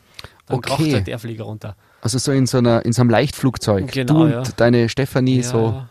Dann 0.52 0.58
Okay. 0.58 0.82
kracht 0.84 0.92
halt 0.94 1.06
der 1.06 1.18
Flieger 1.18 1.44
runter. 1.44 1.76
Also 2.00 2.18
so 2.18 2.32
in 2.32 2.46
so 2.46 2.58
einer, 2.58 2.84
in 2.84 2.92
so 2.92 3.02
einem 3.02 3.10
Leichtflugzeug. 3.10 3.90
Genau, 3.92 4.12
du 4.14 4.22
und 4.24 4.30
ja. 4.30 4.42
deine 4.56 4.88
Stefanie 4.88 5.38
Ja. 5.38 5.42
so. 5.42 5.84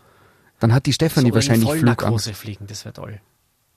Dann 0.60 0.72
hat 0.72 0.86
die 0.86 0.92
Stefanie 0.92 1.30
so 1.30 1.34
wahrscheinlich 1.34 1.68
in 1.68 1.78
Flugangst. 1.78 2.30
Fliegen, 2.30 2.66
das 2.66 2.84
wäre 2.84 2.92
toll. 2.92 3.20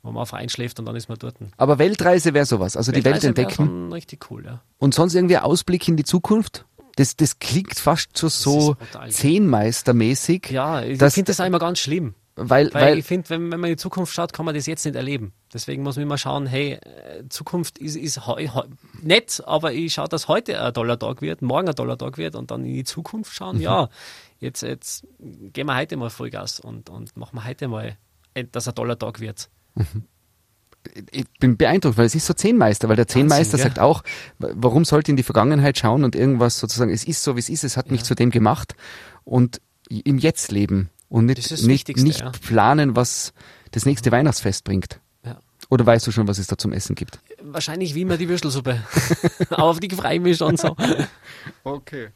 Wo 0.03 0.11
man 0.11 0.21
einfach 0.21 0.37
einschläft 0.37 0.79
und 0.79 0.85
dann 0.85 0.95
ist 0.95 1.09
man 1.09 1.17
dort. 1.17 1.35
Aber 1.57 1.79
Weltreise 1.79 2.33
wäre 2.35 2.45
sowas. 2.45 2.77
Also 2.77 2.91
die 2.91 2.97
Welt 3.03 3.23
Weltreise 3.23 3.27
entdecken. 3.29 3.91
richtig 3.91 4.29
cool, 4.29 4.45
ja. 4.45 4.61
Und 4.77 4.93
sonst 4.93 5.15
irgendwie 5.15 5.37
Ausblick 5.37 5.87
in 5.87 5.97
die 5.97 6.03
Zukunft? 6.03 6.65
Das, 6.95 7.15
das 7.15 7.39
klingt 7.39 7.77
fast 7.79 8.17
schon 8.19 8.29
so. 8.29 8.75
Zehnmeistermäßig. 9.09 10.49
Ja, 10.51 10.81
ich 10.83 10.99
finde 10.99 11.23
das 11.33 11.39
immer 11.39 11.59
ganz 11.59 11.79
schlimm. 11.79 12.13
Weil, 12.37 12.73
Weil, 12.73 12.81
weil, 12.81 12.97
ich 12.97 13.05
finde, 13.05 13.29
wenn, 13.29 13.49
wenn 13.49 13.61
man 13.61 13.69
in 13.69 13.77
die 13.77 13.81
Zukunft 13.81 14.13
schaut, 14.13 14.33
kann 14.33 14.43
man 14.45 14.53
das 14.53 14.65
jetzt 14.65 14.83
nicht 14.83 14.95
erleben. 14.95 15.31
Deswegen 15.53 15.83
muss 15.83 15.95
man 15.95 16.03
immer 16.03 16.17
schauen, 16.17 16.47
hey, 16.47 16.73
äh, 16.73 17.23
Zukunft 17.29 17.77
ist, 17.77 17.95
ist 17.95 18.27
heu, 18.27 18.49
heu, 18.49 18.63
nett, 19.01 19.41
aber 19.45 19.71
ich 19.71 19.93
schaue, 19.93 20.09
dass 20.09 20.27
heute 20.27 20.61
ein 20.61 20.73
toller 20.73 20.99
Tag 20.99 21.21
wird, 21.21 21.41
morgen 21.41 21.69
ein 21.69 21.75
toller 21.75 21.97
Tag 21.97 22.17
wird 22.17 22.35
und 22.35 22.51
dann 22.51 22.65
in 22.65 22.73
die 22.73 22.83
Zukunft 22.83 23.31
Mhm. 23.31 23.35
schauen, 23.35 23.61
ja, 23.61 23.89
jetzt, 24.39 24.63
jetzt 24.63 25.07
gehen 25.19 25.67
wir 25.67 25.77
heute 25.77 25.95
mal 25.95 26.09
Vollgas 26.09 26.59
und, 26.59 26.89
und 26.89 27.15
machen 27.15 27.37
wir 27.37 27.45
heute 27.45 27.69
mal, 27.69 27.97
äh, 28.33 28.43
dass 28.51 28.67
ein 28.67 28.75
toller 28.75 28.99
Tag 28.99 29.21
wird. 29.21 29.49
ich 31.11 31.25
bin 31.39 31.55
beeindruckt, 31.55 31.97
weil 31.97 32.05
es 32.05 32.15
ist 32.15 32.25
so 32.25 32.33
Zehnmeister, 32.33 32.89
weil 32.89 32.97
der 32.97 33.07
Zehnmeister 33.07 33.57
gell? 33.57 33.67
sagt 33.67 33.79
auch, 33.79 34.03
warum 34.39 34.83
sollte 34.83 35.09
in 35.09 35.15
die 35.17 35.23
Vergangenheit 35.23 35.77
schauen 35.77 36.03
und 36.03 36.15
irgendwas 36.15 36.59
sozusagen, 36.59 36.91
es 36.91 37.05
ist 37.05 37.23
so, 37.23 37.35
wie 37.37 37.39
es 37.39 37.49
ist, 37.49 37.63
es 37.63 37.77
hat 37.77 37.91
mich 37.91 38.03
zu 38.03 38.13
dem 38.13 38.29
gemacht 38.29 38.75
und 39.23 39.61
im 39.89 40.17
Jetzt 40.17 40.51
leben 40.51 40.89
und 41.15 41.27
nicht, 41.27 41.39
ist 41.39 41.51
das 41.51 41.61
nicht, 41.61 41.87
nicht 41.95 42.19
ja. 42.19 42.31
planen, 42.45 42.97
was 42.97 43.33
das 43.71 43.85
nächste 43.85 44.11
Weihnachtsfest 44.11 44.65
bringt. 44.65 44.99
Ja. 45.23 45.39
Oder 45.69 45.85
weißt 45.85 46.05
du 46.05 46.11
schon, 46.11 46.27
was 46.27 46.39
es 46.39 46.47
da 46.47 46.57
zum 46.57 46.73
Essen 46.73 46.93
gibt? 46.93 47.19
Wahrscheinlich 47.41 47.95
wie 47.95 48.01
immer 48.01 48.17
die 48.17 48.27
Würstelsuppe. 48.27 48.83
aber 49.49 49.63
auf 49.63 49.79
die 49.79 49.89
freue 49.89 50.15
ich 50.15 50.21
mich 50.21 50.37
schon 50.37 50.57
so. 50.57 50.75
Okay. 51.63 52.09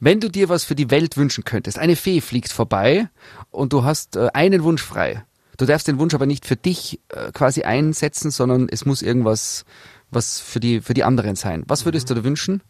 Wenn 0.00 0.20
du 0.20 0.30
dir 0.30 0.48
was 0.48 0.64
für 0.64 0.74
die 0.74 0.90
Welt 0.90 1.16
wünschen 1.16 1.44
könntest, 1.44 1.78
eine 1.78 1.96
Fee 1.96 2.20
fliegt 2.20 2.50
vorbei 2.50 3.08
und 3.50 3.72
du 3.72 3.84
hast 3.84 4.16
äh, 4.16 4.30
einen 4.32 4.62
Wunsch 4.64 4.82
frei. 4.82 5.24
Du 5.56 5.66
darfst 5.66 5.86
den 5.86 5.98
Wunsch 5.98 6.14
aber 6.14 6.26
nicht 6.26 6.46
für 6.46 6.56
dich 6.56 6.98
äh, 7.08 7.30
quasi 7.30 7.62
einsetzen, 7.62 8.30
sondern 8.30 8.68
es 8.70 8.84
muss 8.84 9.02
irgendwas 9.02 9.64
was 10.10 10.40
für 10.40 10.60
die 10.60 10.80
für 10.80 10.94
die 10.94 11.04
anderen 11.04 11.36
sein. 11.36 11.62
Was 11.68 11.84
würdest 11.84 12.10
du 12.10 12.14
dir 12.14 12.24
wünschen? 12.24 12.62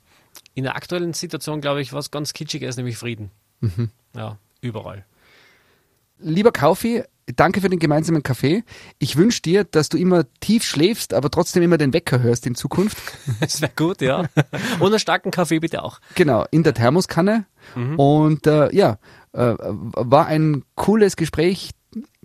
In 0.54 0.64
der 0.64 0.76
aktuellen 0.76 1.14
Situation, 1.14 1.60
glaube 1.60 1.80
ich, 1.80 1.92
was 1.92 2.10
ganz 2.10 2.32
Kitschiges, 2.32 2.76
nämlich 2.76 2.98
Frieden. 2.98 3.30
Mhm. 3.60 3.90
Ja, 4.14 4.36
überall. 4.60 5.04
Lieber 6.22 6.52
Kaufi, 6.52 7.02
danke 7.36 7.60
für 7.60 7.68
den 7.68 7.78
gemeinsamen 7.78 8.22
Kaffee. 8.22 8.64
Ich 8.98 9.16
wünsche 9.16 9.42
dir, 9.42 9.64
dass 9.64 9.88
du 9.88 9.96
immer 9.96 10.24
tief 10.40 10.64
schläfst, 10.64 11.14
aber 11.14 11.30
trotzdem 11.30 11.62
immer 11.62 11.78
den 11.78 11.92
Wecker 11.92 12.20
hörst 12.20 12.46
in 12.46 12.54
Zukunft. 12.54 12.98
Das 13.40 13.60
wäre 13.60 13.72
gut, 13.74 14.00
ja. 14.02 14.26
Und 14.80 14.88
einen 14.88 14.98
starken 14.98 15.30
Kaffee 15.30 15.60
bitte 15.60 15.82
auch. 15.82 16.00
Genau, 16.14 16.44
in 16.50 16.62
der 16.62 16.74
Thermoskanne. 16.74 17.46
Und 17.96 18.46
äh, 18.46 18.74
ja, 18.74 18.98
äh, 19.32 19.54
war 19.58 20.26
ein 20.26 20.64
cooles 20.74 21.16
Gespräch. 21.16 21.70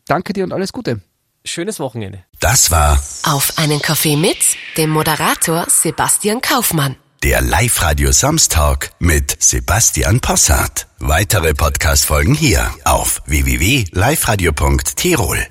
Danke 0.08 0.34
dir 0.34 0.44
und 0.44 0.54
alles 0.54 0.72
Gute. 0.74 1.02
Schönes 1.44 1.80
Wochenende. 1.80 2.24
Das 2.40 2.72
war 2.72 3.00
Auf 3.24 3.54
einen 3.58 3.82
Kaffee 3.82 4.16
mit 4.16 4.38
dem 4.78 4.90
Moderator 4.90 5.66
Sebastian 5.70 6.42
Kaufmann. 6.42 6.96
Der 7.26 7.42
Live-Radio 7.42 8.12
Samstag 8.12 8.92
mit 9.00 9.42
Sebastian 9.42 10.20
Possart. 10.20 10.86
Weitere 11.00 11.56
Podcast-Folgen 11.56 12.36
hier 12.36 12.70
auf 12.84 13.24
www.liveradio.tirol. 13.26 15.48